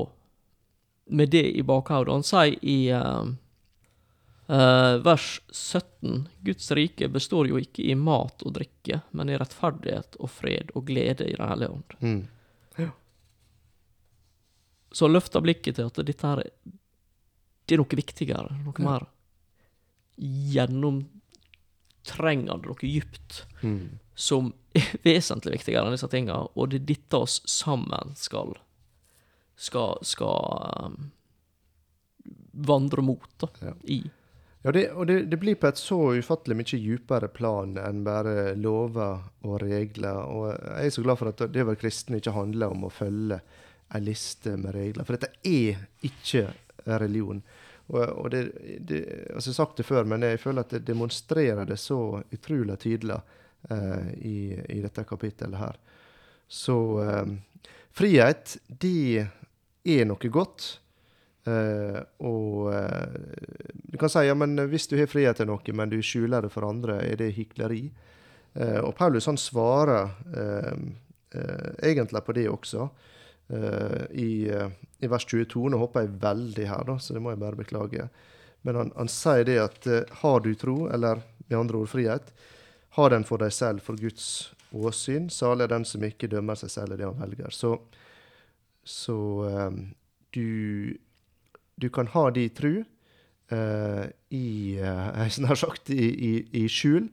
med 1.12 1.32
det 1.32 1.48
i 1.58 1.64
bakhodet. 1.66 2.14
Han 2.14 2.28
sier 2.28 2.60
i 2.62 2.92
Eh, 2.92 3.24
vers 4.52 5.28
17. 5.56 6.26
Guds 6.44 6.66
rike 6.76 7.08
består 7.14 7.48
jo 7.48 7.56
ikke 7.62 7.86
i 7.88 7.94
mat 7.96 8.42
og 8.44 8.52
drikke, 8.58 8.98
men 9.16 9.30
i 9.32 9.38
rettferdighet 9.40 10.18
og 10.20 10.28
fred 10.34 10.74
og 10.76 10.84
glede 10.90 11.24
i 11.30 11.38
Den 11.38 11.48
hellige 11.54 11.72
ånd. 11.72 11.96
Mm. 12.02 12.22
Så 14.92 15.08
løfta 15.08 15.40
blikket 15.40 15.78
til 15.78 15.88
at 15.88 15.96
dette 16.04 16.28
her 16.28 16.42
er, 16.44 16.50
det 17.66 17.78
er 17.78 17.80
noe 17.80 17.96
viktigere, 17.96 18.52
noe 18.66 18.76
Ja. 18.76 18.84
mer 18.90 19.06
gjennomtrengende, 20.20 22.58
noe 22.66 22.76
dypt, 22.82 23.46
Mm. 23.64 24.00
som 24.16 24.54
er 24.76 24.82
vesentlig 25.08 25.52
viktigere 25.60 25.86
enn 25.88 25.92
disse 25.96 26.08
tinga, 26.12 26.42
og 26.56 26.70
det 26.70 26.82
er 26.82 26.86
dette 26.92 27.18
oss 27.18 27.42
sammen 27.48 28.16
skal 28.16 28.54
skal, 29.62 29.98
skal 30.02 30.86
um, 30.86 31.12
vandre 32.54 33.02
mot, 33.06 33.28
da, 33.40 33.48
Ja. 33.62 33.74
i. 33.86 34.02
Ja, 34.62 34.72
det, 34.72 34.92
og 34.92 35.08
det, 35.08 35.24
det 35.32 35.40
blir 35.42 35.58
på 35.58 35.72
et 35.72 35.80
så 35.82 35.98
ufattelig 36.14 36.60
mye 36.60 36.78
djupere 36.78 37.32
plan 37.34 37.74
enn 37.82 38.04
bare 38.06 38.54
lover 38.54 39.24
og 39.48 39.56
regler. 39.64 40.20
Og 40.30 40.52
jeg 40.54 40.92
er 40.92 40.94
så 40.94 41.06
glad 41.06 41.18
for 41.18 41.32
at 41.32 41.42
det 41.50 41.64
å 41.64 41.72
være 41.72 41.82
kristen 41.82 42.18
ikke 42.20 42.36
handler 42.36 42.76
om 42.76 42.86
å 42.86 42.94
følge 42.94 43.42
ei 43.92 44.04
liste 44.06 44.54
med 44.62 44.76
regler. 44.78 45.08
For 45.08 45.18
dette 45.18 45.34
er 45.50 45.82
ikke 46.06 46.46
religion. 47.02 47.42
Og, 47.92 48.04
og 48.06 48.30
det, 48.32 48.44
det, 48.80 49.02
altså 49.34 49.50
Jeg 49.50 49.56
har 49.56 49.58
sagt 49.58 49.82
det 49.82 49.88
før, 49.88 50.06
men 50.08 50.24
jeg 50.30 50.40
føler 50.40 50.64
at 50.64 50.76
det 50.78 50.86
demonstrerer 50.88 51.66
det 51.68 51.80
så 51.82 52.22
utrolig 52.32 52.78
tydelig 52.80 53.18
eh, 53.70 54.12
i, 54.22 54.38
i 54.78 54.80
dette 54.84 55.04
kapittelet 55.10 55.60
her. 55.60 55.82
Så 56.48 56.78
eh, 57.02 57.34
frihet, 57.98 58.56
det 58.68 59.26
er 59.84 60.08
noe 60.08 60.32
godt. 60.32 60.76
Eh, 61.42 62.00
og 62.22 62.70
uh, 62.70 63.14
du 63.74 63.98
kan 63.98 64.12
si 64.14 64.22
ja, 64.28 64.36
men 64.38 64.54
hvis 64.70 64.86
du 64.92 64.98
har 65.00 65.10
frihet 65.10 65.40
til 65.40 65.50
noe, 65.50 65.74
men 65.74 65.90
du 65.90 65.98
skjuler 66.06 66.46
det 66.46 66.52
for 66.54 66.68
andre, 66.68 67.00
er 67.02 67.18
det 67.22 67.32
hykleri? 67.38 67.88
Uh, 68.54 68.82
og 68.84 68.94
Paulus 69.00 69.30
han 69.30 69.40
svarer 69.40 70.12
egentlig 71.82 72.22
på 72.26 72.34
det 72.36 72.50
også. 72.52 72.90
I, 74.20 74.52
I 74.52 75.10
vers 75.12 75.26
22. 75.28 75.62
Nå 75.72 75.78
hopper 75.80 76.04
jeg 76.04 76.18
veldig 76.20 76.66
her, 76.68 76.84
da, 76.88 76.98
så 77.00 77.16
det 77.16 77.22
må 77.24 77.32
jeg 77.32 77.40
bare 77.40 77.60
beklage. 77.60 78.08
Men 78.68 78.80
han, 78.80 78.92
han 78.98 79.12
sier 79.12 79.48
det 79.48 79.56
at 79.64 79.88
har 80.22 80.44
du 80.44 80.50
tro, 80.60 80.76
eller 80.92 81.24
med 81.48 81.58
andre 81.60 81.80
ord 81.80 81.92
frihet, 81.92 82.34
ha 83.00 83.08
den 83.12 83.24
for 83.28 83.44
deg 83.44 83.56
selv 83.56 83.84
for 83.88 84.00
Guds 84.00 84.52
åsyn. 84.76 85.30
Salig 85.32 85.68
er 85.68 85.72
den 85.72 85.88
som 85.88 86.04
ikke 86.04 86.32
dømmer 86.32 86.60
seg 86.60 86.74
selv 86.76 86.96
i 86.96 87.00
det 87.00 87.08
han 87.08 87.24
velger. 87.24 87.56
Så, 87.56 87.78
så 88.84 89.18
du, 90.36 90.48
du 91.82 91.90
kan 91.94 92.10
ha 92.14 92.30
de 92.34 92.48
tru 92.54 92.84
uh, 93.52 94.06
i 94.30 94.78
eh, 94.80 95.38
nær 95.44 95.60
sagt 95.60 95.92
i, 95.94 96.08
i, 96.08 96.32
i 96.62 96.68
skjul, 96.72 97.10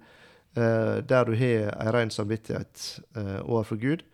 uh, 0.58 0.98
der 1.02 1.28
du 1.28 1.34
har 1.38 1.72
ei 1.72 1.94
rein 1.94 2.12
samvittighet 2.14 3.00
overfor 3.44 3.80
Gud. 3.82 4.04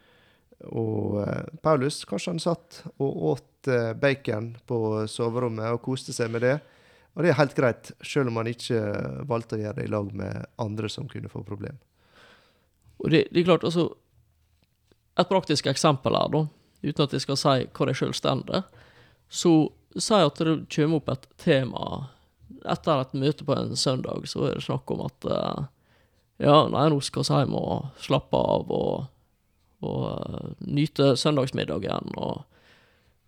Og 0.64 1.18
Paulus, 1.60 2.04
kanskje 2.08 2.32
han 2.32 2.40
satt 2.40 2.78
og 2.94 3.24
åt 3.34 3.68
bacon 4.00 4.54
på 4.68 4.78
soverommet 5.10 5.74
og 5.74 5.82
koste 5.84 6.14
seg 6.16 6.30
med 6.32 6.44
det. 6.46 6.54
Og 7.14 7.22
det 7.22 7.30
er 7.30 7.38
helt 7.38 7.56
greit, 7.56 7.90
selv 8.02 8.30
om 8.30 8.40
han 8.40 8.48
ikke 8.50 8.80
valgte 9.28 9.58
å 9.58 9.60
gjøre 9.60 9.78
det 9.78 9.86
i 9.86 9.92
lag 9.92 10.08
med 10.16 10.46
andre 10.62 10.88
som 10.90 11.10
kunne 11.10 11.30
få 11.30 11.44
problem. 11.46 11.76
Og 13.02 13.12
det, 13.12 13.26
det 13.30 13.42
er 13.42 13.50
klart, 13.50 13.66
altså 13.66 13.92
Et 15.14 15.28
praktisk 15.30 15.68
eksempel 15.70 16.16
her, 16.16 16.30
da, 16.32 16.40
uten 16.82 17.04
at 17.04 17.12
jeg 17.14 17.22
skal 17.22 17.36
si 17.38 17.66
hvor 17.70 17.86
jeg 17.86 17.98
sjøl 18.00 18.14
står, 18.18 18.64
så 19.30 19.52
sier 20.00 20.26
at 20.26 20.40
det 20.40 20.56
kommer 20.74 21.00
opp 21.00 21.12
et 21.12 21.28
tema 21.40 21.84
etter 22.64 23.02
et 23.02 23.16
møte 23.18 23.44
på 23.46 23.54
en 23.56 23.76
søndag, 23.76 24.26
så 24.28 24.48
er 24.48 24.58
det 24.58 24.64
snakk 24.64 24.90
om 24.94 25.04
at 25.04 25.26
eh, 25.28 25.64
ja, 26.44 26.56
nei, 26.72 26.86
nå 26.90 27.00
skal 27.04 27.26
vi 27.26 27.40
hjem 27.42 27.56
og 27.58 28.00
slappe 28.02 28.38
av 28.38 28.72
og, 28.74 29.06
og 29.84 30.04
eh, 30.10 30.52
nyte 30.66 31.12
søndagsmiddagen 31.20 32.14
og 32.16 32.44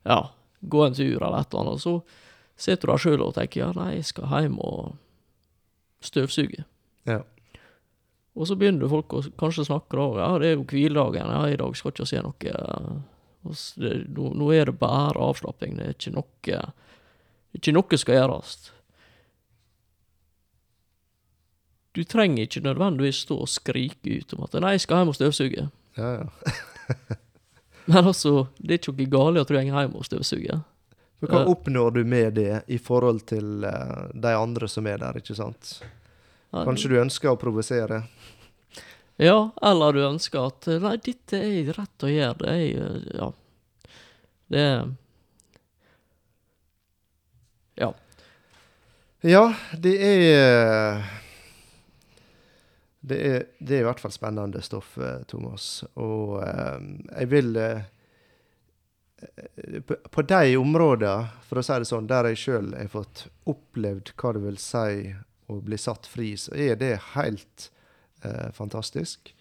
ja, 0.07 0.21
gå 0.61 0.85
en 0.87 0.97
tur 0.97 1.21
eller 1.21 1.41
et 1.41 1.53
eller 1.53 1.67
annet. 1.67 1.85
Så 1.85 2.01
sitter 2.57 2.89
du 2.89 2.95
der 2.95 3.03
sjøl 3.05 3.27
og 3.27 3.35
tenker 3.37 3.67
ja, 3.67 3.73
nei, 3.77 3.97
jeg 3.99 4.11
skal 4.13 4.31
hjem 4.33 4.59
og 4.65 4.97
støvsuge. 6.05 6.65
Ja. 7.07 7.23
Og 8.37 8.49
så 8.49 8.57
begynner 8.59 8.91
folk 8.93 9.15
å 9.17 9.23
kanskje 9.41 9.69
snakke 9.69 9.97
da, 9.97 10.09
ja, 10.21 10.31
det 10.41 10.49
er 10.49 10.59
jo 10.59 10.67
hviledagen, 10.69 11.31
ja, 11.33 11.45
i 11.49 11.61
dag 11.61 11.77
skal 11.79 11.95
ikke 11.95 12.09
se 12.09 12.25
noe 12.25 12.53
eh, 12.53 12.97
nå, 13.49 14.31
nå 14.35 14.53
er 14.55 14.71
det 14.71 14.79
bare 14.81 15.21
avslapping, 15.29 15.77
det 15.79 15.87
er 15.87 15.95
ikke 15.97 16.15
noe 16.17 16.63
Ikke 17.57 17.73
noe 17.73 17.99
skal 17.99 18.19
gjøres. 18.19 18.57
Du 21.97 22.03
trenger 22.05 22.45
ikke 22.45 22.61
nødvendigvis 22.61 23.23
stå 23.25 23.39
og 23.41 23.49
skrike 23.49 24.19
ut 24.19 24.35
om 24.37 24.45
at 24.45 24.59
'nei, 24.61 24.75
jeg 24.77 24.85
skal 24.85 25.01
hjem 25.01 25.13
og 25.15 25.17
støvsuge'. 25.17 25.69
Ja, 25.97 26.11
ja. 26.21 26.27
Men 27.89 28.11
altså, 28.11 28.49
det 28.59 28.75
er 28.75 28.81
ikke 28.83 28.93
noe 28.93 29.13
galt 29.15 29.41
at 29.41 29.49
du 29.49 29.55
går 29.55 29.69
hjem 29.71 29.95
og 29.95 30.05
støvsuger. 30.05 30.61
Men 31.21 31.33
hva 31.33 31.45
oppnår 31.49 31.95
du 31.97 32.03
med 32.05 32.35
det 32.37 32.63
i 32.69 32.77
forhold 32.83 33.23
til 33.31 33.65
eh, 33.65 34.11
de 34.13 34.33
andre 34.37 34.69
som 34.69 34.87
er 34.87 35.01
der, 35.01 35.17
ikke 35.17 35.37
sant? 35.39 35.79
Kanskje 36.53 36.91
du 36.93 36.99
ønsker 37.01 37.33
å 37.33 37.41
provosere? 37.41 38.03
Ja, 39.17 39.51
eller 39.63 39.93
du 39.97 40.03
ønsker 40.05 40.51
at 40.51 40.67
'nei, 40.69 40.97
dette 41.01 41.39
er 41.41 41.73
rett 41.73 42.05
å 42.05 42.11
gjøre', 42.13 42.37
det 42.43 42.53
er 42.53 43.17
Ja. 43.17 43.33
Det 44.49 44.97
Ja. 47.77 47.93
Ja, 49.23 49.55
det 49.73 49.95
er 50.03 51.03
det 53.07 53.19
er, 53.27 53.45
det 53.59 53.77
er 53.77 53.81
i 53.81 53.87
hvert 53.87 54.01
fall 54.03 54.11
spennende 54.11 54.61
stoff, 54.63 54.97
eh, 54.99 55.23
Thomas. 55.31 55.85
Og 55.95 56.41
eh, 56.43 56.81
jeg 57.21 57.31
vil 57.31 57.57
eh, 57.57 57.85
På, 59.87 59.95
på 60.11 60.23
de 60.23 60.57
områdene, 60.59 61.29
for 61.49 61.59
å 61.59 61.63
si 61.65 61.79
det 61.81 61.87
sånn, 61.89 62.09
der 62.11 62.29
jeg 62.33 62.41
sjøl 62.43 62.75
har 62.77 62.91
fått 62.93 63.29
opplevd 63.49 64.11
hva 64.19 64.33
det 64.37 64.43
vil 64.43 64.59
si 64.61 65.15
å 65.49 65.61
bli 65.65 65.79
satt 65.79 66.07
fri, 66.11 66.35
så 66.37 66.53
er 66.53 66.77
det 66.77 66.99
helt 67.15 67.71
eh, 68.25 68.49
fantastisk. 68.57 69.35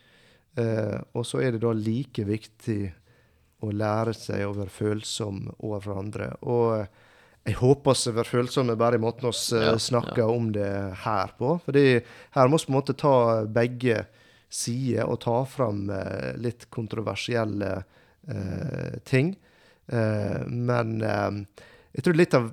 Eh, 0.56 1.00
og 1.14 1.26
så 1.28 1.42
er 1.44 1.56
det 1.56 1.64
da 1.66 1.74
like 1.76 2.26
viktig 2.28 2.80
å 3.64 3.72
lære 3.72 4.14
seg 4.16 4.46
å 4.46 4.56
være 4.56 4.74
følsom 4.74 5.46
overfor 5.60 6.00
andre. 6.02 6.30
Og 6.44 6.80
eh, 6.80 6.88
jeg 7.46 7.60
håper 7.60 7.98
vi 8.00 8.16
være 8.18 8.32
følsomme 8.32 8.76
bare 8.80 8.98
i 8.98 9.04
måten 9.04 9.30
vi 9.30 9.60
Ja, 9.62 9.78
snakker 9.78 10.26
om 10.26 10.52
det 10.56 10.70
her 11.04 11.34
på. 11.38 11.60
For 11.66 11.78
her 11.78 12.50
må 12.50 12.58
vi 12.58 12.66
på 12.66 12.72
en 12.74 12.80
måte 12.80 12.98
ta 12.98 13.16
begge 13.46 14.06
sider 14.50 15.06
og 15.06 15.20
ta 15.26 15.44
fram 15.46 15.90
eh, 15.94 16.34
litt 16.42 16.70
kontroversielle 16.74 17.72
eh, 18.28 18.98
ting. 19.06 19.36
Eh, 19.88 20.42
men 20.48 21.02
eh, 21.06 21.44
jeg 21.94 22.08
tror 22.08 22.18
litt 22.18 22.38
av 22.38 22.50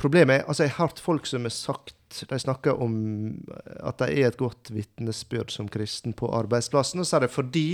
problemet 0.00 0.40
er 0.40 0.48
Altså, 0.48 0.64
jeg 0.64 0.74
har 0.76 0.88
hørt 0.88 1.02
folk 1.02 1.28
som 1.28 1.44
har 1.44 1.52
sagt 1.54 1.96
De 2.14 2.38
snakker 2.38 2.78
om 2.82 2.94
at 3.82 3.98
de 3.98 4.10
er 4.12 4.28
et 4.28 4.38
godt 4.38 4.70
vitnesbyrd 4.70 5.50
som 5.50 5.68
kristen 5.68 6.14
på 6.16 6.30
arbeidsplassen. 6.30 7.02
Og 7.02 7.08
så 7.08 7.18
er 7.18 7.26
det 7.26 7.34
fordi 7.34 7.68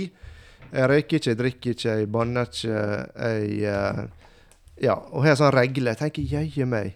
jeg 0.71 0.87
røyker 0.87 1.19
ikke, 1.19 1.29
jeg 1.29 1.39
drikker 1.39 1.75
ikke, 1.75 1.95
jeg 1.99 2.09
banner 2.11 2.49
ikke, 2.49 2.81
jeg 3.19 3.61
eh, 3.67 4.01
Ja, 4.81 4.95
og 5.11 5.25
har 5.27 5.35
sånn 5.37 5.53
regle. 5.53 5.91
Jeg 5.93 5.99
tenker 5.99 6.23
jøye 6.25 6.65
meg, 6.65 6.95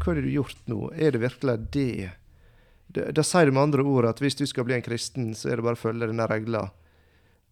hva 0.00 0.08
har 0.10 0.18
du 0.18 0.30
gjort 0.32 0.64
nå? 0.66 0.88
Er 0.98 1.14
det 1.14 1.20
virkelig 1.22 1.58
det? 1.76 2.10
Da 2.90 3.22
sier 3.22 3.46
du 3.46 3.54
med 3.54 3.68
andre 3.68 3.84
ord 3.86 4.08
at 4.08 4.18
hvis 4.18 4.34
du 4.40 4.42
skal 4.50 4.66
bli 4.66 4.74
en 4.74 4.82
kristen, 4.82 5.28
så 5.38 5.52
er 5.52 5.60
det 5.60 5.66
bare 5.68 5.78
å 5.78 5.82
følge 5.84 6.08
denne 6.10 6.26
regla. 6.26 6.64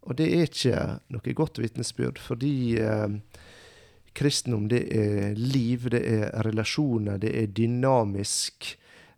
Og 0.09 0.16
det 0.18 0.26
er 0.34 0.49
ikke 0.49 0.82
noe 1.14 1.36
godt 1.36 1.61
vitnesbyrd, 1.62 2.18
fordi 2.18 2.80
eh, 2.82 3.14
kristendom 4.18 4.66
det 4.72 4.82
er 4.95 5.39
liv, 5.39 5.86
det 5.93 6.03
er 6.03 6.32
relasjoner, 6.49 7.20
det 7.22 7.34
er 7.39 7.53
dynamisk. 7.55 8.72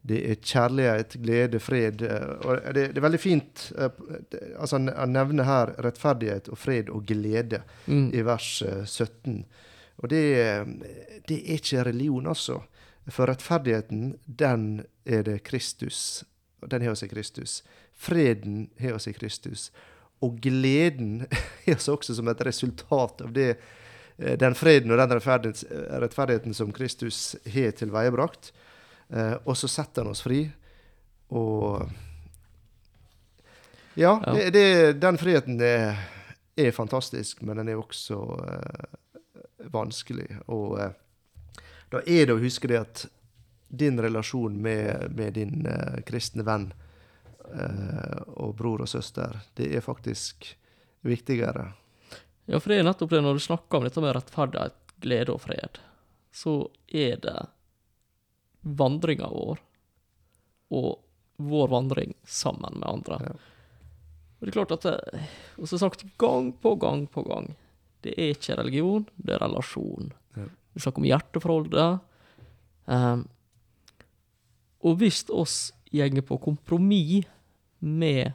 Det 0.08 0.30
er 0.30 0.34
kjærlighet, 0.40 1.16
glede, 1.22 1.58
fred. 1.60 2.02
eh, 2.02 2.46
Og 2.48 2.74
det, 2.74 2.86
det 2.94 2.96
er 2.98 3.04
veldig 3.04 3.20
fint 3.20 3.72
eh, 3.78 3.88
det- 4.32 4.54
altså 4.58 4.78
Han 4.96 5.08
nevner 5.12 5.44
her 5.44 5.74
rettferdighet 5.84 6.48
og 6.48 6.58
fred 6.58 6.88
og 6.88 7.04
glede 7.06 7.62
Mm. 7.86 8.10
i 8.14 8.22
vers 8.24 8.62
eh, 8.62 8.84
17. 8.86 9.44
Og 9.98 10.10
det, 10.10 10.22
det 11.28 11.36
er 11.36 11.52
ikke 11.54 11.82
religion, 11.84 12.26
altså. 12.26 12.60
For 13.08 13.26
rettferdigheten, 13.28 14.14
den 14.26 14.84
er 15.06 15.22
det 15.22 15.42
Kristus. 15.44 16.24
Den 16.70 16.82
har 16.82 16.90
oss 16.90 17.02
i 17.02 17.08
Kristus. 17.08 17.62
Freden 17.92 18.70
har 18.80 18.92
oss 18.94 19.06
i 19.06 19.12
Kristus. 19.12 19.70
Og 20.22 20.38
gleden 20.40 21.26
har 21.66 21.74
oss 21.74 21.88
også 21.88 22.14
som 22.14 22.28
et 22.28 22.40
resultat 22.46 23.20
av 23.20 23.32
det, 23.32 23.56
eh, 24.18 24.36
den 24.38 24.54
freden 24.54 24.90
og 24.90 24.98
den 24.98 25.10
rettferdigheten, 25.12 25.68
rettferdigheten 26.00 26.54
som 26.54 26.72
Kristus 26.72 27.36
har 27.52 27.70
tilveiebrakt. 27.72 28.52
Eh, 29.12 29.36
og 29.44 29.56
så 29.56 29.68
setter 29.68 30.04
han 30.04 30.14
oss 30.14 30.22
fri. 30.22 30.44
Og 31.28 31.88
Ja, 33.94 34.22
Ja. 34.26 34.32
Det, 34.32 34.50
det, 34.50 34.92
den 35.02 35.18
friheten 35.18 35.60
er, 35.60 35.98
er 36.56 36.70
fantastisk, 36.70 37.42
men 37.42 37.56
den 37.56 37.68
er 37.68 37.80
også 37.80 38.20
eh, 38.46 39.64
vanskelig. 39.72 40.28
Og 40.46 40.78
eh, 40.80 40.92
da 41.90 42.02
er 42.06 42.26
det 42.26 42.36
å 42.36 42.42
huske 42.42 42.70
det 42.70 42.78
at 42.80 43.06
din 43.68 44.00
relasjon 44.00 44.56
med, 44.62 45.10
med 45.14 45.34
din 45.34 45.66
kristne 46.06 46.42
venn 46.46 46.70
eh, 47.54 48.22
og 48.34 48.56
bror 48.58 48.82
og 48.82 48.88
søster, 48.90 49.36
det 49.54 49.68
er 49.76 49.84
faktisk 49.84 50.56
viktigere. 51.06 51.68
Ja, 52.50 52.58
for 52.58 52.72
det 52.72 52.80
er 52.80 52.86
nettopp 52.88 53.12
det, 53.12 53.22
når 53.22 53.38
du 53.38 53.44
snakker 53.44 53.78
om 53.78 53.86
dette 53.86 54.02
med 54.02 54.14
rettferdighet, 54.16 54.76
glede 55.00 55.32
og 55.32 55.42
fred, 55.44 55.78
så 56.34 56.54
er 56.86 57.20
det 57.22 57.36
vandringa 58.60 59.28
vår 59.32 59.62
og 60.76 60.90
vår 61.40 61.72
vandring 61.72 62.14
sammen 62.28 62.78
med 62.80 62.88
andre. 62.88 63.18
Ja. 63.24 63.32
Og 64.40 64.46
det 64.46 64.52
er 64.52 64.56
klart 64.56 64.74
at 64.76 64.86
det, 64.86 65.24
og 65.60 65.68
som 65.68 65.80
sagt, 65.82 66.04
gang 66.20 66.52
på 66.62 66.74
gang 66.80 67.06
på 67.12 67.24
gang, 67.26 67.50
det 68.04 68.14
er 68.16 68.32
ikke 68.34 68.56
religion, 68.60 69.04
det 69.16 69.36
er 69.36 69.42
relasjon. 69.44 70.12
Ja. 70.36 70.46
Vi 70.72 70.80
snakker 70.80 71.02
om 71.02 71.08
hjerteforholdet. 71.10 72.00
Um, 72.88 73.26
og 74.80 74.96
hvis 75.00 75.24
oss 75.28 75.56
gjenger 75.92 76.24
på 76.24 76.38
kompromiss 76.40 77.28
med 77.80 78.32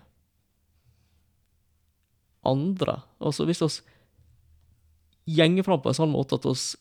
andre, 2.45 2.99
altså 3.17 3.45
hvis 3.49 3.63
oss 3.65 3.79
gjenger 5.25 5.65
fram 5.65 5.81
på 5.81 5.89
en 5.89 5.97
sånn 5.97 6.13
måte 6.13 6.37
at 6.37 6.45
oss 6.49 6.75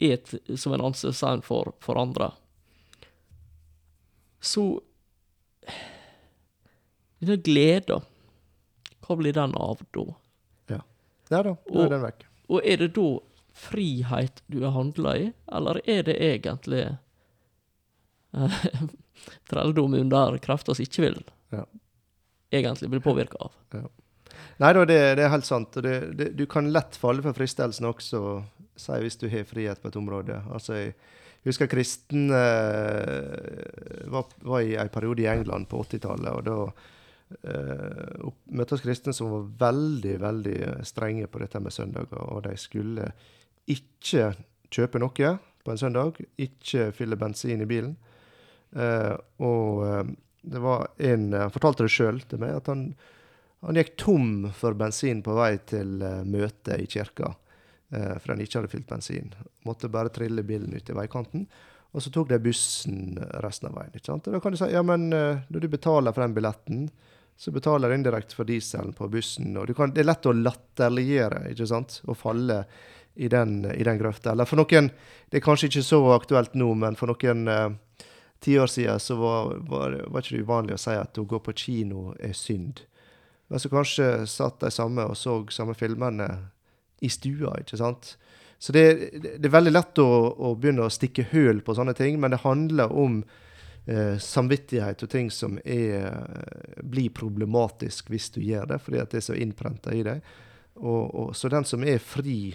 er 0.00 0.22
som 0.56 0.74
en 0.74 0.86
ansiktssegn 0.90 1.42
for, 1.42 1.74
for 1.82 1.98
andre, 1.98 2.30
så 4.40 4.64
Denne 7.20 7.36
gleda, 7.44 7.98
hva 9.04 9.16
blir 9.20 9.34
den 9.36 9.52
av 9.60 9.82
da? 9.92 10.04
Ja 10.72 10.78
da, 11.28 11.42
da 11.42 11.50
Og- 11.68 11.84
er 11.84 11.88
den 11.92 12.02
vekk. 12.06 12.24
Og 12.50 12.64
er 12.66 12.76
det 12.80 12.88
da 12.96 13.08
frihet 13.54 14.40
du 14.50 14.64
er 14.64 14.70
handla 14.74 15.12
i, 15.18 15.26
eller 15.52 15.80
er 15.86 16.02
det 16.08 16.16
egentlig 16.18 16.80
eh, 18.34 18.56
trelldom 19.50 19.94
under 20.00 20.38
krefter 20.42 20.74
som 20.74 20.82
ikke 20.86 21.04
vil 21.04 21.20
Ja. 21.52 21.64
egentlig 22.52 22.90
bli 22.90 23.00
påvirka 23.04 23.36
av? 23.46 23.52
Nei 24.60 24.72
da, 24.72 24.84
det, 24.84 24.96
det 25.16 25.24
er 25.24 25.32
helt 25.32 25.46
sant. 25.46 25.72
Det, 25.82 25.94
det, 26.16 26.30
du 26.36 26.46
kan 26.46 26.72
lett 26.72 26.96
falle 26.96 27.22
for 27.22 27.32
fristelsen 27.36 27.86
også, 27.88 28.42
si 28.76 28.92
hvis 29.04 29.16
du 29.20 29.28
har 29.32 29.44
frihet 29.48 29.80
på 29.82 29.88
et 29.88 29.96
område. 29.96 30.40
Altså, 30.52 30.74
jeg 30.74 30.94
husker 31.46 31.70
kristen 31.70 32.30
eh, 32.36 34.06
var, 34.12 34.32
var 34.44 34.64
i 34.64 34.76
en 34.76 34.92
periode 34.92 35.24
i 35.24 35.30
England 35.30 35.68
på 35.70 35.82
80-tallet, 35.86 36.30
og 36.34 36.44
da 36.44 36.58
eh, 37.48 38.30
møtte 38.56 38.76
oss 38.76 38.84
kristne 38.84 39.14
som 39.16 39.32
var 39.32 39.46
veldig, 39.70 40.16
veldig 40.20 40.58
strenge 40.88 41.30
på 41.30 41.42
dette 41.42 41.62
med 41.62 41.74
søndager, 41.74 42.20
og 42.20 42.44
de 42.48 42.56
skulle 42.60 43.08
ikke 43.70 44.32
kjøpe 44.70 45.00
noe 45.02 45.36
på 45.64 45.72
en 45.72 45.80
søndag, 45.80 46.20
ikke 46.40 46.90
fylle 46.96 47.18
bensin 47.20 47.62
i 47.64 47.68
bilen. 47.68 47.96
Eh, 48.76 49.14
og 49.42 49.86
eh, 49.86 50.04
det 50.40 50.60
var 50.62 50.86
en 50.96 51.32
Han 51.34 51.50
fortalte 51.50 51.84
det 51.84 51.92
sjøl 51.92 52.20
til 52.30 52.40
meg, 52.40 52.54
at 52.60 52.70
han, 52.70 52.84
han 53.66 53.80
gikk 53.80 53.96
tom 54.00 54.30
for 54.56 54.78
bensin 54.78 55.24
på 55.26 55.34
vei 55.36 55.56
til 55.68 56.00
eh, 56.06 56.22
møtet 56.24 56.80
i 56.80 56.88
kirka. 56.90 57.34
Eh, 57.90 58.16
for 58.18 58.32
den 58.32 58.44
ikke 58.44 58.60
hadde 58.60 58.70
fylt 58.70 58.88
bensin. 58.88 59.32
Måtte 59.66 59.90
bare 59.90 60.12
trille 60.14 60.44
bilen 60.46 60.74
ut 60.74 60.90
i 60.90 60.96
veikanten. 60.96 61.46
Og 61.90 62.02
så 62.04 62.12
tok 62.14 62.28
de 62.30 62.38
bussen 62.38 63.18
resten 63.42 63.70
av 63.70 63.80
veien. 63.80 63.94
ikke 63.94 64.12
sant? 64.12 64.28
Og 64.28 64.36
da 64.36 64.40
kan 64.42 64.54
du 64.54 64.60
si 64.60 64.70
ja, 64.70 64.82
men 64.86 65.08
eh, 65.12 65.42
når 65.50 65.64
du 65.64 65.68
betaler 65.72 66.14
for 66.14 66.22
den 66.22 66.36
billetten, 66.36 66.84
så 67.40 67.50
betaler 67.50 67.90
du 67.90 67.96
indirekte 67.96 68.36
for 68.36 68.46
dieselen 68.46 68.92
på 68.94 69.08
bussen. 69.10 69.56
og 69.56 69.72
kan, 69.74 69.94
Det 69.94 70.04
er 70.04 70.10
lett 70.10 70.28
å 70.28 70.36
latterliggjøre 70.36 71.50
ikke 71.50 71.66
sant? 71.66 72.02
og 72.06 72.18
falle 72.20 72.64
i 73.16 73.28
den, 73.28 73.64
i 73.74 73.82
den 73.82 73.98
grøfta. 73.98 74.32
Eller 74.32 74.46
for 74.46 74.60
noen 74.60 74.92
Det 75.30 75.40
er 75.40 75.44
kanskje 75.44 75.70
ikke 75.70 75.82
så 75.86 76.00
aktuelt 76.14 76.54
nå, 76.54 76.74
men 76.74 76.96
for 76.96 77.10
noen 77.10 77.48
eh, 77.48 78.06
tiår 78.40 78.70
siden 78.70 79.00
så 79.00 79.16
var, 79.18 79.56
var, 79.66 79.98
var 80.06 80.22
ikke 80.22 80.36
det 80.36 80.46
uvanlig 80.46 80.78
å 80.78 80.84
si 80.84 80.94
at 80.94 81.18
å 81.18 81.26
gå 81.26 81.42
på 81.42 81.56
kino 81.58 82.14
er 82.20 82.32
synd. 82.38 82.84
Men 83.50 83.58
så 83.58 83.68
kanskje 83.68 84.26
satt 84.30 84.60
de 84.62 84.70
samme 84.70 85.04
og 85.10 85.16
så 85.18 85.40
samme 85.50 85.74
filmene 85.74 86.28
i 87.00 87.08
stua, 87.08 87.56
ikke 87.60 87.78
sant. 87.80 88.14
Så 88.60 88.72
det, 88.76 88.82
det 89.40 89.48
er 89.48 89.54
veldig 89.54 89.72
lett 89.72 89.98
å, 90.02 90.08
å 90.36 90.52
begynne 90.60 90.84
å 90.84 90.92
stikke 90.92 91.30
høl 91.30 91.62
på 91.64 91.74
sånne 91.76 91.94
ting, 91.96 92.18
men 92.20 92.34
det 92.34 92.42
handler 92.42 92.92
om 92.92 93.22
eh, 93.88 94.18
samvittighet 94.20 95.06
og 95.06 95.10
ting 95.10 95.30
som 95.32 95.56
er, 95.64 96.10
blir 96.84 97.08
problematisk 97.16 98.10
hvis 98.12 98.28
du 98.34 98.42
gjør 98.44 98.74
det, 98.74 98.78
fordi 98.84 99.00
det 99.00 99.20
er 99.22 99.24
så 99.24 99.36
innprenta 99.36 99.94
i 99.96 100.02
deg. 100.04 100.20
Og, 100.76 101.04
og, 101.08 101.30
så 101.36 101.48
den 101.48 101.64
som 101.64 101.84
er 101.88 102.02
fri 102.04 102.52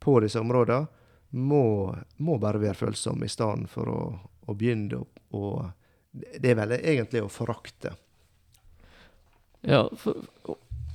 på 0.00 0.16
disse 0.24 0.40
områdene, 0.40 0.88
må, 1.34 1.92
må 2.22 2.38
bare 2.38 2.62
være 2.62 2.78
følsom 2.78 3.24
i 3.26 3.28
stedet 3.28 3.68
for 3.68 3.90
å, 3.90 4.00
å 4.46 4.54
begynne 4.54 5.00
å 5.34 5.48
Det 6.14 6.52
er 6.52 6.54
vel 6.60 6.72
egentlig 6.76 7.24
å 7.24 7.28
forakte. 7.32 7.90
Ja, 9.66 9.82
for, 9.98 10.22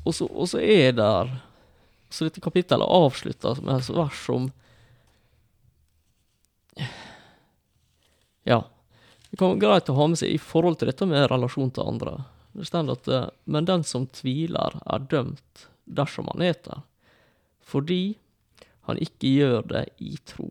og 0.08 0.46
så 0.48 0.62
er 0.64 0.94
der 0.96 1.34
Så 2.10 2.26
dette 2.26 2.42
kapittelet 2.42 2.90
avsluttes 2.90 3.62
med 3.62 3.80
et 3.82 3.94
vers 3.94 4.26
som 4.26 4.50
Ja. 8.48 8.64
Det 9.30 9.38
kan 9.38 9.52
være 9.54 9.62
greit 9.62 9.90
å 9.92 9.98
ha 9.98 10.08
med 10.10 10.18
seg 10.18 10.32
i 10.34 10.42
forhold 10.42 10.80
til 10.80 10.90
dette 10.90 11.06
med 11.06 11.28
relasjon 11.30 11.70
til 11.74 11.86
andre. 11.86 12.16
Det 12.58 12.66
står 12.66 12.92
at 12.96 13.10
eh, 13.14 13.28
Men 13.46 13.68
den 13.68 13.84
som 13.86 14.08
tviler, 14.08 14.80
er 14.86 15.06
dømt 15.12 15.68
dersom 15.86 16.30
han 16.34 16.42
eter, 16.46 16.82
fordi 17.62 18.18
han 18.90 18.98
ikke 18.98 19.30
gjør 19.30 19.68
det 19.70 19.84
i 20.02 20.18
tro. 20.26 20.50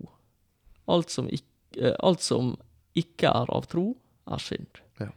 Alt 0.86 1.11
som 1.11 1.28
ikke, 1.30 1.94
alt 1.98 2.22
som 2.22 2.54
ikke 2.98 3.30
er 3.30 3.50
av 3.54 3.66
tro, 3.70 3.92
er 4.30 4.42
synd. 4.42 4.80
Ja. 4.98 5.11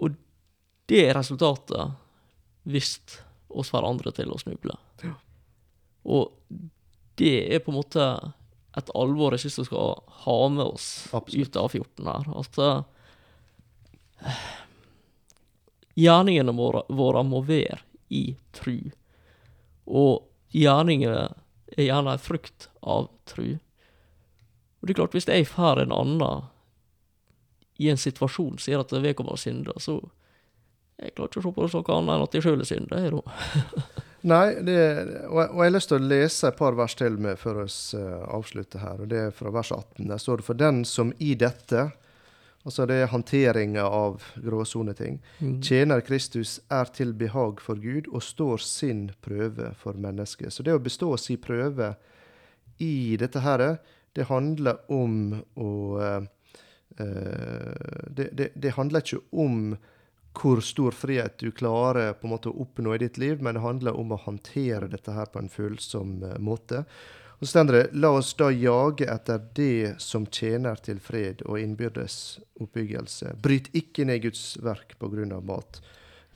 Og 0.00 0.16
det 0.88 1.04
er 1.08 1.16
resultatet 1.18 1.96
hvis 2.68 2.96
oss 3.58 3.72
hverandre 3.74 4.12
til 4.16 4.32
å 4.32 4.38
snuble. 4.40 4.76
Ja. 5.02 5.14
Og 6.02 6.32
det 7.20 7.34
er 7.54 7.62
på 7.62 7.72
en 7.72 7.78
måte 7.80 8.06
et 8.78 8.90
alvor 8.96 9.34
jeg 9.34 9.44
syns 9.44 9.60
vi 9.60 9.68
skal 9.68 9.98
ha 10.24 10.36
med 10.48 10.64
oss 10.64 10.88
Absolutt. 11.12 11.52
ut 11.52 11.58
av 11.60 11.74
14 11.76 12.08
her. 12.08 12.30
At 12.40 12.58
uh, 12.58 14.38
gjerningene 15.98 16.54
våre, 16.56 16.84
våre 16.88 17.24
må 17.26 17.42
være 17.46 17.82
i 18.12 18.24
tru. 18.56 18.78
Og 19.86 20.24
gjerningene 20.56 21.28
er 21.76 21.86
gjerne 21.88 22.16
en 22.16 22.22
frukt 22.22 22.68
av 22.80 23.10
tru. 23.28 23.58
Og 24.80 24.88
det 24.88 24.94
er 24.94 25.00
klart, 25.02 25.14
hvis 25.16 25.28
jeg 25.28 25.48
får 25.48 25.84
en 25.84 25.94
annen 25.94 26.48
i 27.82 27.88
en 27.90 28.00
situasjon 28.00 28.58
sier 28.62 28.82
at 28.82 28.92
vedkommende 28.92 29.40
synder, 29.40 29.78
så 29.80 29.98
jeg 31.00 31.14
klarer 31.16 31.30
ikke 31.30 31.40
å 31.40 31.44
se 31.44 31.52
på 31.56 31.64
det 31.64 31.72
som 31.72 31.92
annet 31.96 32.14
enn 32.14 32.24
at 32.26 32.34
de 32.34 32.42
sjøl 32.44 32.64
er 32.98 33.14
da. 33.16 33.22
Nei, 34.22 34.54
det, 34.62 34.76
og, 35.26 35.38
jeg, 35.40 35.48
og 35.50 35.56
jeg 35.58 35.64
har 35.64 35.72
lyst 35.74 35.90
til 35.90 35.98
å 35.98 36.10
lese 36.12 36.50
et 36.52 36.58
par 36.58 36.76
vers 36.78 36.94
til 36.94 37.16
med 37.18 37.40
før 37.40 37.64
vi 37.64 37.72
eh, 37.98 38.20
avslutter 38.36 38.84
her. 38.84 39.00
og 39.02 39.10
Det 39.10 39.18
er 39.18 39.34
fra 39.34 39.50
vers 39.54 39.72
18. 39.74 40.06
Der 40.06 40.20
står 40.22 40.38
det 40.38 40.46
for 40.46 40.60
den 40.60 40.84
som 40.86 41.10
i 41.18 41.32
dette, 41.38 41.88
altså 42.62 42.86
det 42.86 43.00
er 43.02 43.10
håndteringa 43.10 43.82
av 43.82 44.22
gråsoneting, 44.44 45.18
tjener 45.66 46.04
Kristus, 46.06 46.60
er 46.70 46.92
til 46.94 47.16
behag 47.18 47.58
for 47.64 47.82
Gud 47.82 48.12
og 48.12 48.22
står 48.22 48.62
sin 48.62 49.08
prøve 49.26 49.72
for 49.80 49.98
mennesket. 49.98 50.54
Så 50.54 50.62
det 50.62 50.76
å 50.76 50.82
bestå 50.82 51.10
sin 51.18 51.42
prøve 51.42 51.96
i 52.78 53.18
dette 53.18 53.42
her, 53.42 53.80
det 54.14 54.28
handler 54.30 54.84
om 54.92 55.40
å 55.58 55.72
eh, 55.98 56.30
det, 57.02 58.28
det, 58.36 58.52
det 58.54 58.76
handler 58.76 59.02
ikke 59.02 59.24
om 59.32 59.72
hvor 60.32 60.60
stor 60.64 60.90
frihet 60.96 61.38
du 61.38 61.50
klarer 61.50 62.12
på 62.12 62.26
en 62.26 62.32
måte 62.32 62.50
å 62.50 62.62
oppnå 62.64 62.94
i 62.94 63.02
ditt 63.02 63.18
liv, 63.20 63.42
men 63.42 63.54
det 63.56 63.64
handler 63.64 63.98
om 63.98 64.14
å 64.14 64.20
håndtere 64.24 64.88
dette 64.88 65.12
her 65.12 65.28
på 65.32 65.42
en 65.42 65.52
følsom 65.52 66.22
eh, 66.24 66.38
måte. 66.40 66.84
Og 67.42 67.48
så 67.48 67.64
det 67.66 67.88
la 67.98 68.12
oss 68.14 68.34
da 68.38 68.52
jage 68.54 69.08
etter 69.10 69.40
det 69.56 69.96
som 69.98 70.28
tjener 70.30 70.78
til 70.78 71.00
fred 71.02 71.40
og 71.42 71.58
innbyrdes 71.58 72.38
oppbyggelse. 72.62 73.32
Bryt 73.42 73.72
ikke 73.74 74.06
ned 74.06 74.22
Guds 74.22 74.44
verk 74.62 74.94
på 75.00 75.10
grunn 75.10 75.34
av 75.34 75.42
mat, 75.48 75.80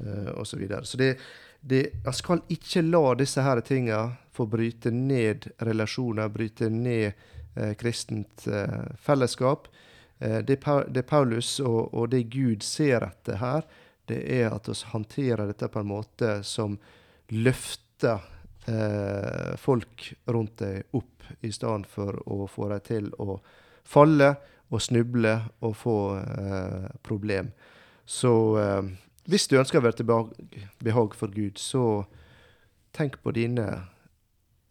uh, 0.02 0.32
osv. 0.34 0.50
Så, 0.50 0.58
videre. 0.58 0.82
så 0.82 0.98
det, 0.98 1.12
det, 1.60 1.84
man 2.02 2.16
skal 2.18 2.42
ikke 2.50 2.82
la 2.82 3.04
disse 3.22 3.44
her 3.46 3.62
tinga 3.62 4.00
få 4.34 4.48
bryte 4.50 4.90
ned 4.90 5.46
relasjoner, 5.62 6.26
bryte 6.26 6.72
ned 6.74 7.12
uh, 7.54 7.70
kristent 7.78 8.48
uh, 8.50 8.90
fellesskap. 8.98 9.70
Uh, 10.18 10.42
det, 10.42 10.58
det 10.90 11.06
Paulus 11.06 11.60
og, 11.62 11.94
og 11.94 12.10
det 12.16 12.24
Gud 12.34 12.66
ser 12.66 13.06
etter 13.06 13.38
her, 13.38 13.62
det 14.08 14.20
er 14.40 14.54
at 14.54 14.68
vi 14.70 14.74
håndterer 14.92 15.46
dette 15.50 15.68
på 15.72 15.82
en 15.82 15.90
måte 15.90 16.30
som 16.46 16.78
løfter 17.34 18.22
eh, 18.70 19.54
folk 19.58 20.12
rundt 20.30 20.58
deg 20.62 20.84
opp, 20.96 21.12
i 21.42 21.50
stedet 21.50 21.88
for 21.90 22.20
å 22.30 22.44
få 22.46 22.68
dem 22.70 22.84
til 22.86 23.08
å 23.18 23.40
falle 23.86 24.36
og 24.70 24.82
snuble 24.82 25.32
og 25.66 25.74
få 25.78 25.96
eh, 26.20 26.86
problem. 27.06 27.50
Så 28.06 28.32
eh, 28.62 28.82
hvis 29.26 29.48
du 29.50 29.56
ønsker 29.58 29.80
å 29.80 29.86
være 29.86 29.98
til 29.98 30.06
behag, 30.06 31.14
for 31.18 31.34
Gud, 31.34 31.58
så 31.58 32.04
tenk 32.94 33.18
på 33.22 33.34
dine 33.34 33.66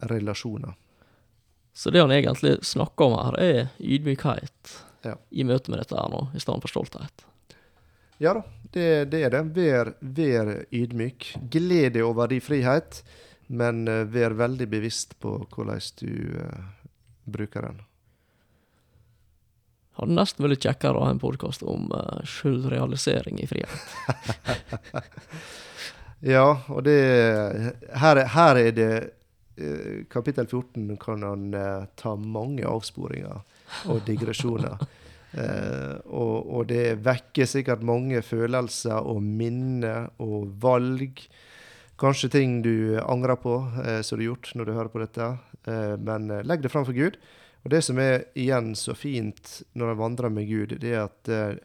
relasjoner. 0.00 0.72
Så 1.76 1.92
det 1.92 2.00
han 2.00 2.12
egentlig 2.12 2.56
snakker 2.64 3.04
om 3.10 3.18
her, 3.20 3.36
er 3.40 3.66
ydmykhet 3.78 4.76
Ja. 5.04 5.14
i 5.30 5.44
møte 5.44 5.70
med 5.70 5.78
dette 5.78 5.94
her 5.94 6.08
nå, 6.08 6.22
i 6.34 6.40
stedet 6.40 6.64
for 6.64 6.72
stolthet. 6.72 7.26
Ja 8.18 8.32
da, 8.32 8.42
det, 8.74 9.04
det 9.12 9.20
er 9.26 9.30
det. 9.34 9.42
Vær, 9.56 9.90
vær 10.00 10.50
ydmyk. 10.74 11.32
Gled 11.52 11.92
deg 11.96 12.02
over 12.06 12.28
din 12.32 12.40
frihet, 12.44 13.02
men 13.48 13.86
eh, 13.88 14.04
vær 14.10 14.34
veldig 14.38 14.66
bevisst 14.72 15.14
på 15.22 15.36
hvordan 15.54 15.80
du 16.00 16.10
uh, 16.40 16.64
bruker 17.30 17.68
den. 17.68 17.82
Hadde 19.96 20.12
nesten 20.18 20.44
vært 20.44 20.64
kjekkere 20.66 20.98
å 21.00 21.06
ha 21.06 21.12
en 21.14 21.22
podkast 21.22 21.62
om 21.64 21.86
uh, 21.94 22.18
skyldrealisering 22.28 23.38
i 23.40 23.48
frihet. 23.48 23.78
Ja, 26.26 26.62
og 26.72 26.80
det 26.86 26.94
Her, 28.00 28.16
er- 28.22 28.30
her 28.32 28.56
er 28.56 28.70
det 28.72 28.92
uh, 29.60 29.98
Kapittel 30.10 30.46
14 30.48 30.96
kan 31.00 31.22
han 31.22 31.42
uh, 31.54 31.84
ta 32.00 32.14
mange 32.16 32.64
avsporinger 32.66 33.42
og 33.92 34.00
digresjoner. 34.08 34.80
Eh, 35.36 35.96
og, 36.06 36.36
og 36.48 36.68
det 36.70 36.98
vekker 37.04 37.48
sikkert 37.48 37.84
mange 37.84 38.22
følelser 38.24 39.04
og 39.04 39.20
minner 39.24 40.08
og 40.22 40.48
valg. 40.62 41.20
Kanskje 42.00 42.32
ting 42.32 42.60
du 42.64 42.96
angrer 43.02 43.38
på, 43.40 43.58
eh, 43.84 44.00
som 44.00 44.16
du 44.16 44.24
har 44.24 44.30
gjort 44.30 44.52
når 44.56 44.68
du 44.68 44.76
hører 44.76 44.92
på 44.92 45.02
dette. 45.04 45.28
Eh, 45.68 45.96
men 46.00 46.30
eh, 46.30 46.44
legg 46.46 46.64
det 46.64 46.72
fram 46.72 46.86
for 46.88 46.96
Gud. 46.96 47.18
Og 47.64 47.72
det 47.72 47.82
som 47.82 47.98
er 47.98 48.28
igjen 48.38 48.76
så 48.78 48.94
fint 48.94 49.60
når 49.74 49.92
en 49.92 50.00
vandrer 50.00 50.32
med 50.32 50.48
Gud, 50.48 50.76
det 50.80 50.92
er 50.94 51.08
at 51.08 51.32
eh, 51.32 51.58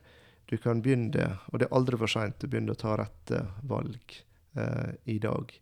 du 0.51 0.57
kan 0.59 0.81
begynne, 0.83 1.27
og 1.47 1.61
det 1.61 1.69
er 1.69 1.75
aldri 1.77 1.99
for 2.01 2.11
seint 2.11 2.43
å 2.43 2.49
begynne 2.51 2.73
å 2.75 2.79
ta 2.79 2.97
rette 2.99 3.45
valg 3.69 4.17
eh, 4.57 4.91
i 5.13 5.19
dag. 5.21 5.53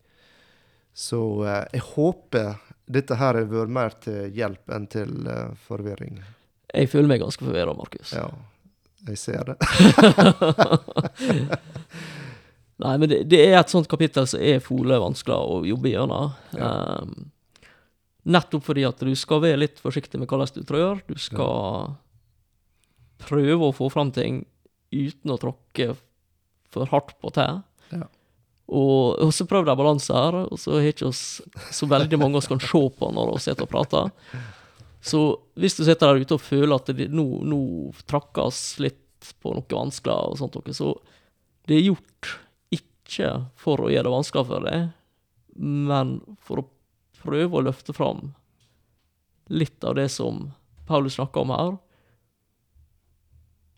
Så 0.96 1.22
eh, 1.46 1.66
jeg 1.76 1.86
håper 1.92 2.56
dette 2.90 3.20
her 3.20 3.38
har 3.38 3.52
vært 3.52 3.76
mer 3.76 4.00
til 4.02 4.34
hjelp 4.34 4.72
enn 4.74 4.88
til 4.90 5.28
forvirring. 5.68 6.24
Jeg 6.74 6.90
føler 6.92 7.10
meg 7.10 7.22
ganske 7.24 7.44
forvirra, 7.46 7.74
Markus. 7.78 8.14
Ja, 8.14 8.28
jeg 9.08 9.18
ser 9.18 9.52
det. 9.52 9.58
Nei, 12.80 12.94
men 12.96 13.10
det, 13.12 13.24
det 13.28 13.40
er 13.44 13.58
et 13.60 13.72
sånt 13.72 13.90
kapittel 13.92 14.28
som 14.30 14.40
er 14.40 14.62
fole 14.64 15.00
vanskelig 15.02 15.36
å 15.36 15.64
jobbe 15.68 15.92
gjennom. 15.92 16.32
Um, 16.56 17.32
nettopp 18.30 18.70
fordi 18.70 18.86
at 18.88 19.02
du 19.04 19.12
skal 19.20 19.42
være 19.44 19.64
litt 19.66 19.82
forsiktig 19.84 20.22
med 20.22 20.30
hvordan 20.32 20.54
du 20.56 20.62
trør. 20.68 21.02
Du 21.10 21.18
skal 21.20 21.98
prøve 23.20 23.68
å 23.68 23.76
få 23.76 23.90
fram 23.92 24.14
ting 24.16 24.46
uten 24.96 25.34
å 25.34 25.40
tråkke 25.42 25.92
for 26.72 26.90
hardt 26.94 27.18
på 27.20 27.34
tær. 27.36 27.62
Ja. 27.92 28.06
Og, 28.70 29.18
og 29.26 29.34
så 29.34 29.48
prøv 29.50 29.66
de 29.66 29.76
balanse 29.76 30.14
her, 30.14 30.44
og 30.46 30.60
så 30.62 30.78
har 30.78 30.92
ikke 30.92 31.10
oss 31.10 31.42
så 31.74 31.90
veldig 31.90 32.20
mange 32.22 32.38
oss 32.38 32.50
kan 32.50 32.62
se 32.62 32.82
på 32.96 33.12
når 33.16 33.34
vi 33.34 33.44
sitter 33.48 33.66
og 33.66 33.72
prater. 33.74 34.12
Så 35.02 35.20
hvis 35.60 35.78
du 35.78 35.86
sitter 35.86 36.12
der 36.12 36.26
ute 36.26 36.36
og 36.36 36.44
føler 36.44 36.76
at 36.76 36.92
det, 36.96 37.08
nå, 37.16 37.26
nå 37.48 37.62
trakkes 38.10 38.80
litt 38.84 39.32
på 39.44 39.54
noe 39.56 39.68
vanskelig, 39.72 40.16
og 40.16 40.40
sånt, 40.40 40.58
så 40.76 40.94
det 41.68 41.78
er 41.78 41.88
gjort 41.90 42.34
ikke 42.76 43.32
for 43.60 43.84
å 43.84 43.92
gjøre 43.92 44.08
det 44.08 44.16
vanskeligere 44.16 44.50
for 44.50 44.68
deg, 44.68 44.90
men 45.60 46.14
for 46.44 46.62
å 46.62 46.68
prøve 47.20 47.60
å 47.60 47.66
løfte 47.68 47.96
fram 47.96 48.32
litt 49.50 49.84
av 49.84 49.98
det 49.98 50.08
som 50.14 50.50
Paulus 50.88 51.18
snakker 51.18 51.44
om 51.44 51.54
her. 51.54 51.76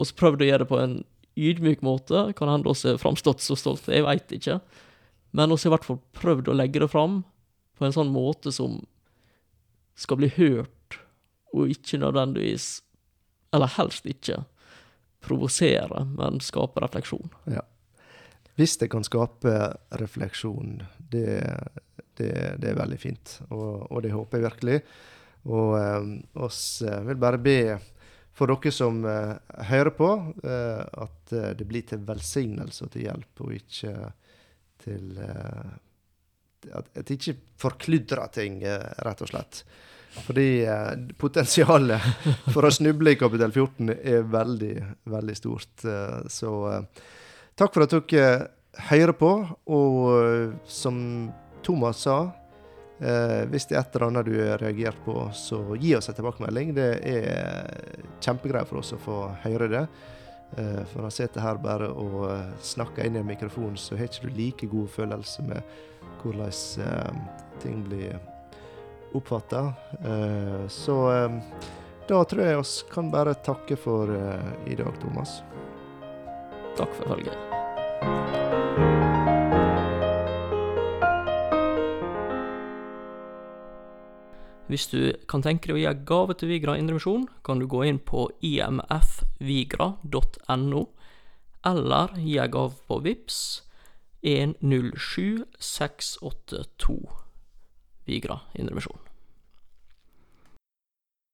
Og 0.01 0.09
så 0.09 0.17
prøvde 0.17 0.45
å 0.45 0.49
gjøre 0.49 0.63
det 0.65 0.72
på 0.72 0.80
en 0.82 0.95
ydmyk 1.39 1.84
måte. 1.86 2.26
Kan 2.38 2.49
hende 2.51 2.69
oss 2.72 2.84
har 2.88 2.99
framstått 3.01 3.43
så 3.43 3.57
stolt, 3.59 3.88
jeg 3.88 4.05
veit 4.05 4.34
ikke. 4.36 4.59
Men 5.38 5.53
også 5.53 5.69
i 5.69 5.74
hvert 5.74 5.88
fall 5.88 6.01
prøvd 6.17 6.51
å 6.51 6.57
legge 6.57 6.82
det 6.84 6.91
fram 6.91 7.22
på 7.78 7.88
en 7.88 7.95
sånn 7.95 8.11
måte 8.13 8.53
som 8.53 8.82
skal 9.97 10.19
bli 10.19 10.32
hørt, 10.36 10.72
og 11.53 11.69
ikke 11.71 11.99
nødvendigvis 12.01 12.81
Eller 13.51 13.67
helst 13.67 14.05
ikke 14.07 14.37
provosere, 15.19 16.05
men 16.15 16.39
skape 16.39 16.79
refleksjon. 16.79 17.33
Ja. 17.51 17.65
Hvis 18.55 18.77
det 18.79 18.87
kan 18.93 19.03
skape 19.03 19.51
refleksjon, 19.99 20.77
det, 21.11 21.41
det, 22.15 22.31
det 22.63 22.69
er 22.69 22.79
veldig 22.79 22.99
fint. 22.99 23.33
Og, 23.49 23.91
og, 23.91 23.99
det 24.05 24.13
håper 24.15 24.39
jeg 24.39 24.45
virkelig. 24.47 24.77
Og 25.51 25.75
eh, 25.79 26.07
oss 26.47 26.61
eh, 26.85 27.03
vil 27.09 27.19
bare 27.19 27.41
be 27.43 27.57
for 28.37 28.51
dere 28.51 28.73
som 28.73 29.03
eh, 29.05 29.35
hører 29.69 29.93
på, 29.95 30.09
eh, 30.43 30.81
at 31.03 31.33
eh, 31.35 31.51
det 31.57 31.67
blir 31.67 31.85
til 31.87 32.03
velsignelse 32.07 32.85
og 32.87 32.93
til 32.93 33.07
hjelp, 33.07 33.43
og 33.43 33.55
ikke 33.57 33.95
til 34.81 35.17
eh, 35.21 35.71
At 36.77 36.91
at 36.97 37.09
ikke 37.09 37.33
forkludrer 37.57 38.27
ting, 38.29 38.59
rett 38.61 39.21
og 39.25 39.29
slett. 39.31 39.63
Fordi 40.12 40.66
potensialet 41.20 42.03
for 42.53 42.68
å 42.68 42.74
snuble 42.74 43.14
i 43.14 43.20
kapittel 43.20 43.53
14 43.53 43.93
er 43.95 44.26
veldig, 44.28 44.76
veldig 45.07 45.36
stort. 45.38 45.86
så 46.28 46.51
takk 47.55 47.74
for 47.74 47.86
at 47.86 47.95
dere 47.95 48.34
hører 48.89 49.16
på, 49.16 49.32
og 49.72 50.59
som 50.68 50.99
Thomas 51.64 52.03
sa 52.03 52.20
Eh, 53.01 53.47
hvis 53.49 53.66
det 53.66 53.76
er 53.76 53.82
et 53.82 53.95
eller 53.95 54.12
annet 54.12 54.28
du 54.30 54.36
har 54.38 54.62
reagert 54.62 54.99
på, 55.05 55.16
så 55.34 55.57
gi 55.82 55.95
oss 55.97 56.12
en 56.12 56.18
tilbakemelding. 56.18 56.74
Det 56.78 56.89
er 57.09 57.95
kjempegreier 58.22 58.68
for 58.70 58.82
oss 58.84 58.93
å 58.93 59.01
få 59.01 59.16
høre 59.41 59.70
det. 59.72 59.86
Eh, 60.57 60.84
for 60.91 61.07
han 61.07 61.16
sitter 61.16 61.41
her 61.41 61.62
bare 61.64 61.89
og 61.89 62.28
eh, 62.30 62.51
snakker 62.62 63.07
inn 63.07 63.18
i 63.18 63.24
en 63.24 63.30
mikrofon, 63.30 63.74
så 63.74 63.97
har 63.97 64.12
ikke 64.12 64.30
du 64.30 64.38
like 64.38 64.70
god 64.70 64.93
følelse 64.93 65.47
med 65.47 65.74
hvordan 66.22 66.53
eh, 66.86 67.24
ting 67.64 67.82
blir 67.88 68.20
oppfatta. 69.14 69.74
Eh, 70.03 70.68
så 70.68 70.97
eh, 71.12 71.39
da 72.09 72.24
tror 72.26 72.43
jeg 72.43 72.59
oss 72.59 72.82
kan 72.91 73.12
bare 73.14 73.38
takke 73.45 73.78
for 73.80 74.09
i 74.68 74.76
dag, 74.76 74.91
Thomas. 74.99 75.38
Takk 76.76 76.91
for 76.97 77.14
følget. 77.14 77.51
Hvis 84.72 84.88
du 84.88 85.12
kan 85.28 85.43
tenke 85.43 85.68
deg 85.68 85.76
å 85.76 85.82
gi 85.82 85.91
gave 86.07 86.32
til 86.39 86.47
Vigra 86.51 86.78
Indremisjon, 86.80 87.26
kan 87.43 87.59
du 87.59 87.66
gå 87.68 87.84
inn 87.89 87.99
på 87.99 88.32
imfvigra.no, 88.39 90.84
eller 91.72 92.07
gi 92.16 92.38
gave 92.55 92.76
på 92.88 92.95
VIPS 93.03 93.39
107682 94.24 97.20
Vigra 98.12 98.41
Indremisjon. 98.59 99.11